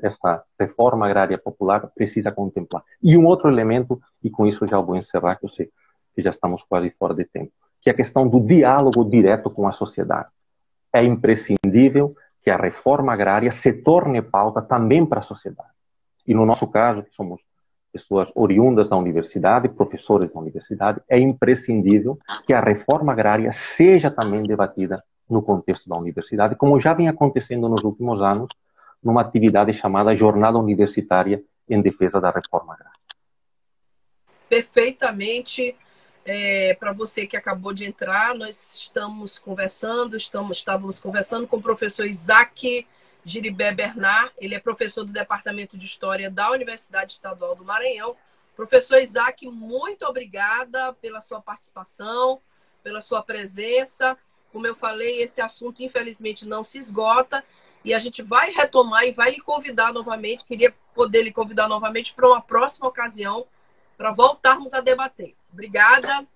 essa 0.02 0.44
reforma 0.60 1.06
agrária 1.06 1.38
popular 1.38 1.90
precisa 1.94 2.30
contemplar. 2.30 2.82
E 3.02 3.16
um 3.16 3.24
outro 3.24 3.48
elemento, 3.48 3.98
e 4.22 4.28
com 4.28 4.46
isso 4.46 4.66
já 4.66 4.78
vou 4.78 4.96
encerrar, 4.96 5.36
que 5.36 5.46
eu 5.46 5.50
sei 5.50 5.70
que 6.14 6.22
já 6.22 6.30
estamos 6.30 6.62
quase 6.62 6.90
fora 6.90 7.14
de 7.14 7.24
tempo, 7.24 7.52
que 7.80 7.88
é 7.88 7.92
a 7.92 7.96
questão 7.96 8.28
do 8.28 8.38
diálogo 8.38 9.02
direto 9.02 9.48
com 9.48 9.66
a 9.66 9.72
sociedade. 9.72 10.28
É 10.92 11.02
imprescindível 11.02 12.14
que 12.42 12.50
a 12.50 12.56
reforma 12.56 13.14
agrária 13.14 13.50
se 13.50 13.72
torne 13.72 14.20
pauta 14.20 14.60
também 14.60 15.06
para 15.06 15.20
a 15.20 15.22
sociedade. 15.22 15.70
E 16.26 16.34
no 16.34 16.44
nosso 16.44 16.66
caso, 16.66 17.02
que 17.02 17.14
somos 17.14 17.40
pessoas 17.92 18.30
oriundas 18.34 18.90
da 18.90 18.96
universidade, 18.96 19.68
professores 19.68 20.32
da 20.32 20.40
universidade, 20.40 21.00
é 21.08 21.18
imprescindível 21.18 22.18
que 22.46 22.52
a 22.52 22.60
reforma 22.60 23.12
agrária 23.12 23.52
seja 23.52 24.10
também 24.10 24.42
debatida 24.42 25.04
no 25.28 25.42
contexto 25.42 25.88
da 25.88 25.96
universidade, 25.96 26.56
como 26.56 26.80
já 26.80 26.92
vem 26.94 27.08
acontecendo 27.08 27.68
nos 27.68 27.84
últimos 27.84 28.20
anos, 28.22 28.48
numa 29.02 29.20
atividade 29.20 29.72
chamada 29.72 30.14
Jornada 30.14 30.58
Universitária 30.58 31.42
em 31.68 31.80
Defesa 31.80 32.20
da 32.20 32.30
Reforma 32.30 32.74
Agrária. 32.74 32.98
Perfeitamente. 34.48 35.76
É, 36.24 36.76
para 36.78 36.92
você 36.92 37.26
que 37.26 37.36
acabou 37.36 37.72
de 37.72 37.84
entrar, 37.84 38.34
nós 38.34 38.76
estamos 38.76 39.40
conversando, 39.40 40.16
estamos, 40.16 40.58
estávamos 40.58 41.00
conversando 41.00 41.48
com 41.48 41.56
o 41.56 41.62
professor 41.62 42.06
Isaac 42.06 42.86
Giribé 43.24 43.72
Bernard, 43.72 44.32
ele 44.38 44.54
é 44.54 44.58
professor 44.58 45.04
do 45.04 45.12
Departamento 45.12 45.76
de 45.76 45.86
História 45.86 46.30
da 46.30 46.50
Universidade 46.50 47.12
Estadual 47.12 47.54
do 47.54 47.64
Maranhão. 47.64 48.16
Professor 48.56 49.00
Isaac, 49.00 49.46
muito 49.48 50.04
obrigada 50.04 50.92
pela 50.94 51.20
sua 51.20 51.40
participação, 51.40 52.40
pela 52.82 53.00
sua 53.00 53.22
presença. 53.22 54.18
Como 54.52 54.66
eu 54.66 54.74
falei, 54.74 55.22
esse 55.22 55.40
assunto 55.40 55.82
infelizmente 55.82 56.46
não 56.46 56.64
se 56.64 56.78
esgota 56.78 57.44
e 57.84 57.94
a 57.94 57.98
gente 57.98 58.22
vai 58.22 58.50
retomar 58.50 59.04
e 59.04 59.12
vai 59.12 59.30
lhe 59.30 59.40
convidar 59.40 59.92
novamente. 59.92 60.44
Queria 60.44 60.74
poder 60.94 61.22
lhe 61.22 61.32
convidar 61.32 61.68
novamente 61.68 62.12
para 62.12 62.28
uma 62.28 62.42
próxima 62.42 62.88
ocasião 62.88 63.46
para 63.96 64.10
voltarmos 64.10 64.74
a 64.74 64.80
debater. 64.80 65.34
Obrigada. 65.52 66.26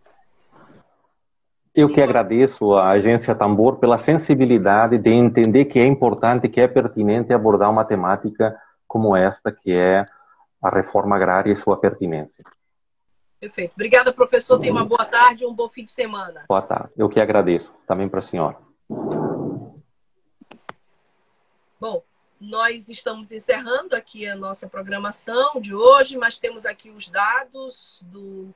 Eu 1.76 1.92
que 1.92 2.00
agradeço 2.00 2.74
à 2.74 2.88
agência 2.88 3.34
Tambor 3.34 3.76
pela 3.76 3.98
sensibilidade 3.98 4.96
de 4.96 5.10
entender 5.10 5.66
que 5.66 5.78
é 5.78 5.86
importante, 5.86 6.48
que 6.48 6.58
é 6.58 6.66
pertinente 6.66 7.34
abordar 7.34 7.70
uma 7.70 7.84
temática 7.84 8.58
como 8.88 9.14
esta, 9.14 9.52
que 9.52 9.70
é 9.72 10.06
a 10.62 10.70
reforma 10.70 11.16
agrária 11.16 11.52
e 11.52 11.56
sua 11.56 11.76
pertinência. 11.76 12.42
Perfeito. 13.38 13.74
Obrigada, 13.74 14.10
professor. 14.10 14.58
Tenha 14.58 14.72
uma 14.72 14.86
boa 14.86 15.04
tarde 15.04 15.44
e 15.44 15.46
um 15.46 15.52
bom 15.52 15.68
fim 15.68 15.84
de 15.84 15.90
semana. 15.90 16.46
Boa 16.48 16.62
tarde. 16.62 16.94
Eu 16.96 17.10
que 17.10 17.20
agradeço. 17.20 17.70
Também 17.86 18.08
para 18.08 18.20
a 18.20 18.22
senhora. 18.22 18.56
Bom, 21.78 22.02
nós 22.40 22.88
estamos 22.88 23.30
encerrando 23.32 23.94
aqui 23.94 24.26
a 24.26 24.34
nossa 24.34 24.66
programação 24.66 25.60
de 25.60 25.74
hoje, 25.74 26.16
mas 26.16 26.38
temos 26.38 26.64
aqui 26.64 26.88
os 26.88 27.10
dados 27.10 28.00
do 28.06 28.48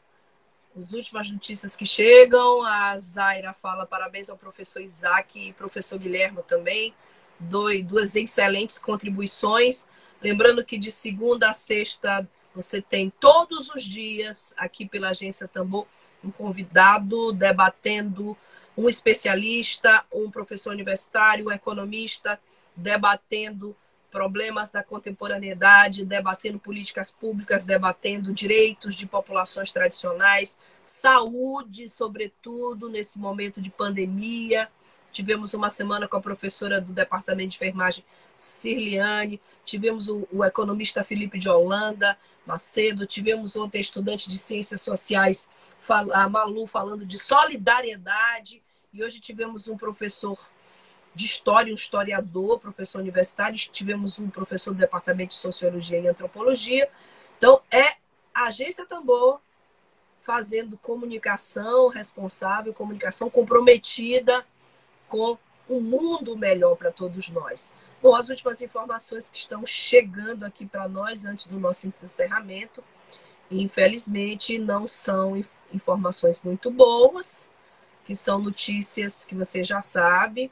as 0.77 0.93
últimas 0.93 1.31
notícias 1.31 1.77
que 1.77 1.87
chegam. 1.87 2.63
A 2.63 2.97
Zaira 2.99 3.53
fala 3.55 3.87
parabéns 3.87 4.31
ao 4.31 4.37
professor 4.37 4.81
Isaac 4.81 5.49
e 5.49 5.53
professor 5.53 5.99
Guilherme 5.99 6.43
também. 6.47 6.95
Dois, 7.39 7.85
duas 7.85 8.15
excelentes 8.17 8.79
contribuições. 8.79 9.89
Lembrando 10.23 10.65
que 10.65 10.79
de 10.79 10.93
segunda 10.93 11.51
a 11.51 11.55
sexta 11.55 12.29
você 12.55 12.83
tem 12.83 13.11
todos 13.21 13.71
os 13.71 13.85
dias 13.85 14.53
aqui 14.57 14.87
pela 14.87 15.11
Agência 15.11 15.49
Tambor 15.49 15.87
um 16.23 16.31
convidado 16.31 17.33
debatendo, 17.33 18.37
um 18.77 18.89
especialista, 18.89 20.05
um 20.13 20.31
professor 20.31 20.71
universitário, 20.73 21.47
um 21.47 21.53
economista 21.53 22.39
debatendo 22.77 23.77
problemas 24.11 24.71
da 24.71 24.83
contemporaneidade, 24.83 26.05
debatendo 26.05 26.59
políticas 26.59 27.13
públicas, 27.13 27.65
debatendo 27.65 28.33
direitos 28.33 28.95
de 28.95 29.07
populações 29.07 29.73
tradicionais, 29.73 30.59
saúde, 30.85 31.89
sobretudo 31.89 32.89
nesse 32.89 33.19
momento 33.19 33.61
de 33.61 33.71
pandemia. 33.71 34.69
Tivemos 35.13 35.55
uma 35.55 35.71
semana 35.71 36.07
com 36.09 36.17
a 36.17 36.21
professora 36.21 36.81
do 36.81 36.93
Departamento 36.93 37.51
de 37.51 37.57
Enfermagem, 37.57 38.05
Cirliane, 38.37 39.41
tivemos 39.65 40.09
o, 40.09 40.27
o 40.33 40.45
economista 40.45 41.05
Felipe 41.05 41.39
de 41.39 41.49
Holanda 41.49 42.17
Macedo, 42.47 43.07
tivemos 43.07 43.55
ontem 43.55 43.81
estudante 43.81 44.29
de 44.29 44.39
Ciências 44.39 44.81
Sociais, 44.83 45.49
a 46.13 46.29
Malu, 46.29 46.67
falando 46.67 47.05
de 47.05 47.19
solidariedade, 47.19 48.63
e 48.93 49.05
hoje 49.05 49.21
tivemos 49.21 49.69
um 49.69 49.77
professor 49.77 50.39
de 51.15 51.27
história, 51.27 51.73
um 51.73 51.77
historiador, 51.77 52.59
professor 52.59 53.01
universitário, 53.01 53.57
tivemos 53.57 54.19
um 54.19 54.31
professor 54.31 54.73
do 54.73 54.79
departamento 54.79 55.31
de 55.31 55.37
sociologia 55.37 55.99
e 55.99 56.09
antropologia. 56.09 56.89
Então, 57.37 57.61
é 57.71 57.97
a 58.35 58.47
agência 58.47 58.87
Tambor 58.87 59.41
fazendo 60.23 60.77
comunicação 60.79 61.89
responsável, 61.89 62.73
comunicação 62.73 63.29
comprometida 63.29 64.47
com 65.09 65.37
um 65.69 65.81
mundo 65.81 66.37
melhor 66.37 66.77
para 66.77 66.93
todos 66.93 67.29
nós. 67.29 67.73
Bom, 68.03 68.15
as 68.15 68.29
últimas 68.29 68.61
informações 68.63 69.29
que 69.29 69.39
estão 69.39 69.67
chegando 69.67 70.45
aqui 70.45 70.67
para 70.67 70.89
nós 70.89 71.25
antes 71.25 71.47
do 71.47 71.59
nosso 71.59 71.93
encerramento, 72.03 72.83
infelizmente, 73.51 74.59
não 74.59 74.87
são 74.87 75.45
informações 75.73 76.41
muito 76.43 76.71
boas, 76.71 77.51
que 78.05 78.17
são 78.17 78.39
notícias 78.39 79.25
que 79.25 79.35
você 79.35 79.63
já 79.63 79.81
sabe, 79.81 80.51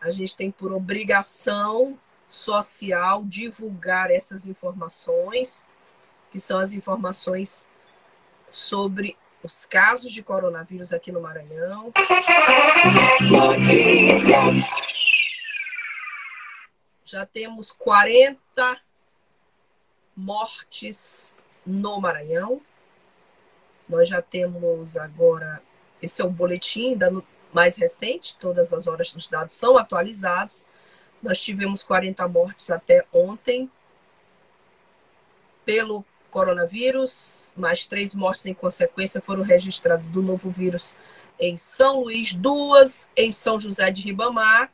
a 0.00 0.10
gente 0.10 0.34
tem 0.36 0.50
por 0.50 0.72
obrigação 0.72 1.98
social 2.28 3.22
divulgar 3.24 4.10
essas 4.10 4.46
informações, 4.46 5.64
que 6.30 6.40
são 6.40 6.58
as 6.58 6.72
informações 6.72 7.68
sobre 8.50 9.16
os 9.42 9.66
casos 9.66 10.12
de 10.12 10.22
coronavírus 10.22 10.92
aqui 10.92 11.12
no 11.12 11.20
Maranhão. 11.20 11.92
Já 17.04 17.26
temos 17.26 17.72
40 17.72 18.80
mortes 20.16 21.36
no 21.66 22.00
Maranhão. 22.00 22.60
Nós 23.88 24.08
já 24.08 24.22
temos 24.22 24.96
agora, 24.96 25.60
esse 26.00 26.22
é 26.22 26.24
o 26.24 26.30
boletim 26.30 26.96
da 26.96 27.10
mais 27.52 27.76
recente, 27.76 28.36
todas 28.38 28.72
as 28.72 28.86
horas 28.86 29.12
dos 29.12 29.26
dados 29.26 29.54
são 29.54 29.76
atualizados. 29.76 30.64
Nós 31.22 31.40
tivemos 31.40 31.82
40 31.82 32.26
mortes 32.28 32.70
até 32.70 33.04
ontem 33.12 33.70
pelo 35.64 36.04
coronavírus, 36.30 37.52
mais 37.56 37.86
três 37.86 38.14
mortes 38.14 38.46
em 38.46 38.54
consequência 38.54 39.20
foram 39.20 39.42
registradas 39.42 40.06
do 40.06 40.22
novo 40.22 40.50
vírus 40.50 40.96
em 41.38 41.56
São 41.56 42.00
Luís, 42.02 42.34
duas 42.34 43.10
em 43.16 43.32
São 43.32 43.58
José 43.58 43.90
de 43.90 44.02
Ribamar, 44.02 44.70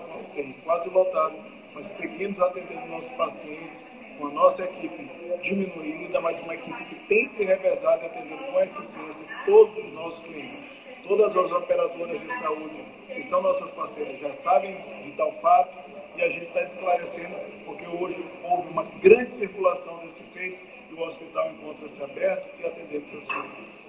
quase 0.63 0.89
lotados, 0.89 1.37
mas 1.75 1.87
seguimos 1.87 2.39
atendendo 2.39 2.87
nossos 2.87 3.11
pacientes 3.11 3.83
com 4.17 4.27
a 4.27 4.31
nossa 4.31 4.63
equipe 4.63 5.09
diminuída, 5.41 6.21
mas 6.21 6.39
uma 6.41 6.55
equipe 6.55 6.85
que 6.85 6.95
tem 7.07 7.25
se 7.25 7.43
revezado 7.43 8.05
atendendo 8.05 8.43
com 8.45 8.59
eficiência 8.59 9.27
todos 9.45 9.77
os 9.77 9.93
nossos 9.93 10.23
clientes. 10.23 10.69
Todas 11.07 11.35
as 11.35 11.51
operadoras 11.51 12.21
de 12.21 12.33
saúde 12.35 12.83
que 13.07 13.21
são 13.23 13.41
nossas 13.41 13.71
parceiras 13.71 14.19
já 14.21 14.31
sabem 14.31 14.75
de 15.03 15.11
tal 15.17 15.33
fato 15.41 15.77
e 16.15 16.21
a 16.21 16.29
gente 16.29 16.47
está 16.47 16.63
esclarecendo 16.63 17.35
porque 17.65 17.85
hoje 17.87 18.31
houve 18.43 18.69
uma 18.69 18.83
grande 18.83 19.29
circulação 19.29 19.97
desse 19.97 20.23
feito 20.25 20.65
e 20.89 20.93
o 20.93 21.01
hospital 21.01 21.51
encontra-se 21.51 22.01
aberto 22.01 22.59
e 22.59 22.65
atendendo 22.65 23.05
essas 23.05 23.27
coisas. 23.27 23.85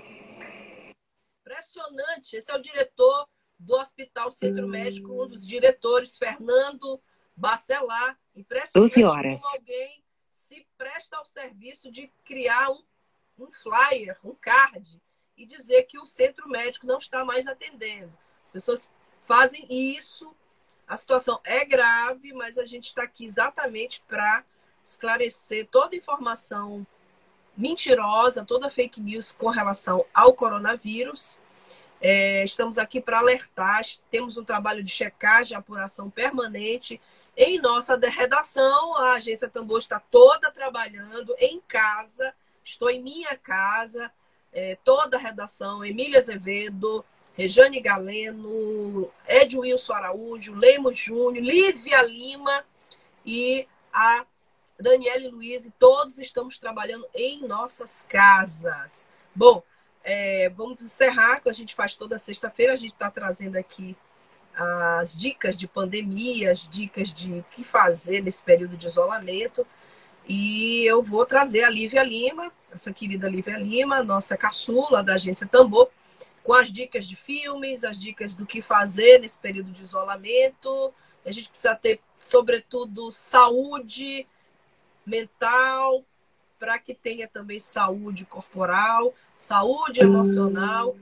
Impressionante. 1.41 2.37
Esse 2.37 2.51
é 2.51 2.57
o 2.57 2.63
diretor 2.63 3.29
do 3.59 3.75
Hospital 3.77 4.31
Centro 4.31 4.67
Médico, 4.67 5.23
um 5.23 5.29
dos 5.29 5.47
diretores, 5.47 6.17
Fernando 6.17 7.01
Bacelar. 7.37 8.19
Impressionante 8.35 8.95
12 8.95 9.05
horas. 9.05 9.41
como 9.41 9.55
alguém 9.55 10.04
se 10.55 10.67
presta 10.79 11.17
ao 11.17 11.25
serviço 11.25 11.91
de 11.91 12.11
criar 12.25 12.71
um, 12.71 12.83
um 13.39 13.51
flyer, 13.51 14.17
um 14.25 14.35
card, 14.35 15.01
e 15.37 15.45
dizer 15.45 15.83
que 15.85 15.99
o 15.99 16.07
centro 16.07 16.49
médico 16.49 16.87
não 16.87 16.99
está 16.99 17.25
mais 17.25 17.49
atendendo. 17.49 18.17
As 18.45 18.51
pessoas 18.51 18.95
fazem 19.25 19.67
isso, 19.69 20.33
a 20.87 20.97
situação 20.97 21.41
é 21.43 21.65
grave, 21.65 22.33
mas 22.33 22.57
a 22.57 22.65
gente 22.65 22.87
está 22.87 23.03
aqui 23.03 23.25
exatamente 23.25 24.01
para 24.07 24.45
esclarecer 24.85 25.67
toda 25.67 25.97
informação 25.97 26.87
mentirosa, 27.57 28.45
toda 28.45 28.71
fake 28.71 29.01
news 29.01 29.33
com 29.33 29.49
relação 29.49 30.05
ao 30.15 30.35
coronavírus. 30.35 31.37
É, 32.01 32.45
estamos 32.45 32.79
aqui 32.79 33.01
para 33.01 33.19
alertar, 33.19 33.83
temos 34.09 34.37
um 34.37 34.45
trabalho 34.45 34.85
de 34.85 34.93
checagem, 34.93 35.57
apuração 35.57 36.11
permanente 36.11 37.01
em 37.37 37.59
nossa 37.61 37.97
redação. 37.97 38.97
A 38.97 39.15
agência 39.15 39.49
Tambor 39.49 39.79
está 39.79 40.01
toda 40.01 40.51
trabalhando 40.51 41.35
em 41.39 41.61
casa, 41.61 42.35
estou 42.65 42.91
em 42.91 43.03
minha 43.03 43.37
casa, 43.37 44.11
é, 44.53 44.77
toda 44.85 45.17
a 45.17 45.21
redação, 45.21 45.85
Emília 45.85 46.19
Azevedo, 46.19 47.05
Rejane 47.37 47.81
Galeno, 47.81 49.11
Ed 49.27 49.59
Wilson 49.59 49.93
Araújo, 49.93 50.55
Lemos 50.55 50.97
Júnior, 50.97 51.45
Lívia 51.45 52.03
Lima 52.03 52.65
e 53.27 53.67
a 53.93 54.25
Daniele 54.79 55.29
Luiz, 55.29 55.65
e 55.65 55.71
todos 55.73 56.19
estamos 56.19 56.59
trabalhando 56.59 57.07
em 57.15 57.47
nossas 57.47 58.05
casas. 58.09 59.07
Bom, 59.35 59.63
é, 60.03 60.49
vamos 60.51 60.81
encerrar, 60.81 61.41
que 61.41 61.49
a 61.49 61.53
gente 61.53 61.75
faz 61.75 61.97
toda 61.97 62.19
sexta-feira, 62.19 62.73
a 62.73 62.77
gente 62.77 62.93
está 62.93 63.11
trazendo 63.11 63.57
aqui 63.57 63.97
as 64.57 65.17
dicas 65.17 65.57
de 65.57 65.67
pandemia, 65.67 66.53
as 66.53 66.69
dicas 66.69 67.13
de 67.13 67.33
o 67.33 67.45
que 67.51 67.65
fazer 67.65 68.23
nesse 68.23 68.43
período 68.43 68.77
de 68.77 68.87
isolamento. 68.87 69.67
E 70.27 70.85
eu 70.85 71.03
vou 71.03 71.27
trazer 71.27 71.65
a 71.65 71.71
Lívia 71.71 72.03
Lima, 72.03 72.53
essa 72.73 72.93
querida 72.93 73.29
Lívia 73.29 73.59
Lima, 73.59 74.03
nossa 74.03 74.37
caçula 74.37 75.03
da 75.03 75.15
agência 75.15 75.47
Tambor, 75.47 75.91
com 76.43 76.55
as 76.55 76.73
dicas 76.73 77.07
de 77.07 77.17
filmes, 77.17 77.85
as 77.85 77.99
dicas 77.99 78.35
do 78.35 78.47
que 78.47 78.63
fazer 78.63 79.21
nesse 79.21 79.39
período 79.39 79.71
de 79.71 79.83
isolamento. 79.83 80.93
A 81.25 81.33
gente 81.33 81.49
precisa 81.49 81.75
ter, 81.75 82.01
sobretudo, 82.19 83.11
saúde 83.11 84.27
mental, 85.05 86.05
para 86.59 86.79
que 86.79 86.95
tenha 86.95 87.29
também 87.29 87.61
saúde 87.61 88.25
corporal, 88.25 89.15
saúde 89.37 90.01
emocional. 90.01 90.97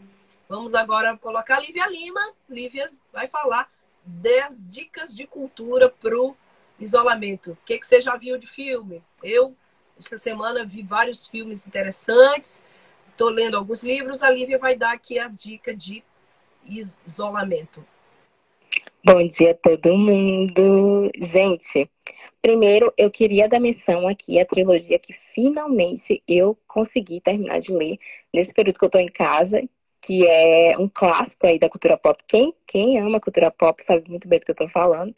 Vamos 0.53 0.75
agora 0.75 1.17
colocar 1.17 1.57
a 1.57 1.61
Lívia 1.61 1.87
Lima. 1.87 2.21
Lívia 2.47 2.87
vai 3.11 3.27
falar 3.27 3.71
10 4.05 4.69
dicas 4.69 5.15
de 5.15 5.27
cultura 5.27 5.89
para 5.89 6.15
o 6.15 6.37
isolamento. 6.79 7.53
O 7.53 7.59
que, 7.65 7.79
que 7.79 7.87
você 7.87 8.03
já 8.03 8.19
viu 8.19 8.37
de 8.37 8.47
filme? 8.47 9.03
Eu, 9.23 9.57
essa 9.99 10.19
semana, 10.19 10.63
vi 10.63 10.83
vários 10.83 11.27
filmes 11.27 11.67
interessantes. 11.67 12.63
Estou 13.09 13.31
lendo 13.31 13.57
alguns 13.57 13.83
livros. 13.83 14.23
A 14.23 14.29
Lívia 14.29 14.59
vai 14.59 14.77
dar 14.77 14.93
aqui 14.93 15.19
a 15.19 15.27
dica 15.27 15.75
de 15.75 16.05
isolamento. 17.07 17.83
Bom 19.03 19.27
dia 19.27 19.53
a 19.53 19.55
todo 19.55 19.97
mundo. 19.97 21.11
Gente, 21.19 21.91
Primeiro, 22.43 22.93
eu 22.99 23.09
queria 23.09 23.49
dar 23.49 23.61
menção 23.61 24.09
aqui 24.09 24.41
à 24.41 24.45
trilogia 24.45 24.99
que 24.99 25.13
finalmente 25.13 26.21
eu 26.27 26.59
consegui 26.67 27.21
terminar 27.21 27.61
de 27.61 27.73
ler 27.73 27.99
nesse 28.35 28.53
período 28.53 28.81
que 28.81 28.85
eu 28.85 28.89
estou 28.89 29.01
em 29.01 29.09
casa, 29.09 29.63
que 30.03 30.27
é 30.27 30.77
um 30.79 30.89
clássico 30.89 31.47
aí 31.47 31.59
da 31.59 31.71
cultura 31.71 31.97
pop. 31.97 32.23
Quem, 32.27 32.55
quem 32.67 32.99
ama 33.01 33.21
cultura 33.21 33.51
pop 33.51 33.83
sabe 33.85 34.09
muito 34.11 34.29
bem 34.29 34.39
do 34.41 34.45
que 34.45 34.51
eu 34.51 34.55
estou 34.55 34.69
falando, 34.69 35.15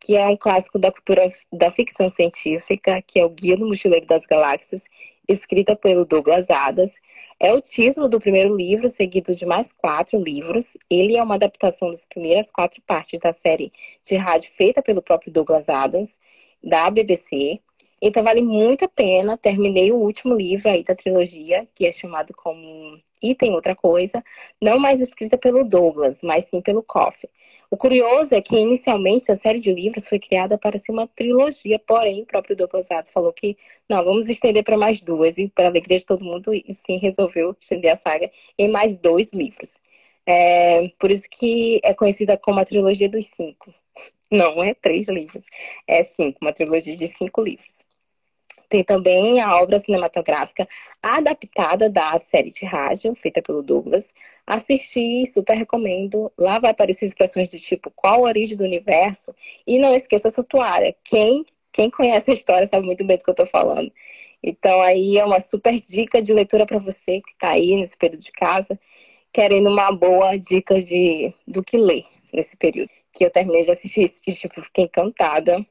que 0.00 0.16
é 0.16 0.26
um 0.26 0.36
clássico 0.36 0.78
da 0.78 0.92
cultura 0.92 1.28
da 1.52 1.70
ficção 1.70 2.08
científica, 2.08 3.00
que 3.02 3.18
é 3.20 3.24
o 3.24 3.30
Guia 3.30 3.56
do 3.56 3.66
Mochileiro 3.66 4.06
das 4.06 4.26
Galáxias, 4.26 4.82
escrita 5.28 5.76
pelo 5.76 6.04
Douglas 6.04 6.50
Adams. 6.50 6.92
É 7.40 7.52
o 7.52 7.60
título 7.60 8.08
do 8.08 8.20
primeiro 8.20 8.54
livro, 8.54 8.88
seguido 8.88 9.34
de 9.34 9.46
mais 9.46 9.72
quatro 9.72 10.18
livros. 10.22 10.76
Ele 10.90 11.16
é 11.16 11.22
uma 11.22 11.36
adaptação 11.36 11.90
das 11.90 12.04
primeiras 12.06 12.50
quatro 12.50 12.82
partes 12.86 13.18
da 13.20 13.32
série 13.32 13.72
de 14.06 14.16
rádio 14.16 14.50
feita 14.56 14.82
pelo 14.82 15.02
próprio 15.02 15.32
Douglas 15.32 15.68
Adams 15.68 16.18
da 16.62 16.90
BBC. 16.90 17.60
Então 18.06 18.22
vale 18.22 18.42
muito 18.42 18.84
a 18.84 18.88
pena. 18.88 19.38
Terminei 19.38 19.90
o 19.90 19.96
último 19.96 20.34
livro 20.34 20.68
aí 20.70 20.84
da 20.84 20.94
trilogia, 20.94 21.66
que 21.74 21.86
é 21.86 21.92
chamado 21.92 22.34
como 22.34 23.00
E 23.22 23.34
Tem 23.34 23.54
Outra 23.54 23.74
Coisa, 23.74 24.22
não 24.60 24.78
mais 24.78 25.00
escrita 25.00 25.38
pelo 25.38 25.64
Douglas, 25.64 26.20
mas 26.22 26.44
sim 26.44 26.60
pelo 26.60 26.82
Coffey. 26.82 27.30
O 27.70 27.78
curioso 27.78 28.34
é 28.34 28.42
que 28.42 28.54
inicialmente 28.56 29.32
a 29.32 29.36
série 29.36 29.58
de 29.58 29.72
livros 29.72 30.06
foi 30.06 30.18
criada 30.18 30.58
para 30.58 30.76
ser 30.78 30.92
uma 30.92 31.08
trilogia, 31.08 31.78
porém 31.78 32.22
o 32.22 32.26
próprio 32.26 32.54
Douglas 32.54 32.90
Adams 32.90 33.10
falou 33.10 33.32
que 33.32 33.56
não, 33.88 34.04
vamos 34.04 34.28
estender 34.28 34.62
para 34.62 34.76
mais 34.76 35.00
duas, 35.00 35.38
e 35.38 35.48
para 35.48 35.68
alegria 35.68 35.98
de 35.98 36.04
todo 36.04 36.24
mundo, 36.24 36.52
e 36.52 36.74
sim 36.74 36.98
resolveu 36.98 37.56
estender 37.58 37.92
a 37.92 37.96
saga 37.96 38.30
em 38.58 38.68
mais 38.68 38.96
dois 38.98 39.32
livros. 39.32 39.70
É, 40.26 40.88
por 40.98 41.10
isso 41.10 41.24
que 41.30 41.80
é 41.82 41.94
conhecida 41.94 42.36
como 42.36 42.60
a 42.60 42.64
trilogia 42.66 43.08
dos 43.08 43.24
cinco. 43.30 43.72
Não 44.30 44.62
é 44.62 44.74
três 44.74 45.08
livros, 45.08 45.44
é 45.86 46.04
cinco, 46.04 46.38
uma 46.42 46.52
trilogia 46.52 46.96
de 46.96 47.08
cinco 47.08 47.42
livros. 47.42 47.83
Tem 48.74 48.82
também 48.82 49.40
a 49.40 49.56
obra 49.62 49.78
cinematográfica 49.78 50.66
adaptada 51.00 51.88
da 51.88 52.18
série 52.18 52.50
de 52.50 52.66
rádio, 52.66 53.14
feita 53.14 53.40
pelo 53.40 53.62
Douglas. 53.62 54.12
Assisti, 54.44 55.24
super 55.32 55.56
recomendo. 55.56 56.32
Lá 56.36 56.58
vai 56.58 56.72
aparecer 56.72 57.06
expressões 57.06 57.48
do 57.48 57.56
tipo 57.56 57.88
qual 57.94 58.26
a 58.26 58.28
origem 58.30 58.56
do 58.56 58.64
universo. 58.64 59.32
E 59.64 59.78
não 59.78 59.94
esqueça 59.94 60.28
a 60.28 60.42
toalha. 60.42 60.92
Quem, 61.04 61.44
quem 61.72 61.88
conhece 61.88 62.32
a 62.32 62.34
história 62.34 62.66
sabe 62.66 62.84
muito 62.84 63.04
bem 63.04 63.16
do 63.16 63.22
que 63.22 63.30
eu 63.30 63.34
estou 63.34 63.46
falando. 63.46 63.92
Então 64.42 64.82
aí 64.82 65.18
é 65.18 65.24
uma 65.24 65.38
super 65.38 65.78
dica 65.80 66.20
de 66.20 66.32
leitura 66.32 66.66
para 66.66 66.80
você 66.80 67.20
que 67.20 67.30
está 67.30 67.50
aí 67.50 67.76
nesse 67.76 67.96
período 67.96 68.24
de 68.24 68.32
casa, 68.32 68.76
querendo 69.32 69.68
uma 69.70 69.92
boa 69.92 70.36
dica 70.36 70.80
de, 70.80 71.32
do 71.46 71.62
que 71.62 71.76
ler 71.76 72.04
nesse 72.32 72.56
período 72.56 72.90
que 73.12 73.24
eu 73.24 73.30
terminei 73.30 73.62
de 73.62 73.70
assistir 73.70 74.12
e 74.26 74.34
tipo, 74.34 74.60
fiquei 74.62 74.84
encantada. 74.84 75.64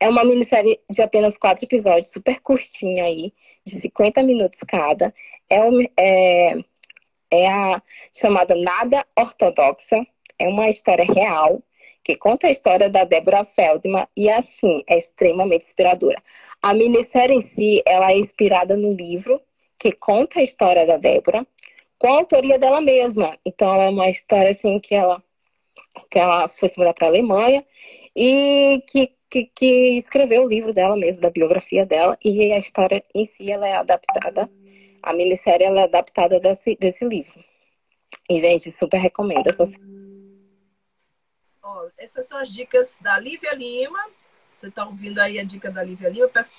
É 0.00 0.08
uma 0.08 0.24
minissérie 0.24 0.80
de 0.90 1.02
apenas 1.02 1.36
quatro 1.36 1.64
episódios, 1.64 2.12
super 2.12 2.40
curtinha 2.40 3.04
aí, 3.04 3.32
de 3.64 3.78
50 3.78 4.22
minutos 4.22 4.60
cada. 4.66 5.14
É, 5.48 5.58
é, 5.96 6.56
é 7.30 7.48
a 7.48 7.82
chamada 8.12 8.54
Nada 8.54 9.06
Ortodoxa. 9.16 10.06
É 10.38 10.48
uma 10.48 10.68
história 10.68 11.04
real 11.04 11.62
que 12.04 12.16
conta 12.16 12.46
a 12.46 12.50
história 12.50 12.88
da 12.88 13.04
Deborah 13.04 13.44
Feldman 13.44 14.06
e, 14.16 14.30
assim, 14.30 14.82
é 14.86 14.98
extremamente 14.98 15.66
inspiradora. 15.66 16.22
A 16.62 16.72
minissérie 16.72 17.36
em 17.36 17.40
si, 17.40 17.82
ela 17.84 18.12
é 18.12 18.18
inspirada 18.18 18.76
no 18.76 18.92
livro 18.92 19.40
que 19.78 19.92
conta 19.92 20.40
a 20.40 20.42
história 20.42 20.86
da 20.86 20.96
Débora, 20.96 21.46
com 21.98 22.08
a 22.08 22.18
autoria 22.18 22.58
dela 22.58 22.80
mesma. 22.80 23.38
Então, 23.44 23.74
ela 23.74 23.84
é 23.84 23.88
uma 23.90 24.08
história, 24.08 24.50
assim, 24.50 24.80
que 24.80 24.94
ela 24.94 25.22
que 26.10 26.18
ela 26.18 26.48
foi 26.48 26.68
se 26.68 26.78
mudar 26.78 26.94
para 26.94 27.06
a 27.06 27.10
Alemanha 27.10 27.64
e 28.16 28.82
que, 28.88 29.12
que, 29.30 29.50
que, 29.54 29.98
escreveu 29.98 30.44
o 30.44 30.48
livro 30.48 30.72
dela 30.72 30.96
mesmo, 30.96 31.20
da 31.20 31.30
biografia 31.30 31.84
dela, 31.84 32.18
e 32.24 32.52
a 32.52 32.58
história 32.58 33.04
em 33.14 33.24
si 33.24 33.50
ela 33.50 33.66
é 33.66 33.76
adaptada, 33.76 34.48
a 35.02 35.12
minissérie 35.12 35.66
ela 35.66 35.80
é 35.80 35.84
adaptada 35.84 36.40
desse, 36.40 36.76
desse 36.76 37.04
livro. 37.04 37.44
E, 38.28 38.40
gente, 38.40 38.70
super 38.70 38.98
recomendo. 38.98 39.48
Essas... 39.48 39.74
Ó, 41.62 41.88
essas 41.98 42.26
são 42.26 42.38
as 42.38 42.50
dicas 42.50 42.98
da 43.00 43.18
Lívia 43.18 43.54
Lima. 43.54 44.02
Você 44.54 44.68
está 44.68 44.84
ouvindo 44.86 45.18
aí 45.20 45.38
a 45.38 45.44
dica 45.44 45.70
da 45.70 45.82
Lívia 45.82 46.08
Lima. 46.08 46.28
Peço 46.28 46.52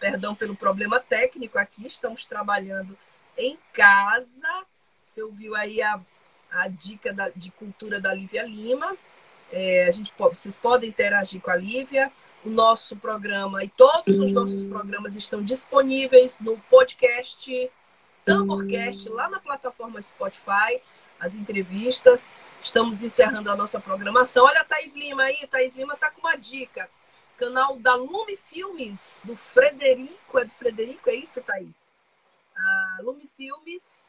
perdão 0.00 0.34
pelo 0.34 0.56
problema 0.56 0.98
técnico 0.98 1.58
aqui. 1.58 1.86
Estamos 1.86 2.26
trabalhando 2.26 2.96
em 3.36 3.58
casa. 3.72 4.66
Você 5.04 5.22
ouviu 5.22 5.54
aí 5.54 5.82
a 5.82 6.00
a 6.50 6.68
dica 6.68 7.12
da, 7.12 7.28
de 7.28 7.50
cultura 7.50 8.00
da 8.00 8.12
Lívia 8.12 8.42
Lima. 8.42 8.96
É, 9.52 9.86
a 9.86 9.90
gente, 9.90 10.12
vocês 10.18 10.58
podem 10.58 10.88
interagir 10.88 11.40
com 11.40 11.50
a 11.50 11.56
Lívia. 11.56 12.10
O 12.44 12.50
nosso 12.50 12.96
programa 12.96 13.64
e 13.64 13.68
todos 13.68 14.20
os 14.20 14.30
nossos 14.32 14.62
programas 14.64 15.16
estão 15.16 15.42
disponíveis 15.42 16.38
no 16.38 16.56
podcast 16.70 17.70
Tamborcast, 18.24 19.08
lá 19.08 19.28
na 19.28 19.40
plataforma 19.40 20.00
Spotify, 20.00 20.80
as 21.18 21.34
entrevistas. 21.34 22.32
Estamos 22.62 23.02
encerrando 23.02 23.50
a 23.50 23.56
nossa 23.56 23.80
programação. 23.80 24.44
Olha 24.44 24.60
a 24.60 24.64
Thaís 24.64 24.94
Lima 24.94 25.24
aí, 25.24 25.46
Thaís 25.48 25.74
Lima 25.74 25.94
está 25.94 26.10
com 26.10 26.20
uma 26.20 26.36
dica. 26.36 26.88
Canal 27.36 27.78
da 27.78 27.94
Lume 27.94 28.36
Filmes, 28.48 29.22
do 29.24 29.36
Frederico. 29.36 30.38
É 30.38 30.44
do 30.44 30.52
Frederico, 30.52 31.10
é 31.10 31.14
isso, 31.14 31.42
Thaís? 31.42 31.92
A 32.56 32.98
Lume 33.02 33.28
Filmes 33.36 34.04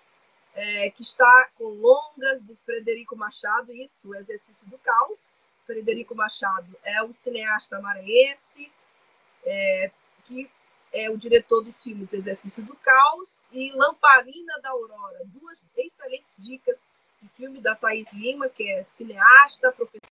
é, 0.58 0.90
que 0.90 1.04
está 1.04 1.50
com 1.56 1.66
longas 1.66 2.42
do 2.42 2.56
Frederico 2.66 3.16
Machado, 3.16 3.72
isso, 3.72 4.10
o 4.10 4.16
Exercício 4.16 4.68
do 4.68 4.78
Caos. 4.80 5.30
Frederico 5.68 6.16
Machado 6.16 6.76
é 6.84 7.04
um 7.04 7.14
cineasta 7.14 7.80
maranhense, 7.80 8.72
é, 9.46 9.92
que 10.26 10.50
é 10.92 11.12
o 11.12 11.18
diretor 11.18 11.62
dos 11.62 11.84
filmes 11.84 12.12
Exercício 12.12 12.64
do 12.64 12.76
Caos 12.78 13.46
e 13.52 13.72
Lamparina 13.72 14.60
da 14.62 14.70
Aurora. 14.72 15.20
Duas 15.26 15.62
excelentes 15.78 16.36
dicas 16.40 16.80
de 17.22 17.30
filme 17.30 17.62
da 17.62 17.76
Thaís 17.76 18.12
Lima, 18.14 18.50
que 18.50 18.68
é 18.68 18.82
cineasta, 18.82 19.72
professora. 19.74 20.12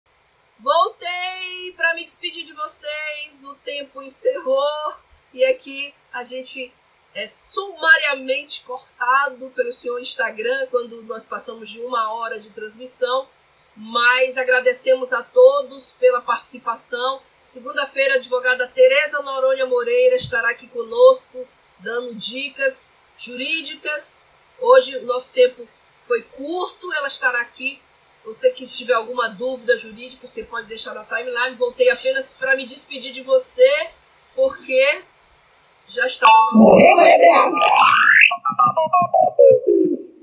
Voltei 0.61 1.73
para 1.77 1.95
me 1.95 2.05
despedir 2.05 2.45
de 2.45 2.53
vocês, 2.53 3.43
o 3.45 3.57
tempo 3.57 4.03
encerrou 4.03 4.95
e 5.33 5.45
aqui 5.45 5.93
a 6.13 6.23
gente 6.23 6.73
é 7.19 7.27
sumariamente 7.27 8.63
cortado 8.63 9.51
pelo 9.51 9.73
senhor 9.73 10.01
Instagram 10.01 10.69
quando 10.71 11.03
nós 11.03 11.27
passamos 11.27 11.69
de 11.69 11.81
uma 11.81 12.13
hora 12.13 12.39
de 12.39 12.49
transmissão. 12.51 13.29
Mas 13.75 14.39
agradecemos 14.39 15.13
a 15.13 15.21
todos 15.21 15.95
pela 15.95 16.21
participação. 16.21 17.21
Segunda-feira, 17.43 18.15
a 18.15 18.17
advogada 18.19 18.69
Tereza 18.69 19.21
Noronha 19.21 19.67
Moreira 19.67 20.15
estará 20.15 20.51
aqui 20.51 20.69
conosco, 20.69 21.45
dando 21.81 22.15
dicas 22.15 22.97
jurídicas. 23.19 24.25
Hoje 24.61 24.97
o 24.99 25.05
nosso 25.05 25.33
tempo 25.33 25.67
foi 26.07 26.23
curto, 26.23 26.93
ela 26.93 27.09
estará 27.09 27.41
aqui. 27.41 27.83
Você 28.25 28.51
que 28.51 28.69
tiver 28.69 28.95
alguma 28.95 29.29
dúvida 29.29 29.77
jurídica, 29.77 30.25
você 30.25 30.45
pode 30.45 30.69
deixar 30.69 30.95
na 30.95 31.05
timeline. 31.05 31.57
Voltei 31.57 31.91
apenas 31.91 32.35
para 32.35 32.55
me 32.55 32.65
despedir 32.65 33.13
de 33.13 33.23
você, 33.23 33.91
porque 34.37 35.03
já 35.89 36.07
estava 36.07 36.33
no. 36.53 36.59
Morreu, 36.59 36.97
Maria 36.97 37.19
Preá! 37.19 37.45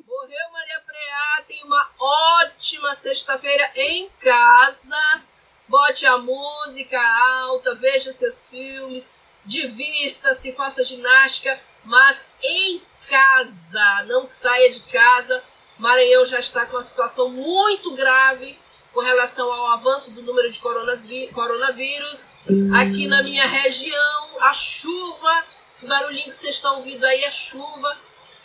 Morreu, 0.07 0.51
Maria 0.53 0.81
Preá. 0.85 1.43
Tem 1.47 1.63
uma 1.63 1.89
ótima 1.99 2.93
sexta-feira 2.93 3.71
em 3.75 4.09
casa. 4.19 5.21
Bote 5.67 6.05
a 6.05 6.17
música 6.17 6.99
alta, 7.41 7.73
veja 7.73 8.13
seus 8.13 8.47
filmes, 8.47 9.17
divirta-se, 9.43 10.51
faça 10.51 10.85
ginástica, 10.85 11.59
mas 11.83 12.37
em 12.43 12.83
casa, 13.09 14.03
não 14.05 14.25
saia 14.25 14.71
de 14.71 14.79
casa. 14.81 15.43
Maranhão 15.79 16.23
já 16.25 16.39
está 16.39 16.67
com 16.67 16.77
uma 16.77 16.83
situação 16.83 17.29
muito 17.29 17.95
grave 17.95 18.57
com 18.93 19.01
relação 19.01 19.51
ao 19.51 19.67
avanço 19.73 20.11
do 20.11 20.21
número 20.21 20.49
de 20.49 20.59
coronavírus. 20.59 22.33
Aqui 22.79 23.07
na 23.07 23.21
minha 23.21 23.45
região, 23.45 24.39
a 24.39 24.53
chuva, 24.53 25.43
esse 25.75 25.85
barulhinho 25.87 26.29
que 26.29 26.37
vocês 26.37 26.55
estão 26.55 26.77
ouvindo 26.77 27.03
aí 27.05 27.23
é 27.23 27.31
chuva. 27.31 27.97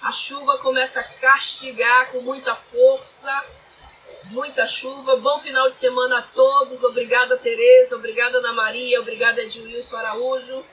A 0.02 0.10
chuva 0.10 0.58
começa 0.58 1.00
a 1.00 1.04
castigar 1.04 2.10
com 2.10 2.20
muita 2.22 2.54
força 2.54 3.44
muita 4.30 4.66
chuva. 4.66 5.16
Bom 5.16 5.38
final 5.40 5.70
de 5.70 5.76
semana 5.76 6.18
a 6.18 6.22
todos. 6.22 6.82
Obrigada, 6.84 7.36
Tereza. 7.36 7.96
Obrigada, 7.96 8.38
Ana 8.38 8.52
Maria. 8.52 9.00
Obrigada, 9.00 9.42
Edilson 9.42 9.96
Araújo. 9.96 10.64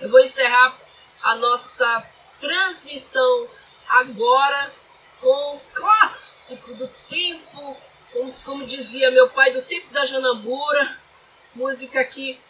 Eu 0.00 0.08
vou 0.08 0.20
encerrar 0.20 0.76
a 1.22 1.34
nossa 1.36 2.04
transmissão 2.40 3.48
agora 3.88 4.72
com 5.20 5.56
o 5.56 5.60
clássico 5.74 6.74
do 6.74 6.88
tempo, 7.08 7.76
como, 8.12 8.32
como 8.44 8.66
dizia 8.66 9.10
meu 9.10 9.28
pai, 9.28 9.52
do 9.52 9.62
tempo 9.62 9.92
da 9.92 10.06
Janambura. 10.06 10.98
Música 11.54 12.00
aqui 12.00 12.40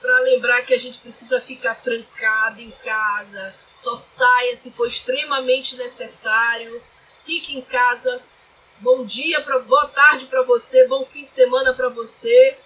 para 0.00 0.20
lembrar 0.20 0.62
que 0.62 0.74
a 0.74 0.78
gente 0.78 0.98
precisa 0.98 1.40
ficar 1.40 1.74
trancado 1.76 2.60
em 2.60 2.70
casa. 2.84 3.54
Só 3.74 3.96
saia 3.96 4.56
se 4.56 4.70
for 4.70 4.86
extremamente 4.86 5.76
necessário. 5.76 6.82
Fique 7.24 7.56
em 7.56 7.62
casa 7.62 8.20
Bom 8.82 9.04
dia, 9.04 9.42
pra, 9.42 9.58
boa 9.58 9.88
tarde 9.88 10.24
para 10.24 10.40
você, 10.42 10.88
bom 10.88 11.04
fim 11.04 11.24
de 11.24 11.30
semana 11.30 11.74
para 11.74 11.90
você. 11.90 12.56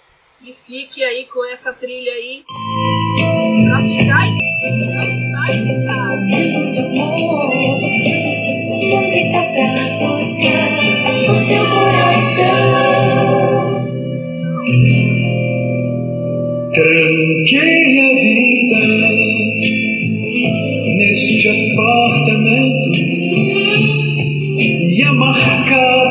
E 0.41 0.53
fique 0.53 1.03
aí 1.03 1.27
com 1.27 1.45
essa 1.45 1.73
trilha 1.73 2.13
aí 2.13 2.45
pra 3.67 3.79
ficar 3.79 4.29
em 4.29 4.39
não 5.65 5.87
casa. 5.87 6.15
O 11.29 11.35
seu 11.49 11.67
coração. 11.69 12.95
Tranquei 16.75 18.01
a 18.01 18.09
vida 18.15 18.81
neste 20.97 21.49
apartamento 21.49 23.01
e 24.61 25.03
a 25.05 25.13
marcar 25.15 26.11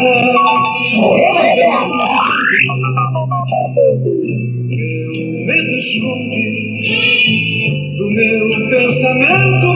meu 4.70 5.46
medo 5.46 5.76
esconde 5.76 6.44
do 7.98 8.06
meu 8.12 8.48
pensamento 8.70 9.68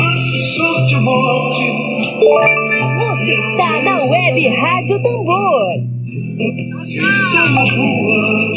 a 0.00 0.16
sorte, 0.16 0.94
a 0.94 1.00
morte. 1.00 1.64
Você 2.98 3.34
está 3.34 3.80
na 3.82 3.96
web 4.04 4.48
Rádio 4.48 5.00
Tambor. 5.00 5.93
Se 6.34 6.98
uma 7.48 7.62
rua, 7.62 8.52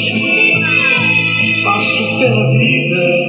passo 1.63 2.19
pela 2.19 2.51
vida 2.57 3.26